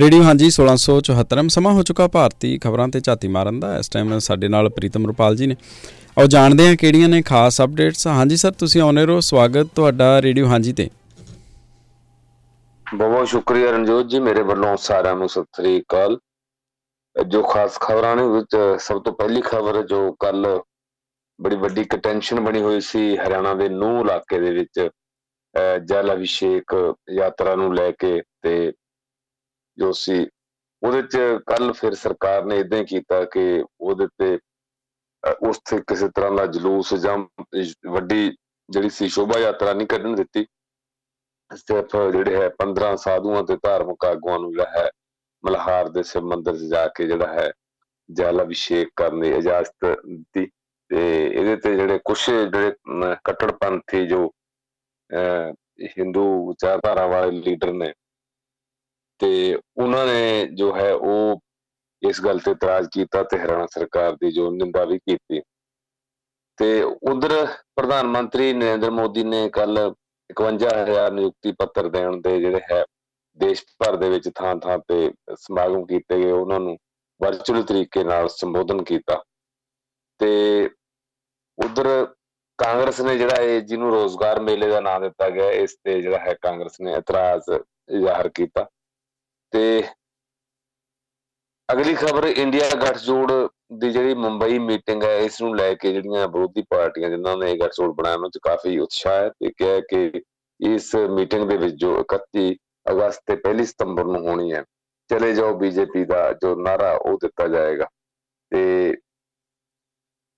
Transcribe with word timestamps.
Radio 0.00 0.22
ਹਾਂਜੀ 0.22 0.48
1674 0.54 1.48
ਸਮਾਂ 1.50 1.72
ਹੋ 1.74 1.82
ਚੁੱਕਾ 1.82 2.06
ਭਾਰਤੀ 2.08 2.48
ਖਬਰਾਂ 2.64 2.86
ਤੇ 2.88 3.00
ਝਾਤੀ 3.00 3.28
ਮਾਰਨ 3.36 3.58
ਦਾ, 3.60 3.76
ਇਸ 3.78 3.88
ਟਾਈਮ 3.88 4.18
ਸਾਡੇ 4.26 4.48
ਨਾਲ 4.48 4.68
ਪ੍ਰੀਤਮ 4.76 5.06
ਰੁਪਾਲ 5.06 5.36
ਜੀ 5.36 5.46
ਨੇ। 5.46 5.56
ਆਓ 6.18 6.26
ਜਾਣਦੇ 6.26 6.66
ਹਾਂ 6.68 6.76
ਕਿਹੜੀਆਂ 6.76 7.08
ਨੇ 7.08 7.20
ਖਾਸ 7.22 7.60
ਅਪਡੇਟਸ 7.60 8.06
ਹਾਂਜੀ 8.08 8.36
ਸਰ, 8.36 8.52
ਤੁਸੀਂ 8.52 8.80
ਆਉਨੇ 8.80 9.04
ਰਹੋ, 9.06 9.20
ਸਵਾਗਤ 9.20 9.68
ਤੁਹਾਡਾ 9.74 10.10
ਰੇਡੀਓ 10.22 10.46
ਹਾਂਜੀ 10.46 10.72
ਤੇ। 10.72 10.88
ਬਹੁਤ 12.86 13.10
ਬਹੁਤ 13.10 13.28
ਸ਼ੁਕਰੀਆ 13.28 13.70
ਰਣਜੋਤ 13.70 14.06
ਜੀ, 14.06 14.18
ਮੇਰੇ 14.20 14.42
ਵੱਲੋਂ 14.42 14.76
ਸਾਰਿਆਂ 14.80 15.16
ਨੂੰ 15.16 15.28
ਸਤਿ 15.28 15.56
ਸ੍ਰੀ 15.56 15.80
ਅਕਾਲ। 15.80 16.18
ਜੋ 17.16 17.42
ਖਾਸ 17.42 17.78
ਖਬਰਾਂ 17.80 18.14
ਨੇ, 18.16 18.26
ਵਿੱਚ 18.28 18.56
ਸਭ 18.80 19.02
ਤੋਂ 19.02 19.12
ਪਹਿਲੀ 19.12 19.40
ਖਬਰ 19.44 19.82
ਜੋ 19.86 20.00
ਕੱਲ 20.20 20.46
ਬੜੀ 21.38 21.56
ਵੱਡੀ 21.56 21.84
ਕਟੈਂਸ਼ਨ 21.84 22.40
ਬਣੀ 22.40 22.62
ਹੋਈ 22.62 22.80
ਸੀ, 22.80 23.16
ਹਰਿਆਣਾ 23.16 23.54
ਦੇ 23.54 23.68
ਨੂਹ 23.68 24.00
ਇਲਾਕੇ 24.00 24.38
ਦੇ 24.40 24.50
ਵਿੱਚ 24.52 24.88
ਜਲ 25.84 26.12
ਅਭਿਸ਼ੇਕ 26.14 26.74
ਯਾਤਰਾ 27.12 27.54
ਨੂੰ 27.56 27.74
ਲੈ 27.74 27.90
ਕੇ 27.98 28.20
ਤੇ 28.42 28.72
ਜੋ 29.78 29.92
ਸੀ 29.92 30.26
ਉਹਦੇ 30.82 31.02
ਚ 31.02 31.18
ਕੱਲ 31.46 31.72
ਫਿਰ 31.72 31.94
ਸਰਕਾਰ 31.94 32.44
ਨੇ 32.44 32.58
ਇਦਾਂ 32.60 32.82
ਕੀਤਾ 32.84 33.24
ਕਿ 33.32 33.64
ਉਹਦੇ 33.80 34.06
ਤੇ 34.18 34.38
ਉਸ 35.48 35.58
ਤੇ 35.70 35.78
ਕਿਸੇ 35.88 36.08
ਤਰ੍ਹਾਂ 36.08 36.30
ਦਾ 36.32 36.46
ਜਲੂਸ 36.46 36.94
ਜਾਂ 36.94 37.16
ਵੱਡੀ 37.90 38.30
ਜਿਹੜੀ 38.68 38.90
ਸੀ 38.90 39.08
ਸ਼ੋਭਾ 39.08 39.38
ਯਾਤਰਾ 39.40 39.72
ਨਹੀਂ 39.72 39.86
ਕੱਢਣ 39.86 40.14
ਦਿੱਤੀ। 40.16 40.46
ਸਿਰਫ 41.50 41.96
ਜਿਹੜੇ 42.12 42.36
ਹੈ 42.36 42.48
15 42.58 42.94
ਸਾਧੂਆਂ 42.96 43.42
ਤੇ 43.44 43.56
ਧਾਰਮਿਕ 43.62 44.04
ਆਗੂਆਂ 44.04 44.38
ਨੂੰ 44.38 44.50
ਜਿਹੜਾ 44.52 44.70
ਹੈ, 44.70 44.88
ਮਲਹਾਰ 45.44 45.88
ਦੇ 45.88 46.02
ਸਿਵ 46.02 46.24
ਮੰਦਿਰ 46.24 46.56
'ਚ 46.56 46.70
ਜਾ 46.70 46.86
ਕੇ 46.96 47.06
ਜਿਹੜਾ 47.06 47.32
ਹੈ, 47.32 47.50
ਜਲ 48.08 48.42
ਅਭਿਸ਼ੇਕ 48.42 48.90
ਕਰਨ 48.96 49.20
ਦੀ 49.20 49.30
ਇਜਾਜ਼ਤ 49.36 49.84
ਦਿੱਤੀ। 49.84 50.46
ਤੇ 50.90 51.00
ਇਹਦੇ 51.26 51.56
ਤੇ 51.56 51.74
ਜਿਹੜੇ 51.76 51.98
ਕੁਝ 52.04 52.18
ਜਿਹੜੇ 52.26 52.72
ਕੱਟੜਪੰਥੀ 53.24 54.06
ਜੋ 54.06 54.26
ਹਿੰਦੂ 55.98 56.24
ਵਿਚਾਰਧਾਰਾ 56.48 57.06
ਵਾਲੇ 57.06 57.30
ਲੀਡਰ 57.40 57.72
ਨੇ 57.72 57.92
ਤੇ 59.20 59.54
ਉਹਨਾਂ 59.54 60.06
ਨੇ 60.06 60.46
ਜੋ 60.54 60.74
ਹੈ 60.76 60.92
ਉਹ 60.92 61.40
ਇਸ 62.02 62.20
ਗੱਲ 62.24 62.38
ਤੇ 62.38 62.50
ਇਤਰਾਜ਼ 62.50 62.88
ਕੀਤਾ 62.92 63.22
ਤੇ 63.22 63.38
ਹਰਿਆਣਾ 63.38 63.66
ਸਰਕਾਰ 63.66 64.16
ਦੀ 64.16 64.30
ਜੋ 64.30 64.50
ਨਿੰਦਾ 64.50 64.84
ਵੀ 64.84 64.98
ਕੀਤੀ। 64.98 65.40
ਤੇ 66.58 66.82
ਉਧਰ 66.82 67.46
ਪ੍ਰਧਾਨ 67.76 68.06
ਮੰਤਰੀ 68.06 68.52
ਨਰਿੰਦਰ 68.52 68.90
ਮੋਦੀ 68.90 69.24
ਨੇ 69.24 69.48
ਕੱਲ 69.48 69.78
51000 70.36 71.12
ਨਿਯੁਕਤੀ 71.12 71.52
ਪੱਤਰ 71.52 71.88
ਦੇਣ 71.88 72.20
ਦੇ 72.20 72.38
ਜਿਹੜੇ 72.40 72.60
ਹੈ, 72.72 72.84
ਦੇਸ਼ 73.40 73.64
ਭਰ 73.78 73.96
ਦੇ 73.96 74.08
ਵਿੱਚ 74.08 74.28
ਥਾਂ 74.34 74.54
ਥਾਂ 74.56 74.78
ਤੇ 74.78 75.10
ਸਮਾਗਮ 75.34 75.84
ਕੀਤੇ 75.86 76.18
ਗਏ, 76.18 76.30
ਉਹਨਾਂ 76.32 76.60
ਨੂੰ 76.60 76.76
ਵਰਚੁਅਲ 77.20 77.62
ਤਰੀਕੇ 77.62 78.04
ਨਾਲ 78.04 78.28
ਸੰਬੋਧਨ 78.28 78.82
ਕੀਤਾ। 78.84 79.22
ਤੇ 80.20 80.70
ਉਧਰ 81.58 82.06
ਕਾਂਗਰਸ 82.58 83.00
ਨੇ 83.00 83.16
ਜਿਹੜਾ 83.18 83.42
ਇਹ 83.42 83.60
ਜਿਹਨੂੰ 83.60 83.90
ਰੋਜ਼ਗਾਰ 83.90 84.40
ਮੇਲੇ 84.40 84.68
ਦਾ 84.68 84.80
ਨਾਮ 84.80 85.02
ਦਿੱਤਾ 85.02 85.28
ਗਿਆ, 85.30 85.50
ਇਸ 85.50 85.76
ਤੇ 85.84 86.00
ਜਿਹੜਾ 86.02 86.18
ਹੈ 86.18 86.34
ਕਾਂਗਰਸ 86.42 86.80
ਨੇ 86.80 86.92
ਇਤਰਾਜ਼ 86.92 87.50
ਜ਼ਾਹਰ 88.00 88.28
ਕੀਤਾ। 88.28 88.66
ਤੇ 89.52 89.82
ਅਗਲੀ 91.68 91.94
ਖਬਰ, 91.94 92.24
ਇੰਡੀਆ 92.26 92.68
ਗੱਠਜੋੜ 92.82 93.32
ਦੀ 93.78 93.90
ਜਿਹੜੀ 93.90 94.14
ਮੁੰਬਈ 94.14 94.58
ਮੀਟਿੰਗ 94.58 95.02
ਹੈ, 95.04 95.16
ਇਸ 95.18 95.40
ਨੂੰ 95.42 95.56
ਲੈ 95.56 95.72
ਕੇ 95.74 95.92
ਜਿਹੜੀਆਂ 95.92 96.28
ਵਿਰੋਧੀ 96.28 96.62
ਪਾਰਟੀਆਂ 96.70 97.10
ਜਿਨ੍ਹਾਂ 97.10 97.36
ਨੇ 97.36 97.50
ਇਹ 97.52 97.58
ਗੱਠਜੋੜ 97.58 97.90
ਬਣਾਇਆ 97.94 98.16
ਉਹਨਾਂ 98.16 98.30
'ਚ 98.30 98.38
ਕਾਫੀ 98.42 98.78
ਉਤਸ਼ਾਹ 98.78 99.12
ਹੈ। 99.14 99.28
ਤੇ 99.30 99.50
ਕਿਹਾ 99.58 99.80
ਕਿ 99.90 100.22
ਇਸ 100.60 100.94
ਮੀਟਿੰਗ 101.10 101.48
ਦੇ 101.48 101.56
ਵਿੱਚ 101.56 101.74
ਜੋ 101.74 101.92
31 102.02 102.54
ਅਗਸਤ 102.86 103.22
ਤੇ 103.26 103.36
1 103.44 103.64
ਸਤੰਬਰ 103.66 104.04
ਨੂੰ 104.04 104.26
ਹੋਣੀ 104.28 104.52
ਹੈ, 104.52 104.62
ਚਲੇ 105.10 105.34
ਜਾਓ 105.34 105.54
ਬੀਜੇਪੀ 105.58 106.04
ਦਾ 106.04 106.32
ਜੋ 106.42 106.54
ਨਾਰਾ 106.62 106.92
ਉਹ 106.92 107.18
ਦਿੱਤਾ 107.22 107.46
ਜਾਏਗਾ। 107.48 107.86
ਤੇ 108.52 108.96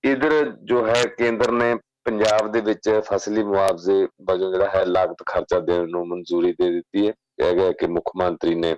ਇਧਰ 0.05 0.45
ਜੋ 0.65 0.87
ਹੈ, 0.87 1.05
ਕੇਂਦਰ 1.19 1.51
ਨੇ 1.53 1.75
ਪੰਜਾਬ 2.05 2.51
ਦੇ 2.53 2.61
ਵਿੱਚ 2.61 2.89
ਫਸਲੀ 3.07 3.43
ਮੁਆਵਜ਼ੇ 3.45 4.07
ਵਜੋਂ 4.29 4.53
ਜਿਹੜਾ 4.53 4.69
ਹੈ, 4.71 4.85
ਲਾਗਤ 4.85 5.23
ਖਰਚਾ 5.27 5.59
ਦੇਣ 5.61 5.89
ਨੂੰ 5.91 6.07
ਮਨਜ਼ੂਰੀ 6.09 6.53
ਦੇ 6.53 6.71
ਦਿੱਤੀ 6.71 7.07
ਹੈ। 7.09 7.13
ਕਿਹਾ 7.13 7.53
ਗਿਆ 7.53 7.73
ਕਿ 7.73 7.87
ਮੁੱਖ 7.87 8.11
ਮੰਤਰੀ 8.17 8.55
ਨੇ 8.55 8.77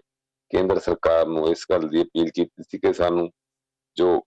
ਕੇਂਦਰ 0.53 0.79
ਸਰਕਾਰ 0.79 1.27
ਨੂੰ 1.27 1.49
ਇਸ 1.49 1.67
ਗੱਲ 1.71 1.89
ਦੀ 1.89 2.03
ਅਪੀਲ 2.03 2.31
ਕੀਤੀ 2.31 2.63
ਸੀ 2.63 2.79
ਕਿ 2.79 2.93
ਸਾਨੂੰ 2.93 3.31
ਜੋ 3.97 4.21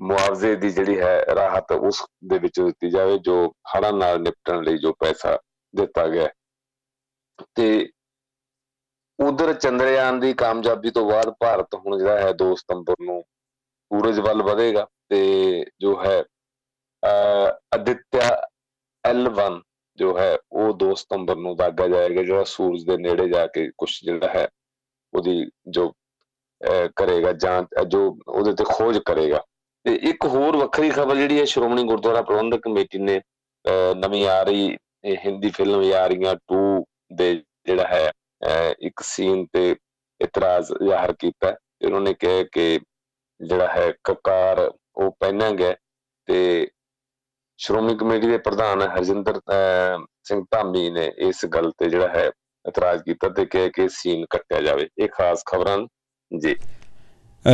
ਮੁਆਵਜ਼ੇ 0.00 0.54
ਦੀ 0.56 0.70
ਜਿਹੜੀ 0.70 0.98
ਹੈ 1.00 1.16
ਰਾਹਤ 1.36 1.72
ਉਸ 1.72 2.02
ਦੇ 2.24 2.38
ਵਿੱਚ 2.38 2.60
ਦਿੱਤੀ 2.60 2.90
ਜਾਵੇ 2.90 3.18
ਜੋ 3.18 3.36
ਹੜ੍ਹਾਂ 3.74 3.92
ਨਾਲ 3.92 4.20
ਨਿਪਟਣ 4.22 4.62
ਲਈ 4.64 4.78
ਜੋ 4.78 4.92
ਪੈਸਾ 5.00 5.38
ਦਿੱਤਾ 5.74 6.06
ਗਿਆ 6.08 6.28
ਤੇ 7.56 7.88
ਉਧਰ 9.18 9.52
ਚੰਦਰਯਾਨ 9.54 10.20
ਦੀ 10.20 10.32
ਕਾਮਯਾਬੀ 10.34 10.90
ਤੋਂ 10.90 11.04
ਬਾਅਦ 11.10 11.32
ਭਾਰਤ 11.40 11.74
ਹੁਣ 11.76 11.98
ਜਿਹੜਾ 11.98 12.18
ਹੈ 12.18 12.30
2 12.42 12.54
ਸਤੰਬਰ 12.56 12.94
ਨੂੰ 13.00 13.22
ਸੂਰਜ 13.90 14.20
ਵੱਲ 14.20 14.42
ਵਧੇਗਾ 14.42 14.86
ਤੇ 15.08 15.64
ਜੋ 15.80 15.96
ਹੈ 16.04 16.22
ਅਦਿੱਤਿਆ 17.74 18.30
L1 19.04 19.60
ਜੋ 19.98 20.16
ਹੈ 20.18 20.36
ਉਹ 20.52 20.72
2 20.78 20.94
ਸਤੰਬਰ 20.96 21.36
ਨੂੰ 21.36 21.56
ਦਾਗਾ 21.56 21.88
ਜਾਏਗਾ 21.88 22.22
ਜਿਹੜਾ 22.22 22.44
ਸੂਰਜ 22.46 22.84
ਦੇ 22.86 22.96
ਨੇੜੇ 22.96 23.28
ਜਾ 23.28 23.46
ਕੇ 23.46 23.70
ਕੁਝ 23.78 23.90
ਜਿਹੜਾ 24.04 24.28
ਹੈ 24.28 24.48
ਉਹਦੀ 25.12 25.44
ਜੋ 25.68 25.92
ਕਰੇਗਾ 26.96 27.32
ਜਾਂ 27.32 27.84
ਜੋ 27.84 28.00
ਉਹਦੇ 28.28 28.52
ਤੇ 28.54 28.64
ਖੋਜ 28.68 28.98
ਕਰੇਗਾ। 29.06 29.42
ਤੇ 29.84 29.94
ਇੱਕ 30.10 30.24
ਹੋਰ 30.26 30.56
ਵੱਖਰੀ 30.56 30.90
ਖਬਰ 30.90 31.16
ਜਿਹੜੀ 31.16 31.38
ਹੈ, 31.38 31.44
ਸ਼੍ਰੋਮਣੀ 31.44 31.82
ਗੁਰਦੁਆਰਾ 31.84 32.22
ਪ੍ਰਬੰਧਕ 32.22 32.60
ਕਮੇਟੀ 32.64 32.98
ਨੇ 32.98 33.20
ਨਵੀਂ 33.96 34.26
ਆ 34.28 34.42
ਰਹੀ 34.42 34.76
ਹਿੰਦੀ 35.24 35.50
ਫਿਲਮ 35.50 35.82
ਯਾਰੀਆਂ 35.82 36.34
2 36.52 36.60
ਦੇ 37.16 37.34
ਜਿਹੜਾ 37.66 37.86
ਹੈ 37.88 38.10
ਇੱਕ 38.80 39.00
ਸੀਨ 39.04 39.44
ਤੇ 39.52 39.74
ਇਤਰਾਜ਼ 40.20 40.72
ਜ਼ਾਹਰ 40.84 41.12
ਕੀਤਾ 41.12 41.50
ਤੇ 41.50 41.86
ਉਹਨਾਂ 41.86 42.00
ਨੇ 42.00 42.12
ਕਿਹਾ 42.14 42.42
ਕਿ 42.52 42.78
ਜਿਹੜਾ 43.40 43.66
ਹੈ, 43.68 43.92
ਕਕਾਰ 44.04 44.70
ਉਹ 44.96 45.10
ਪਹਿਨਾ 45.20 45.50
ਗਿਆ 45.50 45.74
ਤੇ 46.28 46.66
ਸ਼੍ਰੋਮਣੀ 47.58 47.96
ਕਮੇਟੀ 47.96 48.26
ਦੇ 48.26 48.38
ਪ੍ਰਧਾਨ 48.38 48.82
ਹਰਜਿੰਦਰ 48.82 49.40
ਸਿੰਘ 50.24 50.42
ਧਾਮੀ 50.50 50.90
ਨੇ 50.90 51.10
ਇਸ 51.18 51.44
ਗੱਲ 51.46 51.70
ਤੇ 51.78 51.88
ਜਿਹੜਾ 51.90 52.08
ਹੈ 52.08 52.30
ਇਤਰਾਜ਼ 52.68 53.02
ਕੀਤਾ 53.02 53.28
ਤੇ 53.28 53.44
ਕਿਹਾ 53.44 53.68
ਕਿ 53.68 53.88
ਸੀਨ 53.88 54.24
ਕੱਟਿਆ 54.30 54.60
ਜਾਵੇ। 54.60 54.88
ਇਹ 54.98 55.08
ਖਾਸ 55.08 55.42
ਖਬਰਾਂ 55.52 55.78
ਜੀ। 56.38 56.54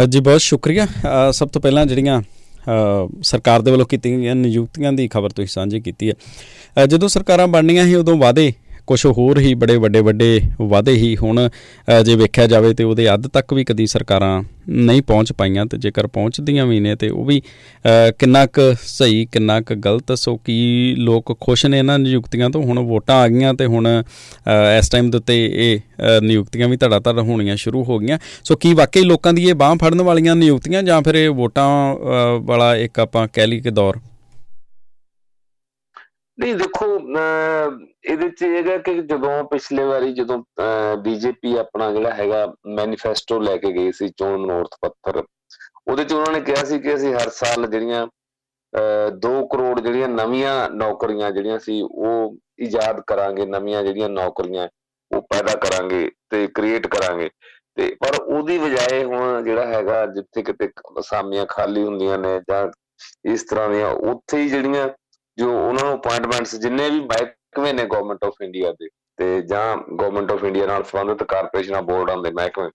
ਜੀ, 0.08 0.20
ਬਹੁਤ 0.20 0.40
ਸ਼ੁਕਰੀਆ। 0.40 0.86
ਸਭ 1.30 1.48
ਤੋਂ 1.48 1.62
ਪਹਿਲਾਂ 1.62 1.86
ਜਿਹੜੀਆਂ 1.86 2.22
ਸਰਕਾਰ 3.22 3.62
ਦੇ 3.62 3.70
ਵੱਲੋਂ 3.70 3.86
ਕੀਤੀਆਂ 3.86 4.18
ਗਈਆਂ 4.18 4.34
ਨਿਯੁਕਤੀਆਂ 4.34 4.92
ਦੀ 4.92 5.08
ਖਬਰ 5.08 5.30
ਤੁਸੀਂ 5.30 5.48
ਸਾਂਝੀ 5.48 5.80
ਕੀਤੀ 5.80 6.10
ਹੈ। 6.10 6.86
ਜਦੋਂ 6.86 7.08
ਸਰਕਾਰਾਂ 7.08 7.46
ਬਣਨੀਆਂ 7.46 7.84
ਸੀ, 7.84 7.94
ਉਦੋਂ 7.94 8.16
ਵਾਅਦੇ 8.16 8.52
ਕੁਝ 8.86 9.04
ਹੋਰ 9.06 9.38
ਹੀ 9.38 9.54
ਬੜੇ 9.54 9.76
ਵੱਡੇ 9.76 10.00
ਵੱਡੇ 10.00 10.40
ਵਾਅਦੇ 10.60 10.92
ਹੀ 10.92 11.16
ਹੁਣ 11.16 11.48
ਜੇ 12.04 12.14
ਵੇਖਿਆ 12.16 12.46
ਜਾਵੇ 12.46 12.72
ਤੇ 12.74 12.84
ਉਹਦੇ 12.84 13.12
ਅੱਧ 13.14 13.26
ਤੱਕ 13.28 13.54
ਵੀ 13.54 13.64
ਕਦੀ 13.64 13.86
ਸਰਕਾਰਾਂ 13.86 14.42
ਨਹੀਂ 14.68 15.02
ਪਹੁੰਚ 15.02 15.32
ਪਾਈਆਂ 15.32 15.64
ਤੇ 15.66 15.78
ਜੇਕਰ 15.78 16.06
ਪਹੁੰਚਦੀਆਂ 16.06 16.66
ਵੀ 16.66 16.78
ਨੇ 16.80 16.94
ਤੇ 16.96 17.08
ਉਹ 17.08 17.24
ਵੀ 17.24 17.40
ਕਿੰਨਾ 18.18 18.44
ਕੁ 18.46 18.62
ਸਹੀ, 18.82 19.24
ਕਿੰਨਾ 19.32 19.60
ਕੁ 19.60 19.74
ਗਲਤ, 19.74 20.12
ਸੋ 20.18 20.36
ਕੀ 20.36 20.94
ਲੋਕ 20.98 21.36
ਖੁਸ਼ 21.40 21.66
ਨੇ 21.66 21.78
ਇਹਨਾਂ 21.78 21.98
ਨਿਯੁਕਤੀਆਂ 21.98 22.50
ਤੋਂ? 22.50 22.62
ਹੁਣ 22.62 22.78
ਵੋਟਾਂ 22.88 23.16
ਆ 23.16 23.28
ਗਈਆਂ 23.28 23.54
ਤੇ 23.54 23.66
ਹੁਣ 23.66 23.88
ਇਸ 24.78 24.88
ਟਾਈਮ 24.88 25.10
ਦੇ 25.10 25.18
ਉੱਤੇ 25.18 25.44
ਇਹ 25.46 26.20
ਨਿਯੁਕਤੀਆਂ 26.22 26.68
ਵੀ 26.68 26.76
ਧੜਾ 26.76 26.98
ਧੜ 26.98 27.18
ਹੋਣੀਆਂ 27.18 27.56
ਸ਼ੁਰੂ 27.56 27.84
ਹੋ 27.84 27.98
ਗਈਆਂ। 27.98 28.18
ਸੋ 28.44 28.56
ਕੀ 28.56 28.72
ਵਾਕਈ 28.74 29.02
ਲੋਕਾਂ 29.04 29.32
ਦੀ 29.32 29.48
ਇਹ 29.48 29.54
ਬਾਹ 29.54 29.74
ਫੜਨ 29.82 30.02
ਵਾਲੀਆਂ 30.02 30.36
ਨਿਯੁਕਤੀਆਂ 30.36 30.82
ਜਾਂ 30.82 31.00
ਫਿਰ 31.02 31.14
ਇਹ 31.14 31.30
ਵੋਟਾਂ 31.30 31.68
ਵਾਲਾ 32.46 32.74
ਇੱਕ 32.76 33.00
ਆਪਾਂ 33.00 33.26
ਕਹਿ 33.32 33.46
ਲਈ 33.46 33.60
ਕਿ 33.60 33.70
ਦੌਰ? 33.70 33.98
ਨਹੀਂ, 36.38 36.54
ਦੇਖੋ 36.54 36.86
ਇਹਦੇ 38.04 38.28
ਚ 38.28 38.42
ਇਹ 38.42 38.70
ਹੈ 38.70 38.76
ਕਿ 38.78 38.94
ਜਦੋਂ 39.02 39.42
ਪਿਛਲੇ 39.50 39.84
ਵਾਰੀ 39.84 40.12
ਜਦੋਂ 40.14 40.42
ਬੀਜੇਪੀ 41.02 41.56
ਆਪਣਾ 41.58 41.90
ਜਿਹੜਾ 41.92 42.10
ਹੈਗਾ 42.14 42.46
ਮੈਨੀਫੈਸਟੋ 42.76 43.38
ਲੈ 43.40 43.56
ਕੇ 43.56 43.72
ਗਈ 43.72 43.92
ਸੀ 43.92 44.08
ਚੋਣ 44.08 44.36
ਮਨੋਰਥ 44.38 44.76
ਪੱਤਰ, 44.82 45.22
ਉਹਦੇ 45.88 46.04
ਚ 46.04 46.12
ਉਹਨਾਂ 46.12 46.32
ਨੇ 46.32 46.40
ਕਿਹਾ 46.40 46.64
ਸੀ 46.64 46.78
ਕਿ 46.80 46.94
ਅਸੀਂ 46.94 47.14
ਹਰ 47.14 47.30
ਸਾਲ 47.30 47.66
ਜਿਹੜੀਆਂ 47.66 48.06
2 49.22 49.34
ਕਰੋੜ 49.52 49.80
ਜਿਹੜੀਆਂ 49.80 50.08
ਨਵੀਆਂ 50.08 50.68
ਨੌਕਰੀਆਂ 50.70 51.30
ਜਿਹੜੀਆਂ 51.30 51.58
ਸੀ, 51.58 51.80
ਉਹ 51.82 52.36
ਇਜਾਦ 52.58 53.00
ਕਰਾਂਗੇ, 53.06 53.46
ਨਵੀਆਂ 53.46 53.82
ਜਿਹੜੀਆਂ 53.82 54.08
ਨੌਕਰੀਆਂ, 54.10 54.68
ਉਹ 55.10 55.22
ਪੈਦਾ 55.30 55.54
ਕਰਾਂਗੇ 55.60 56.10
ਤੇ 56.30 56.46
ਕ੍ਰੀਏਟ 56.54 56.86
ਕਰਾਂਗੇ। 56.86 57.30
ਤੇ 57.76 57.88
ਪਰ 58.00 58.20
ਉਹਦੀ 58.22 58.58
ਬਜਾਏ 58.58 59.02
ਹੁਣ 59.04 59.42
ਜਿਹੜਾ 59.44 59.66
ਹੈਗਾ, 59.66 60.04
ਜਿੱਥੇ 60.06 60.42
ਕਿਤੇ 60.42 60.68
ਅਸਾਮੀਆਂ 61.00 61.46
ਖਾਲੀ 61.48 61.82
ਹੁੰਦੀਆਂ 61.84 62.18
ਨੇ 62.18 62.38
ਜਾਂ 62.50 62.66
ਇਸ 63.32 63.42
ਤਰ੍ਹਾਂ 63.50 63.68
ਦੀਆਂ, 63.70 63.90
ਉੱਥੇ 63.90 64.38
ਹੀ 64.38 64.48
ਜਿਹੜੀਆਂ 64.48 64.88
ਜੋ 65.38 65.50
ਉਹਨਾਂ 65.52 65.84
ਨੂੰ 65.84 65.94
ਅਪਾਇੰਟਮੈਂਟਸ 65.94 66.54
ਜਿੰਨੇ 66.56 66.88
ਵੀ 66.90 67.00
ਮਹਿਕਮੇ 67.00 67.72
ਨੇ 67.72 67.84
ਗਵਰਨਮੈਂਟ 67.84 68.24
ਆਫ 68.24 68.42
ਇੰਡੀਆ 68.42 68.72
ਦੇ 68.80 68.88
ਤੇ 69.18 69.40
ਜਾਂ 69.42 69.76
ਗਵਰਨਮੈਂਟ 69.76 70.30
ਆਫ 70.32 70.44
ਇੰਡੀਆ 70.44 70.66
ਨਾਲ 70.66 70.84
ਸੰਬੰਧਿਤ 70.84 71.22
ਕਾਰਪੋਰੇਸ਼ਨਾਂ 71.24 71.82
ਬੋਰਡਾਂ 71.82 72.16
ਦੇ 72.22 72.30
ਮਹਿਕਮੇ, 72.30 72.70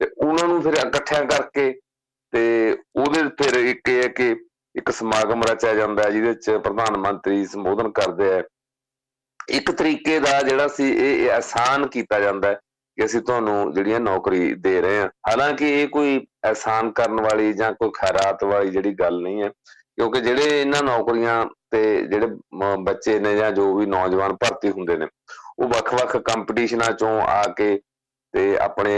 ਤੇ 0.00 0.10
ਉਹਨਾਂ 0.18 0.48
ਨੂੰ 0.48 0.62
ਫਿਰ 0.62 0.74
ਇਕੱਠਿਆਂ 0.76 1.24
ਕਰਕੇ 1.24 1.72
ਤੇ 2.32 2.76
ਉਹਦੇ 2.96 3.22
ਫਿਰ 3.38 3.58
ਇੱਕ 3.60 3.88
ਇਹ 3.88 4.02
ਹੈ 4.02 4.08
ਕਿ 4.08 4.34
ਇੱਕ 4.74 4.90
ਸਮਾਗਮ 4.90 5.42
ਰਚਿਆ 5.42 5.74
ਜਾਂਦਾ 5.74 6.08
ਜਿਹਦੇ 6.10 6.28
ਵਿੱਚ 6.28 6.50
ਪ੍ਰਧਾਨ 6.64 6.96
ਮੰਤਰੀ 6.98 7.44
ਸੰਬੋਧਨ 7.46 7.90
ਕਰਦੇ 7.92 8.32
ਆ 8.34 8.42
ਇੱਕ 9.48 9.70
ਤਰੀਕੇ 9.70 10.18
ਦਾ 10.20 10.40
ਜਿਹੜਾ 10.42 10.68
ਸੀ 10.68 10.90
ਇਹ 10.92 11.30
ਆਸਾਨ 11.30 11.86
ਕੀਤਾ 11.88 12.20
ਜਾਂਦਾ 12.20 12.48
ਹੈ 12.48 12.58
ਕਿ 12.98 13.04
ਅਸੀਂ 13.04 13.20
ਤੁਹਾਨੂੰ 13.20 13.72
ਜਿਹੜੀਆਂ 13.74 14.00
ਨੌਕਰੀ 14.00 14.54
ਦੇ 14.54 14.80
ਰਹੇ 14.80 14.98
ਹਾਂ। 14.98 15.08
ਹਾਲਾਂਕਿ 15.28 15.68
ਇਹ 15.80 15.88
ਕੋਈ 15.88 16.20
ਆਸਾਨ 16.46 16.90
ਕਰਨ 16.92 17.20
ਵਾਲੀ 17.20 17.52
ਜਾਂ 17.52 17.72
ਕੋਈ 17.72 17.90
ਖੈਰਾਤ 17.94 18.44
ਵਾਲੀ 18.44 18.70
ਜਿਹੜੀ 18.70 18.92
ਗੱਲ 19.00 19.20
ਨਹੀਂ 19.22 19.42
ਹੈ, 19.42 19.48
ਕਿਉਂਕਿ 19.48 20.20
ਜਿਹੜੇ 20.20 20.60
ਇਹਨਾਂ 20.60 20.82
ਨੌਕਰੀਆਂ 20.82 21.44
ਤੇ 21.74 21.80
ਜਿਹੜੇ 22.02 22.26
ਬੱਚੇ 22.84 23.18
ਨੇ 23.18 23.34
ਜਾਂ 23.36 23.50
ਜੋ 23.52 23.74
ਵੀ 23.76 23.86
ਨੌਜਵਾਨ 23.86 24.32
ਭਰਤੀ 24.36 24.70
ਹੁੰਦੇ 24.70 24.96
ਨੇ, 24.96 25.06
ਉਹ 25.58 25.68
ਵੱਖ-ਵੱਖ 25.68 26.16
ਕੰਪੀਟੀਸ਼ਨਾਂ 26.24 26.90
ਚੋਂ 26.92 27.20
ਆ 27.20 27.42
ਕੇ 27.56 27.78
ਤੇ 28.34 28.56
ਆਪਣੇ 28.58 28.92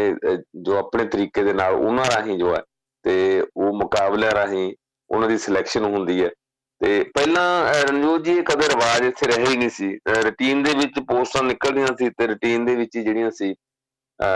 ਜੋ 0.63 0.77
ਆਪਣੇ 0.77 1.05
ਤਰੀਕੇ 1.05 1.43
ਦੇ 1.43 1.53
ਨਾਲ 1.53 1.75
ਉਹਨਾਂ 1.75 2.05
ਰਾਹੀਂ 2.07 2.39
ਜੋ 2.39 2.55
ਹੈ, 2.55 2.63
ਤੇ 3.05 3.43
ਉਹ 3.57 3.73
ਮੁਕਾਬਲੇ 3.79 4.31
ਰਾਹੀਂ 4.35 4.73
ਉਹਨਾਂ 5.11 5.29
ਦੀ 5.29 5.39
ਸਿਲੈਕਸ਼ਨ 5.39 5.85
ਹੁੰਦੀ 5.85 6.23
ਹੈ। 6.25 6.31
ਤੇ 6.81 7.03
ਪਹਿਲਾਂ 7.15 7.75
ਰਣਜੋਤ 7.85 8.25
ਜੀ 8.25 8.35
ਕਦੇ 8.43 8.69
ਰਿਵਾਜ 8.69 9.05
ਇੱਥੇ 9.05 9.27
ਰਹੇ 9.27 9.47
ਹੀ 9.47 9.57
ਨਹੀਂ 9.57 9.71
ਸੀ। 9.71 9.89
ਰੁਟੀਨ 10.25 10.63
ਦੇ 10.63 10.73
ਵਿੱਚ 10.75 10.99
ਪੋਸਟਾਂ 11.09 11.43
ਨਿਕਲਦੀਆਂ 11.43 11.97
ਸੀ 11.99 12.09
ਤੇ 12.11 12.27
ਰੁਟੀਨ 12.27 12.65
ਦੇ 12.65 12.75
ਵਿੱਚ 12.77 12.97
ਹੀ 12.97 13.03
ਜਿਹੜੀਆਂ 13.03 13.31
ਸੀ 13.31 13.55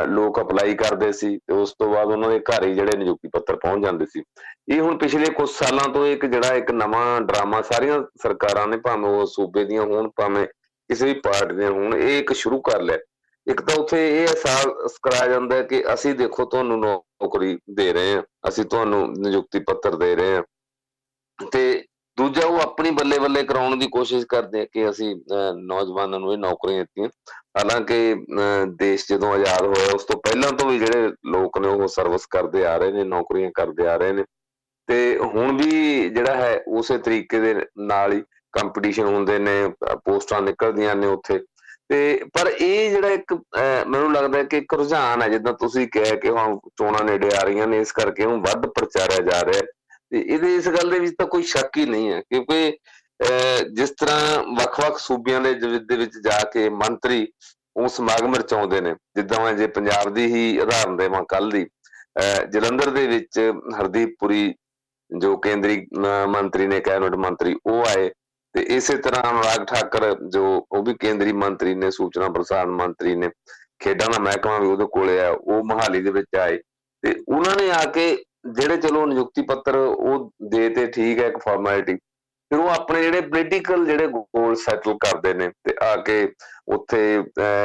ਲੋਕ 0.09 0.41
ਅਪਲਾਈ 0.41 0.75
ਕਰਦੇ 0.75 1.13
ਸੀ 1.13 1.37
ਤੇ 1.37 1.55
ਉਸ 1.55 1.75
ਤੋਂ 1.79 1.89
ਬਾਅਦ 1.89 2.07
ਉਹਨਾਂ 2.07 2.31
ਦੇ 2.31 2.39
ਘਰ 2.39 2.65
ਹੀ 2.65 2.75
ਜਿਹੜੇ 2.75 2.97
ਨਿਯੁਕਤੀ 2.97 3.29
ਪੱਤਰ 3.29 3.57
ਪਹੁੰਚ 3.57 3.85
ਜਾਂਦੇ 3.85 4.07
ਸੀ। 4.07 4.23
ਇਹ 4.69 4.81
ਹੁਣ 4.81 4.99
ਪਿਛਲੇ 4.99 5.31
ਕੁਝ 5.31 5.49
ਸਾਲਾਂ 5.51 5.89
ਤੋਂ 5.89 6.07
ਇੱਕ 6.07 6.27
ਜਿਹੜਾ 6.27 6.55
ਇੱਕ 6.55 6.71
ਨਵਾਂ 6.71 7.21
ਡਰਾਮਾ 7.21 7.63
ਸਾਰੀਆਂ 7.63 8.03
ਸਰਕਾਰਾਂ 8.23 8.67
ਨੇ 8.67 8.77
ਭਾਵੇਂ 8.77 9.11
ਉਹ 9.11 9.27
ਸੂਬੇ 9.27 9.65
ਦੀਆਂ 9.65 9.83
ਹੋਣ, 9.83 10.11
ਭਾਵੇਂ 10.17 10.47
ਕਿਸੇ 10.47 11.07
ਵੀ 11.07 11.15
ਪਾਰਟੀ 11.15 11.57
ਦੀਆਂ 11.57 11.71
ਹੋਣ, 11.71 11.95
ਇਹ 11.95 12.19
ਇੱਕ 12.19 12.33
ਸ਼ੁਰੂ 12.33 12.61
ਕਰ 12.61 12.83
ਲਿਆ। 12.83 12.99
ਇੱਕ 13.47 13.61
ਤਾਂ 13.61 13.77
ਉੱਥੇ 13.77 14.23
ਇਹ 14.23 14.27
ਅਹਿਸਾਸ 14.27 14.99
ਕਰਾਇਆ 15.03 15.27
ਜਾਂਦਾ 15.27 15.63
ਕਿ 15.63 15.83
ਅਸੀਂ 15.95 16.15
ਦੇਖੋ 16.15 16.45
ਤੁਹਾਨੂੰ 16.45 16.81
ਨੌਕਰੀ 16.81 17.59
ਦੇ 17.71 17.93
ਰਹੇ 17.93 18.15
ਹਾਂ, 18.15 18.23
ਅਸੀਂ 18.49 18.65
ਤੁਹਾਨੂੰ 18.65 19.13
ਨਿਯੁਕਤੀ 19.19 19.59
ਪੱਤਰ 19.59 19.97
ਦੇ 19.97 20.15
ਰਹੇ 20.17 20.37
ਹਾਂ। 20.37 20.43
ਤੇ 21.53 21.85
ਦੂਜਾ 22.17 22.47
ਉਹ 22.47 22.61
ਆਪਣੀ 22.61 22.91
ਬੱਲੇ 22.91 23.19
ਬੱਲੇ 23.19 23.43
ਕਰਾਉਣ 23.43 23.77
ਦੀ 23.77 23.87
ਕੋਸ਼ਿਸ਼ 23.89 24.25
ਕਰਦੇ 24.29 24.61
ਆ 24.61 24.65
ਕਿ 24.73 24.89
ਅਸੀਂ 24.91 25.15
ਨੌਜਵਾਨਾਂ 25.67 26.19
ਨੂੰ 26.21 26.33
ਇਹ 26.33 26.39
ਨੌਕਰੀਆਂ 26.39 26.81
ਦਿੱਤੀਆਂ। 26.81 27.09
ਹਾਲਾਂਕਿ 27.59 28.15
ਦੇਸ਼ 28.79 29.07
ਜਦੋਂ 29.09 29.33
ਆਜ਼ਾਦ 29.35 29.67
ਹੋਇਆ, 29.67 29.95
ਉਸ 29.95 30.05
ਤੋਂ 30.05 30.21
ਪਹਿਲਾਂ 30.21 30.51
ਤੋਂ 30.53 30.69
ਵੀ 30.71 30.79
ਜਿਹੜੇ 30.79 31.09
ਲੋਕ 31.33 31.59
ਨੇ 31.59 31.69
ਉਹ 31.69 31.87
ਸਰਵਿਸ 31.89 32.27
ਕਰਦੇ 32.31 32.65
ਆ 32.67 32.77
ਰਹੇ 32.79 32.93
ਨੇ, 32.93 33.05
ਨੌਕਰੀਆਂ 33.05 33.51
ਕਰਦੇ 33.55 33.87
ਆ 33.89 33.97
ਰਹੇ 33.97 34.13
ਨੇ। 34.13 34.25
ਤੇ 34.89 35.19
ਹੁਣ 35.35 35.57
ਵੀ 35.57 36.09
ਜਿਹੜਾ 36.11 36.35
ਹੈ, 36.35 36.63
ਉਸੇ 36.69 36.99
ਤਰੀਕੇ 36.99 37.41
ਦੇ 37.41 37.55
ਨਾਲ 37.79 38.13
ਹੀ 38.13 38.23
ਕੰਪੀਟੀਸ਼ਨ 38.53 39.05
ਹੁੰਦੇ 39.05 39.39
ਨੇ, 39.39 39.57
ਪੋਸਟਾਂ 40.05 40.41
ਨਿਕਲਦੀਆਂ 40.43 40.95
ਨੇ 40.97 41.07
ਉੱਥੇ। 41.07 41.39
ਤੇ 41.89 41.99
ਪਰ 42.35 42.47
ਇਹ 42.49 42.91
ਜਿਹੜਾ 42.91 43.09
ਇੱਕ 43.09 43.35
ਮੈਨੂੰ 43.89 44.13
ਲੱਗਦਾ 44.13 44.43
ਕਿ 44.43 44.59
ਇੱਕ 44.59 44.75
ਰੁਝਾਨ 44.75 45.23
ਹੈ, 45.23 45.29
ਜਿੱਦਾਂ 45.29 45.53
ਤੁਸੀਂ 45.61 45.87
ਕਹਿ 45.93 46.17
ਕਿ 46.21 46.31
ਹੁਣ 46.31 46.59
ਚੋਣਾਂ 46.79 47.05
ਨੇੜੇ 47.05 47.31
ਆ 47.37 47.43
ਰਹੀਆਂ 47.45 47.67
ਨੇ, 47.67 47.81
ਇਸ 47.81 47.93
ਕਰਕੇ 47.93 48.25
ਉਹ 48.25 48.39
ਵੱਧ 48.41 48.67
ਪ੍ਰਚਾਰਿਆ 48.67 49.31
ਜਾ 49.31 49.45
ਰਿਹਾ 49.47 49.61
ਤੇ 50.13 50.21
ਇਹਦੇ 50.21 50.55
ਇਸ 50.57 50.69
ਗੱਲ 50.69 50.91
ਦੇ 50.91 50.99
ਵਿੱਚ 50.99 51.15
ਤਾਂ 51.19 51.27
ਕੋਈ 51.27 51.43
ਸ਼ੱਕ 51.53 51.77
ਹੀ 51.77 51.85
ਨਹੀਂ 51.87 52.13
ਹੈ 52.13 52.21
ਕਿਉਂਕਿ 52.23 52.79
ਜਿਸ 53.75 53.91
ਤਰ੍ਹਾਂ 54.01 54.43
ਵੱਖ-ਵੱਖ 54.57 54.99
ਸੂਬਿਆਂ 54.99 55.41
ਦੇ 55.41 55.53
ਦੇ 55.81 55.97
ਵਿੱਚ 55.97 56.17
ਜਾ 56.25 56.39
ਕੇ 56.53 56.69
ਮੰਤਰੀ 56.69 57.27
ਉਹ 57.77 57.89
ਸਮਾਗਮ 57.89 58.35
ਰਚਾਉਂਦੇ 58.35 58.81
ਨੇ, 58.81 58.95
ਜਿੱਦਾਂ 59.17 59.53
ਜੇ 59.55 59.67
ਪੰਜਾਬ 59.67 60.13
ਦੀ 60.15 60.25
ਹੀ 60.35 60.59
ਉਦਾਹਰਨ 60.61 60.97
ਦੇਵਾਂ 60.97 61.23
ਕੱਲ 61.29 61.51
ਦੀ 61.51 61.67
ਜਲੰਧਰ 62.53 62.91
ਦੇ 62.91 63.07
ਵਿੱਚ 63.07 63.39
ਹਰਦੀਪ 63.79 64.15
ਪੁਰੀ 64.21 64.55
ਜੋ 65.11 65.37
ਕੇਂਦਰੀ 65.37 65.87
ਮੰਤਰੀ 66.29 66.67
ਨੇ 66.67 66.81
ਕੈਬਨਿਟ 66.81 67.15
ਮੰਤਰੀ 67.19 67.55
ਉਹ 67.67 67.85
ਆਏ 67.87 68.09
ਤੇ 68.55 68.63
ਇਸੇ 68.77 68.97
ਤਰ੍ਹਾਂ 68.97 69.31
ਅਨੁਰਾਗ 69.31 69.65
ਠਾਕਰ 69.67 70.15
ਜੋ 70.33 70.45
ਉਹ 70.73 70.83
ਵੀ 70.85 70.95
ਕੇਂਦਰੀ 71.01 71.33
ਮੰਤਰੀ 71.35 71.75
ਨੇ, 71.75 71.91
ਸੂਚਨਾ 71.91 72.29
ਪ੍ਰਸਾਰਣ 72.29 72.71
ਮੰਤਰੀ 72.73 73.15
ਨੇ, 73.17 73.29
ਖੇਡਾਂ 73.83 74.09
ਦਾ 74.13 74.19
ਮਹਿਕਮਾ 74.23 74.59
ਵੀ 74.59 74.67
ਉਹਦੇ 74.67 74.87
ਕੋਲੇ 74.93 75.21
ਆ, 75.21 75.29
ਉਹ 75.31 75.65
ਮਹਾਲੀ 75.65 76.01
ਦੇ 76.03 76.11
ਵਿੱਚ 76.11 76.37
ਆਏ 76.39 76.59
ਤੇ 77.03 77.15
ਉਹਨਾਂ 77.29 77.55
ਨੇ 77.57 77.71
ਆ 77.73 77.85
ਕੇ 77.95 78.17
ਜਿਹੜੇ 78.45 78.77
ਚਲੋ 78.77 79.05
ਨਿਯੁਕਤੀ 79.07 79.43
ਪੱਤਰ 79.49 79.77
ਉਹ 79.77 80.31
ਦੇ 80.51 80.69
ਤੇ 80.69 80.87
ਠੀਕ 80.87 81.19
ਹੈ 81.19 81.27
ਇੱਕ 81.27 81.39
ਫਾਰਮੈਲਿਟੀ 81.45 81.95
ਫਿਰ 82.51 82.59
ਉਹ 82.59 82.69
ਆਪਣੇ 82.69 83.03
ਜਿਹੜੇ 83.03 83.21
ਪੋਲੀਟੀਕਲ 83.21 83.85
ਜਿਹੜੇ 83.87 84.07
ਗੋਲ 84.09 84.55
ਸੈਟਲ 84.63 84.97
ਕਰਦੇ 85.01 85.33
ਨੇ 85.35 85.49
ਤੇ 85.65 85.75
ਆ 85.83 85.95
ਕੇ 86.07 86.17
ਉੱਥੇ 86.75 87.01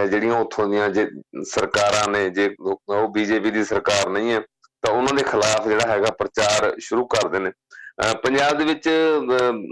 ਜਿਹੜੀਆਂ 0.09 0.35
ਉੱਥੋਂ 0.39 0.67
ਦੀਆਂ 0.69 0.89
ਜੇ 0.89 1.07
ਸਰਕਾਰਾਂ 1.51 2.07
ਨੇ, 2.11 2.29
ਜੇ 2.29 2.49
ਉਹ 2.59 3.07
ਬੀਜੇਪੀ 3.13 3.51
ਦੀ 3.51 3.63
ਸਰਕਾਰ 3.63 4.09
ਨਹੀਂ 4.09 4.31
ਹੈ, 4.31 4.39
ਤਾਂ 4.83 4.93
ਉਹਨਾਂ 4.93 5.13
ਦੇ 5.13 5.23
ਖਿਲਾਫ 5.23 5.67
ਜਿਹੜਾ 5.67 5.87
ਹੈਗਾ 5.91 6.11
ਪ੍ਰਚਾਰ 6.19 6.73
ਸ਼ੁਰੂ 6.79 7.05
ਕਰਦੇ 7.15 7.39
ਨੇ। 7.39 7.51
ਪੰਜਾਬ 8.23 8.57
ਦੇ 8.57 8.65
ਵਿੱਚ 8.65 8.89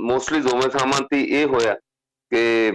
ਮੋਸਟਲੀ 0.07 0.39
ਦੋਵੇਂ 0.41 0.69
ਥਾਵਾਂ 0.69 1.01
ਤੇ 1.11 1.21
ਇਹ 1.23 1.47
ਹੋਇਆ 1.47 1.73
ਕਿ 2.31 2.71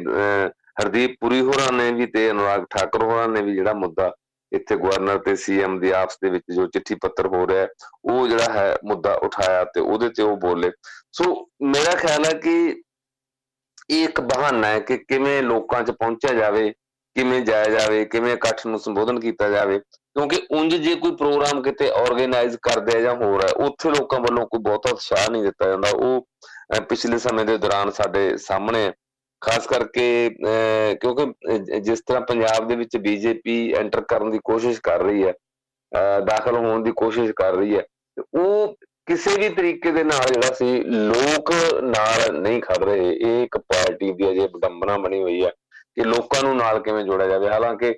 ਹਰਦੀਪ 0.80 1.14
ਪੁਰੀ 1.20 1.40
ਹੋਰਾਂ 1.40 1.72
ਨੇ 1.72 1.90
ਵੀ 1.92 2.06
ਤੇ 2.06 2.30
ਅਨੁਰਾਗ 2.30 2.64
ਠਾਕਰ 2.70 3.02
ਹੋਰਾਂ 3.02 3.28
ਨੇ 3.28 3.42
ਵੀ 3.42 3.54
ਜਿਹੜਾ 3.54 3.72
ਮੁੱਦਾ 3.74 4.10
ਇੱਥੇ 4.52 4.76
ਗਵਰਨਰ 4.76 5.18
ਤੇ 5.18 5.34
ਸੀਐਮ 5.36 5.78
ਦੀ 5.80 5.90
ਆਪਸ 5.90 6.18
ਦੇ 6.22 6.30
ਵਿੱਚ 6.30 6.44
ਜੋ 6.54 6.66
ਚਿੱਠੀ 6.66 6.94
ਪੱਤਰ 6.94 7.26
ਹੋ 7.26 7.46
ਰਿਹਾ 7.46 7.66
ਉਹ 8.04 8.26
ਜਿਹੜਾ 8.28 8.52
ਹੈ 8.52 8.76
ਮੁੱਦਾ 8.84 9.14
ਉਠਾਇਆ 9.24 9.64
ਤੇ 9.64 9.80
ਉਹਦੇ 9.80 10.08
ਤੇ 10.08 10.22
ਉਹ 10.22 10.36
ਬੋਲੇ। 10.36 10.70
ਸੋ 11.12 11.34
ਮੇਰਾ 11.62 11.94
ਖਿਆਲ 11.94 12.24
ਹੈ 12.24 12.32
ਕਿ 12.38 12.82
ਇਹ 13.90 14.04
ਇੱਕ 14.04 14.20
ਬਹਾਨਾ 14.20 14.66
ਹੈ 14.66 14.80
ਕਿ 14.80 14.96
ਕਿਵੇਂ 14.98 15.42
ਲੋਕਾਂ 15.42 15.82
'ਚ 15.82 15.90
ਪਹੁੰਚਿਆ 15.90 16.32
ਜਾਵੇ, 16.34 16.70
ਕਿਵੇਂ 17.16 17.40
ਜਾਇਆ 17.42 17.68
ਜਾਵੇ, 17.70 18.04
ਕਿਵੇਂ 18.04 18.32
ਇਕੱਠ 18.32 18.66
ਨੂੰ 18.66 18.78
ਸੰਬੋਧਨ 18.78 19.20
ਕੀਤਾ 19.20 19.48
ਜਾਵੇ। 19.48 19.78
ਕਿਉਂਕਿ 19.78 20.40
ਉਂਝ 20.50 20.74
ਜੇ 20.74 20.94
ਕੋਈ 20.94 21.10
ਪ੍ਰੋਗਰਾਮ 21.16 21.62
ਕਿਤੇ 21.62 21.90
ਆਰਗੇਨਾਈਜ਼ 21.90 22.56
ਕਰਦੇ 22.62 22.96
ਆ 22.96 23.00
ਜਾਂ 23.00 23.14
ਹੋਰ 23.14 23.44
ਹੈ, 23.44 23.50
ਉੱਥੇ 23.66 23.90
ਲੋਕਾਂ 23.90 24.20
ਵੱਲੋਂ 24.20 24.46
ਕੋਈ 24.46 24.60
ਬਹੁਤਾ 24.60 24.90
ਉਤਸ਼ਾਹ 24.90 25.30
ਨਹੀਂ 25.30 25.42
ਦਿੱਤਾ 25.42 25.68
ਜਾਂਦਾ। 25.68 25.90
ਉਹ 25.90 26.26
ਪਿਛਲੇ 26.88 27.18
ਸਮੇਂ 27.18 27.44
ਦੇ 27.44 27.56
ਦੌਰਾਨ 27.58 27.90
ਸਾਡੇ 27.90 28.36
ਸਾਹਮਣੇ 28.36 28.90
ਖਾਸ 29.42 29.66
ਕਰਕੇ 29.66 30.06
ਕਿਉਂਕਿ 31.00 31.80
ਜਿਸ 31.80 32.00
ਤਰ੍ਹਾਂ 32.06 32.22
ਪੰਜਾਬ 32.26 32.68
ਦੇ 32.68 32.76
ਵਿੱਚ 32.76 32.96
ਬੀਜੇਪੀ 32.96 33.56
ਐਂਟਰ 33.78 34.00
ਕਰਨ 34.08 34.30
ਦੀ 34.30 34.38
ਕੋਸ਼ਿਸ਼ 34.44 34.80
ਕਰ 34.82 35.02
ਰਹੀ 35.02 35.24
ਹੈ 35.24 35.32
ਦਾਖਲ 36.26 36.56
ਹੋਣ 36.56 36.82
ਦੀ 36.82 36.92
ਕੋਸ਼ਿਸ਼ 36.96 37.32
ਕਰ 37.36 37.54
ਰਹੀ 37.54 37.76
ਹੈ 37.76 37.84
ਉਹ 38.36 38.76
ਕਿਸੇ 39.06 39.36
ਵੀ 39.40 39.48
ਤਰੀਕੇ 39.48 39.90
ਦੇ 39.92 40.02
ਨਾਲ 40.04 40.32
ਜਿਹੜਾ 40.32 40.54
ਸੀ, 40.54 40.80
ਲੋਕ 40.82 41.52
ਨਾਲ 41.82 42.40
ਨਹੀਂ 42.40 42.60
ਖੜ 42.62 42.76
ਰਹੇ। 42.84 43.08
ਇਹ 43.10 43.42
ਇੱਕ 43.44 43.56
ਪਾਰਟੀ 43.58 44.12
ਦੀ 44.12 44.28
ਅਜੇ 44.30 44.46
ਬਡੰਬਨਾ 44.54 44.96
ਬਣੀ 44.98 45.22
ਹੋਈ 45.22 45.42
ਹੈ 45.44 45.50
ਕਿ 45.94 46.04
ਲੋਕਾਂ 46.04 46.42
ਨੂੰ 46.42 46.56
ਨਾਲ 46.56 46.80
ਕਿਵੇਂ 46.82 47.04
ਜੋੜਿਆ 47.04 47.26
ਜਾਵੇ। 47.28 47.48
ਹਾਲਾਂਕਿ 47.48 47.90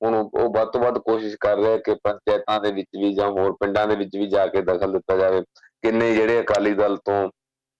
ਹੁਣ 0.00 0.14
ਉਹ 0.14 0.52
ਵੱਧ 0.54 0.68
ਤੋਂ 0.72 0.80
ਵੱਧ 0.80 0.98
ਕੋਸ਼ਿਸ਼ 0.98 1.36
ਕਰ 1.40 1.56
ਰਿਹਾ 1.58 1.76
ਕਿ 1.86 1.94
ਪੰਚਾਇਤਾਂ 2.04 2.60
ਦੇ 2.60 2.72
ਵਿੱਚ 2.72 2.88
ਵੀ 3.02 3.12
ਜਾਂ 3.14 3.28
ਹੋਰ 3.30 3.52
ਪਿੰਡਾਂ 3.60 3.86
ਦੇ 3.86 3.96
ਵਿੱਚ 3.96 4.16
ਵੀ 4.16 4.26
ਜਾ 4.28 4.46
ਕੇ 4.46 4.62
ਦਖਲ 4.62 4.92
ਦਿੱਤਾ 4.92 5.16
ਜਾਵੇ। 5.16 5.40
ਕਿੰਨੇ 5.82 6.12
ਜਿਹੜੇ 6.14 6.40
ਅਕਾਲੀ 6.40 6.74
ਦਲ 6.74 6.96
ਤੋਂ 7.04 7.28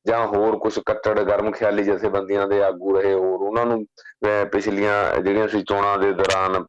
ਜਾਂ 0.06 0.26
ਹੋਰ 0.26 0.56
ਕੁਝ 0.58 0.78
ਕੱਟੜ 0.86 1.18
ਗਰਮ 1.20 1.50
ਖਿਆਲੀ 1.52 1.82
ਜਥੇਬੰਦੀਆਂ 1.84 2.46
ਦੇ 2.48 2.62
ਆਗੂ 2.62 2.96
ਰਹੇ 2.96 3.12
ਹੋਰ, 3.14 3.40
ਉਹਨਾਂ 3.40 3.66
ਨੂੰ 3.66 3.84
ਪਿਛਲੀਆਂ 4.52 5.20
ਜਿਹੜੀਆਂ 5.20 5.48
ਸੀ 5.48 5.62
ਚੋਣਾਂ 5.68 5.96
ਦੇ 5.98 6.12
ਦੌਰਾਨ 6.12 6.64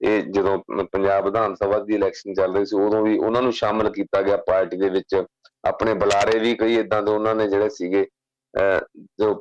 ਇਹ 0.00 0.22
ਜਦੋਂ 0.32 0.58
ਪੰਜਾਬ 0.92 1.24
ਵਿਧਾਨ 1.24 1.54
ਸਭਾ 1.54 1.78
ਦੀ 1.78 1.94
ਇਲੈਕਸ਼ਨ 1.94 2.34
ਚੱਲ 2.34 2.54
ਰਹੀ 2.56 2.66
ਸੀ, 2.66 2.76
ਉਦੋਂ 2.76 3.02
ਵੀ 3.02 3.16
ਉਹਨਾਂ 3.18 3.42
ਨੂੰ 3.42 3.52
ਸ਼ਾਮਲ 3.52 3.90
ਕੀਤਾ 3.92 4.22
ਗਿਆ 4.22 4.36
ਪਾਰਟੀ 4.46 4.76
ਦੇ 4.76 4.88
ਵਿੱਚ। 4.90 5.24
ਆਪਣੇ 5.64 5.94
ਬੁਲਾਰੇ 5.94 6.38
ਵੀ 6.38 6.54
ਕਈ 6.56 6.74
ਇਦਾਂ 6.78 7.02
ਦੇ 7.02 7.10
ਉਹਨਾਂ 7.10 7.34
ਨੇ 7.34 7.46
ਜਿਹੜੇ 7.48 7.68
ਸੀਗੇ 7.70 8.06
ਜੋ 9.18 9.34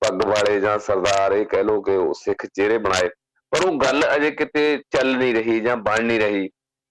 ਪੱਗ 0.00 0.24
ਵਾਲੇ 0.26 0.60
ਜਾਂ 0.60 0.78
ਸਰਦਾਰ, 0.78 1.32
ਇਹ 1.32 1.44
ਕਹਿ 1.46 1.64
ਲੋ 1.64 1.80
ਕਿ 1.82 1.96
ਉਹ 1.96 2.12
ਸਿੱਖ 2.14 2.46
ਚਿਹਰੇ 2.46 2.78
ਬਣਾਏ। 2.78 3.08
ਪਰ 3.52 3.64
ਉਹ 3.66 3.78
ਗੱਲ 3.80 4.02
ਅਜੇ 4.14 4.30
ਕਿਤੇ 4.30 4.62
ਚੱਲ 4.90 5.16
ਨਹੀਂ 5.16 5.34
ਰਹੀ 5.34 5.58
ਜਾਂ 5.60 5.76
ਬਣ 5.78 6.04
ਨਹੀਂ 6.04 6.20
ਰਹੀ। 6.20 6.48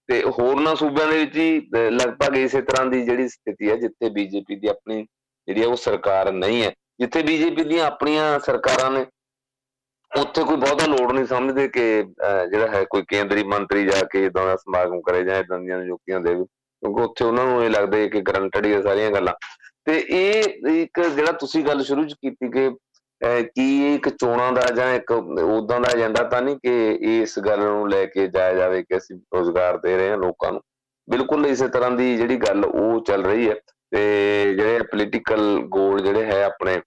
ਤੇ 0.09 0.21
ਹੋਰਨਾਂ 0.39 0.75
ਸੂਬਿਆਂ 0.75 1.07
ਦੇ 1.07 1.17
ਵਿੱਚ 1.19 1.37
ਹੀ 1.37 1.61
ਲਗਭਗ 1.91 2.35
ਇਸੇ 2.37 2.61
ਤਰ੍ਹਾਂ 2.61 2.85
ਦੀ 2.85 3.01
ਜਿਹੜੀ 3.05 3.27
ਸਥਿਤੀ 3.27 3.69
ਹੈ, 3.69 3.75
ਜਿੱਥੇ 3.75 4.09
ਬੀਜੇਪੀ 4.09 4.55
ਦੀ 4.55 4.67
ਆਪਣੀ 4.67 5.05
ਜਿਹੜੀ 5.47 5.63
ਉਹ 5.63 5.75
ਸਰਕਾਰ 5.77 6.31
ਨਹੀਂ 6.31 6.63
ਹੈ। 6.63 6.71
ਜਿੱਥੇ 6.99 7.21
ਬੀਜੇਪੀ 7.23 7.63
ਦੀਆਂ 7.63 7.85
ਆਪਣੀਆਂ 7.85 8.39
ਸਰਕਾਰਾਂ 8.39 8.89
ਨੇ, 8.91 9.05
ਉੱਥੇ 10.11 10.43
ਕੋਈ 10.43 10.55
ਬਹੁਤਾ 10.55 10.85
ਲੋੜ 10.87 11.11
ਨਹੀਂ 11.11 11.25
ਸਮਝਦੇ 11.25 11.67
ਕਿ 11.67 12.03
ਜਿਹੜਾ 12.51 12.67
ਹੈ 12.67 12.83
ਕੋਈ 12.89 13.03
ਕੇਂਦਰੀ 13.07 13.43
ਮੰਤਰੀ 13.43 13.85
ਜਾ 13.85 14.03
ਕੇ 14.11 14.25
ਇਦਾਂ 14.25 14.45
ਦਾ 14.45 14.55
ਸਮਾਗਮ 14.55 15.01
ਕਰੇ 15.01 15.23
ਜਾਂ 15.23 15.39
ਇਦਾਂ 15.39 15.59
ਦੀਆਂ 15.59 15.77
ਨਿਯੁਕਤੀਆਂ 15.77 16.19
ਦੇਵੇ 16.19 16.43
ਕਿਉਂਕਿ 16.43 17.01
ਉੱਥੇ 17.01 17.25
ਉਹਨਾਂ 17.25 17.45
ਨੂੰ 17.45 17.63
ਇਹ 17.63 17.69
ਲੱਗਦਾ 17.69 17.97
ਹੈ 17.97 18.07
ਕਿ 18.07 18.21
ਗਰੰਟਡ 18.21 18.65
ਹੀ 18.65 18.81
ਸਾਰੀਆਂ 18.83 19.11
ਗੱਲਾਂ। 19.11 19.33
ਤੇ 19.85 19.97
ਇਹ 20.09 20.67
ਇੱਕ 20.71 21.01
ਜਿਹੜਾ 21.05 21.31
ਤੁਸੀਂ 21.31 21.63
ਗੱਲ 21.63 21.83
ਸ਼ੁਰੂ 21.83 22.03
ਚ 22.03 22.13
ਕੀਤੀ 22.13 22.51
ਕਿ 22.51 22.69
ਕੀ 23.55 23.95
ਇੱਕ 23.95 24.07
ਚੋਣਾਂ 24.09 24.51
ਦਾ 24.51 24.61
ਜਾਂ 24.75 24.93
ਇੱਕ 24.93 25.11
ਉਦਾਂ 25.11 25.79
ਦਾ 25.81 25.89
ਏਜੰਡਾ 25.91 26.23
ਤਾਂ 26.29 26.41
ਨਹੀਂ 26.41 26.57
ਕਿ 26.57 27.21
ਇਸ 27.21 27.37
ਗੱਲ 27.39 27.59
ਨੂੰ 27.59 27.89
ਲੈ 27.89 28.05
ਕੇ 28.05 28.27
ਜਾਇਆ 28.27 28.53
ਜਾਵੇ 28.53 28.81
ਕਿ 28.83 28.97
ਅਸੀਂ 28.97 29.15
ਰੋਜ਼ਗਾਰ 29.35 29.77
ਦੇ 29.77 29.95
ਰਹੇ 29.97 30.09
ਹਾਂ 30.09 30.17
ਲੋਕਾਂ 30.17 30.51
ਨੂੰ। 30.51 30.61
ਬਿਲਕੁਲ 31.07 31.45
ਇਸੇ 31.47 31.67
ਤਰ੍ਹਾਂ 31.67 31.91
ਦੀ 31.91 32.15
ਜਿਹੜੀ 32.17 32.35
ਗੱਲ 32.37 32.65
ਉਹ 32.65 33.03
ਚੱਲ 33.05 33.23
ਰਹੀ 33.25 33.49
ਹੈ। 33.49 33.55
ਤੇ 33.93 34.53
ਜਿਹੜੇ 34.55 34.83
ਪੋਲੀਟੀਕਲ 34.91 35.41
ਗੋਲ 35.69 36.01
ਜਿਹੜੇ 36.01 36.23
ਹੈ 36.25 36.43
ਆਪਣੇ, 36.43 36.79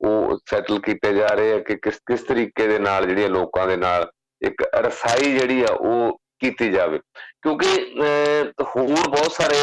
ਉਹ 0.00 0.38
ਸੈਟਲ 0.50 0.78
ਕੀਤੇ 0.80 1.12
ਜਾ 1.14 1.26
ਰਹੇ 1.28 1.52
ਆ 1.52 1.58
ਕਿ 1.66 1.76
ਕਿਸ 1.82 1.98
ਕਿਸ 2.06 2.22
ਤਰੀਕੇ 2.22 2.66
ਦੇ 2.68 2.78
ਨਾਲ 2.78 3.06
ਜਿਹੜੀਆਂ 3.06 3.28
ਲੋਕਾਂ 3.30 3.66
ਦੇ 3.66 3.76
ਨਾਲ 3.76 4.10
ਇੱਕ 4.42 4.62
ਰਸਾਈ 4.76 5.32
ਜਿਹੜੀ 5.32 5.62
ਆ 5.62 5.72
ਉਹ 5.72 6.18
ਕੀਤੀ 6.40 6.70
ਜਾਵੇ। 6.72 6.98
ਕਿਉਂਕਿ 7.42 7.66
ਹੋਰ 8.62 9.08
ਬਹੁਤ 9.08 9.32
ਸਾਰੇ 9.32 9.58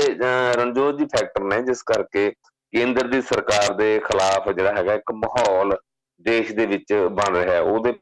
ਰਣਜੋਤ 0.56 0.96
ਦੀ 0.98 1.06
ਫੈਕਟਰ 1.16 1.44
ਨੇ 1.44 1.62
ਜਿਸ 1.64 1.82
ਕਰਕੇ 1.84 2.30
ਕੇਂਦਰ 2.30 3.08
ਦੀ 3.08 3.22
ਸਰਕਾਰ 3.22 3.74
ਦੇ 3.74 4.00
ਖਿਲਾਫ 4.06 4.50
ਜਿਹੜਾ 4.52 4.74
ਹੈਗਾ 4.78 4.94
ਇੱਕ 4.94 5.12
ਮਾਹੌਲ 5.16 5.78
ਦੇਸ਼ 6.26 6.52
ਦੇ 6.56 6.66
ਵਿੱਚ 6.66 6.94
ਬਣ 6.94 7.36
ਰਿਹਾ। 7.36 7.60
ਉਹਦੇ 7.62 7.94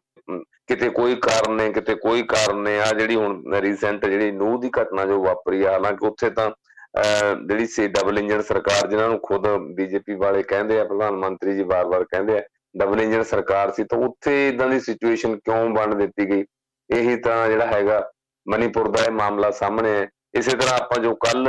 ਕਿਤੇ 0.68 0.90
ਕੋਈ 0.90 1.16
ਕਾਰਨ 1.22 1.56
ਨੇ, 1.56 1.72
ਕਿਤੇ 1.74 1.96
ਕੋਈ 1.96 2.22
ਕਾਰਨ 2.24 2.62
ਨੇ। 2.64 2.80
ਆ 2.82 2.92
ਜਿਹੜੀ 2.94 3.16
ਹੁਣ 3.16 3.56
ਰੀਸੈਂਟ 3.62 4.06
ਜਿਹੜੀ 4.06 4.32
ਨੂਹ 4.32 4.60
ਦੀ 4.62 4.70
ਘਟਨਾ 4.82 5.06
ਜੋ 5.06 5.24
ਵਾਪਰੀ 5.24 5.64
ਆ, 5.64 5.72
ਹਾਲਾਂਕਿ 5.72 6.08
ਉੱਥੇ 6.08 6.30
ਤਾਂ 6.30 6.50
ਜਿਹੜੀ 6.94 7.66
ਸੀ 7.66 7.88
ਡਬਲ 7.88 8.18
ਇੰਜਨ 8.20 8.42
ਸਰਕਾਰ 8.42 8.88
ਜਿਨ੍ਹਾਂ 8.90 9.08
ਨੂੰ 9.10 9.20
ਖੁਦ 9.24 9.48
ਬੀਜੇਪੀ 9.76 10.16
ਵਾਲੇ 10.16 10.44
ਕਹਿੰਦੇ 10.44 10.80
ਆ, 10.80 10.84
ਪ੍ਰਧਾਨ 10.84 11.16
ਮੰਤਰੀ 11.18 11.56
ਜੀ 11.56 11.64
ਵਾਰ-ਵਾਰ 11.64 12.04
ਕਹਿੰਦੇ 12.04 12.38
ਆ 12.38 12.42
ਡਬਲ 12.78 13.02
ਇੰਜਨ 13.02 13.24
ਸਰਕਾਰ 13.24 13.72
ਸੀ, 13.72 13.84
ਤਾਂ 13.84 14.00
ਉੱਥੇ 14.00 14.48
ਇਦਾਂ 14.48 14.68
ਦੀ 14.70 14.80
ਸਿਚੁਏਸ਼ਨ 14.80 15.36
ਕਿਉਂ 15.38 15.70
ਬਣ 15.70 15.96
ਦਿੱਤੀ 15.96 16.30
ਗਈ? 16.30 16.46
ਇਹੀ 16.90 17.16
ਤਾਂ 17.18 17.48
ਜਿਹੜਾ 17.50 17.66
ਹੈਗਾ 17.68 18.02
ਮਨੀਪੁਰ 18.46 18.88
ਦਾ 18.92 19.04
ਇਹ 19.06 19.12
ਮਾਮਲਾ 19.12 19.52
ਸਾਹਮਣੇ 19.52 19.90
ਹੈ 19.92 20.08
ਇਸੇ 20.38 20.56
ਤਰ੍ਹਾਂ 20.58 20.76
ਆਪਾਂ 20.76 21.02
ਜੋ 21.04 21.14
ਕੱਲ 21.26 21.48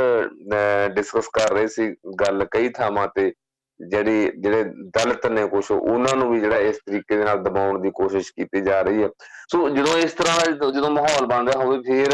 ਡਿਸਕਸ 0.95 1.27
ਕਰ 1.33 1.53
ਰਹੇ 1.53 1.67
ਸੀ 1.67 1.89
ਗੱਲ 2.19 2.45
ਕਈ 2.51 2.69
ਥਾਵਾਂ 2.69 3.07
ਤੇ, 3.15 3.31
ਜਿਹੜੀ, 3.79 4.31
ਜਿਹੜੇ 4.37 4.63
ਦਲਿਤ 4.97 5.25
ਨੇ 5.27 5.45
ਕੁਝ 5.47 5.63
ਉਹਨਾਂ 5.71 6.15
ਨੂੰ 6.17 6.29
ਵੀ 6.31 6.39
ਜਿਹੜਾ 6.39 6.57
ਇਸ 6.57 6.77
ਤਰੀਕੇ 6.85 7.17
ਦੇ 7.17 7.23
ਨਾਲ 7.23 7.43
ਦਬਾਉਣ 7.43 7.81
ਦੀ 7.81 7.91
ਕੋਸ਼ਿਸ਼ 7.95 8.31
ਕੀਤੀ 8.31 8.61
ਜਾ 8.61 8.81
ਰਹੀ 8.81 9.03
ਹੈ। 9.03 9.09
ਸੋ 9.51 9.69
ਜਦੋਂ 9.69 9.97
ਇਸ 9.97 10.13
ਤਰ੍ਹਾਂ 10.13 10.35
ਦਾ 10.39 10.69
ਜਦੋਂ 10.71 10.89
ਮਾਹੌਲ 10.91 11.25
ਬਣਦਾ 11.25 11.59
ਹੋਵੇ, 11.59 11.79
ਫਿਰ 11.81 12.11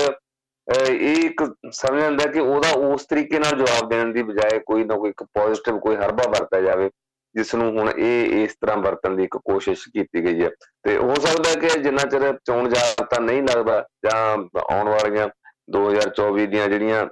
ਇਹ 0.69 1.25
ਇੱਕ 1.25 1.43
ਸਮਝ 1.71 2.03
ਆਉਂਦਾ 2.03 2.25
ਕਿ 2.25 2.39
ਉਹਦਾ 2.39 2.69
ਉਸ 2.69 3.05
ਤਰੀਕੇ 3.05 3.39
ਨਾਲ 3.39 3.55
ਜਵਾਬ 3.57 3.89
ਦੇਣ 3.89 4.11
ਦੀ 4.13 4.23
ਬਜਾਏ 4.23 4.59
ਕੋਈ 4.59 4.83
ਨਾ 4.83 4.95
ਕੋਈ 4.95 5.09
ਇੱਕ 5.09 5.23
ਪੋਜ਼ਿਟਿਵ 5.23 5.79
ਕੋਈ 5.79 5.95
ਹਰਬਾ 5.95 6.29
ਵਰਤਿਆ 6.29 6.61
ਜਾਵੇ 6.61 6.89
ਜਿਸ 7.35 7.55
ਨੂੰ 7.55 7.79
ਹੁਣ 7.79 7.89
ਇਹ 7.89 8.43
ਇਸ 8.43 8.55
ਤਰ੍ਹਾਂ 8.61 8.77
ਵਰਤਣ 8.77 9.15
ਦੀ 9.15 9.23
ਇੱਕ 9.23 9.37
ਕੋਸ਼ਿਸ਼ 9.37 9.87
ਕੀਤੀ 9.89 10.23
ਗਈ 10.25 10.43
ਹੈ। 10.43 10.49
ਤੇ 10.83 10.97
ਹੋ 10.97 11.13
ਸਕਦਾ 11.15 11.49
ਹੈ 11.49 11.55
ਕਿ 11.55 11.79
ਜਿੰਨਾ 11.79 12.03
ਚਿਰ 12.03 12.33
ਚੋਣ 12.45 12.69
ਜਾਬਤਾ 12.69 13.19
ਨਹੀਂ 13.19 13.41
ਲੱਗਦਾ 13.43 13.85
ਜਾਂ 14.05 14.37
ਆਉਣ 14.73 14.89
ਵਾਲੀਆਂ 14.89 15.27
2024 15.75 16.45
ਦੀਆਂ 16.45 16.67
ਜਿਹੜੀਆਂ 16.67 17.05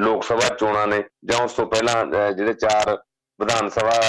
ਲੋਕ 0.00 0.24
ਸਭਾ 0.24 0.48
ਚੋਣਾਂ 0.54 0.86
ਨੇ 0.86 1.02
ਜਾਂ 1.24 1.44
ਉਸ 1.44 1.52
ਤੋਂ 1.52 1.66
ਪਹਿਲਾਂ 1.66 2.32
ਜਿਹੜੇ 2.32 2.52
ਚਾਰ 2.54 2.96
ਵਿਧਾਨ 3.40 3.68
ਸਭਾ 3.68 4.00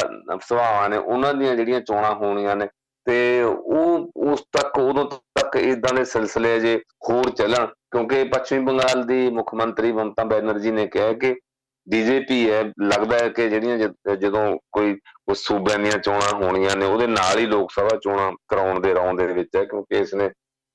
ਸਭਾਵਾਂ 0.42 0.90
ਨੇ, 0.90 0.98
ਉਹਨਾਂ 0.98 1.34
ਦੀਆਂ 1.34 1.56
ਜਿਹੜੀਆਂ 1.56 1.82
ਚੋਣਾਂ 1.82 2.14
ਹੋਣੀਆਂ 2.16 2.56
ਨੇ 2.56 2.68
ਤੇ 3.08 3.44
ਉਹ, 3.44 4.12
ਉਸ 4.32 4.44
ਤੱਕ, 4.52 4.78
ਉਦੋਂ 4.80 5.06
ਤੱਕ 5.36 5.56
ਇਦਾਂ 5.56 5.94
ਦੇ 5.94 6.04
ਸਿਲਸਿਲੇ 6.06 6.60
ਜੇ 6.60 6.76
ਹੋਰ 7.10 7.30
ਚੱਲਣ, 7.30 7.66
ਕਿਉਂਕਿ 7.92 8.24
ਪੱਛਮੀ 8.24 8.60
ਬੰਗਾਲ 8.66 9.04
ਦੀ 9.08 9.30
ਮੁੱਖ 9.30 9.54
ਮੰਤਰੀ 9.56 9.92
ਮਮਤਾ 9.92 10.24
ਬੈਨਰਜੀ 10.24 10.72
ਨੇ 10.72 10.86
ਕਿਹਾ 10.88 11.12
ਕਿ 11.14 11.36
ਬੀਜੇਪੀ 11.88 12.50
ਹੈ, 12.52 12.62
ਲੱਗਦਾ 12.82 13.18
ਹੈ 13.18 13.28
ਕਿ 13.30 13.50
ਜਿਹੜੀਆਂ 13.50 14.16
ਜਦੋਂ 14.18 14.46
ਕੋਈ 14.72 14.96
ਸੂਬਿਆਂ 15.36 15.80
ਦੀਆਂ 15.80 15.98
ਚੋਣਾਂ 15.98 16.34
ਹੋਣੀਆਂ 16.44 16.76
ਨੇ, 16.78 16.86
ਉਹਦੇ 16.86 17.08
ਨਾਲ 17.08 17.40
ਹੀ 17.40 17.46
ਲੋਕ 17.46 17.72
ਸਭਾ 17.72 17.98
ਚੋਣਾਂ 18.04 18.32
ਕਰਾਉਣ 18.50 18.80
ਦੇ 18.80 18.94
ਰੌਂ 18.94 19.14
ਦੇ 19.14 19.28
ਵਿੱਚ 19.28 19.56
ਹੈ, 19.56 19.64
ਕਿਉਂਕਿ 19.66 20.00
ਇਸ 20.00 20.14
ਨੇ 20.14 20.30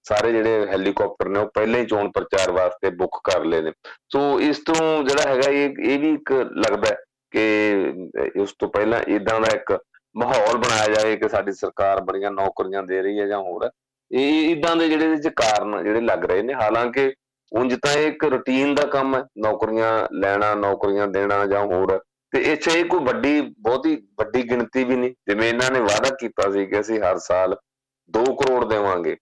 ਸਾਰੇ 0.07 0.33
ਜਿਹੜੇ 0.33 0.67
ਹੈਲੀਕਾਪਟਰ 0.69 1.29
ਨੇ, 1.29 1.39
ਉਹ 1.41 1.51
ਪਹਿਲਾਂ 1.55 1.81
ਹੀ 1.81 1.87
ਚੋਣ 1.87 2.11
ਪ੍ਰਚਾਰ 2.11 2.51
ਵਾਸਤੇ 2.53 2.91
ਬੁੱਕ 2.91 3.19
ਕਰ 3.25 3.45
ਲਏ 3.45 3.61
ਨੇ। 3.63 3.73
ਸੋ 4.13 4.41
ਇਸ 4.41 4.59
ਤੋਂ 4.67 5.03
ਜਿਹੜਾ 5.05 5.31
ਹੈਗਾ, 5.31 5.51
ਇਹ 5.51 5.91
ਇਹ 5.91 5.99
ਵੀ 5.99 6.13
ਇੱਕ 6.15 6.33
ਲੱਗਦਾ 6.33 6.95
ਕਿ 7.33 8.41
ਉਸ 8.41 8.55
ਤੋਂ 8.59 8.69
ਪਹਿਲਾਂ 8.69 9.01
ਇਦਾਂ 9.09 9.41
ਦਾ 9.41 9.55
ਇੱਕ 9.55 9.79
ਮਾਹੌਲ 10.17 10.57
ਬਣਾਇਆ 10.57 10.95
ਜਾਏ 10.95 11.17
ਕਿ 11.17 11.29
ਸਾਡੀ 11.29 11.53
ਸਰਕਾਰ 11.53 12.01
ਬੜੀਆਂ 12.01 12.31
ਨੌਕਰੀਆਂ 12.31 12.83
ਦੇ 12.83 13.03
ਰਹੀ 13.03 13.21
ਹੈ 13.21 13.27
ਜਾਂ 13.27 13.39
ਹੋਰ। 13.39 13.71
ਇਹ 14.11 14.51
ਇਦਾਂ 14.51 14.77
ਦੇ 14.77 14.89
ਜਿਹੜੇ 14.89 15.05
ਇਹਦੇ 15.05 15.23
ਚ 15.23 15.29
ਕਾਰਨ 15.29 15.85
ਜਿਹੜੇ 15.85 16.01
ਲੱਗ 16.01 16.25
ਰਹੇ 16.25 16.43
ਨੇ, 16.43 16.55
ਹਾਲਾਂਕਿ 16.55 17.13
ਉਂਝ 17.53 17.75
ਤਾਂ 17.75 17.93
ਇਹ 17.93 18.09
ਇੱਕ 18.09 18.25
ਰੁਟੀਨ 18.25 18.75
ਦਾ 18.75 18.85
ਕੰਮ 18.85 19.17
ਹੈ, 19.17 19.25
ਨੌਕਰੀਆਂ 19.39 20.09
ਲੈਣਾ, 20.13 20.55
ਨੌਕਰੀਆਂ 20.55 21.07
ਦੇਣਾ 21.09 21.47
ਜਾਂ 21.47 21.65
ਹੋਰ। 21.65 22.01
ਤੇ 22.33 22.43
ਇਹ 22.43 22.57
ਚ 22.57 22.69
ਕੋਈ 22.89 23.05
ਵੱਡੀ, 23.05 23.55
ਬਹੁਤੀ 23.59 23.97
ਵੱਡੀ 24.19 24.51
ਗਿਣਤੀ 24.51 24.85
ਵੀ 24.85 24.97
ਨਹੀਂ। 24.97 25.11
ਜਿਵੇਂ 25.11 25.49
ਇਹਨਾਂ 25.49 25.71
ਨੇ 25.71 25.81
ਵਾਅਦਾ 25.81 26.17
ਕੀਤਾ 26.21 26.51
ਸੀ 26.53 26.67
ਕਿ 26.67 26.81
ਅਸੀਂ 26.81 27.01
ਹਰ 27.01 27.19
ਸਾਲ 27.19 27.57
2 28.11 28.25
ਕਰੋੜ 28.25 28.65
ਦੇਵਾਂਗੇ। 28.65 29.17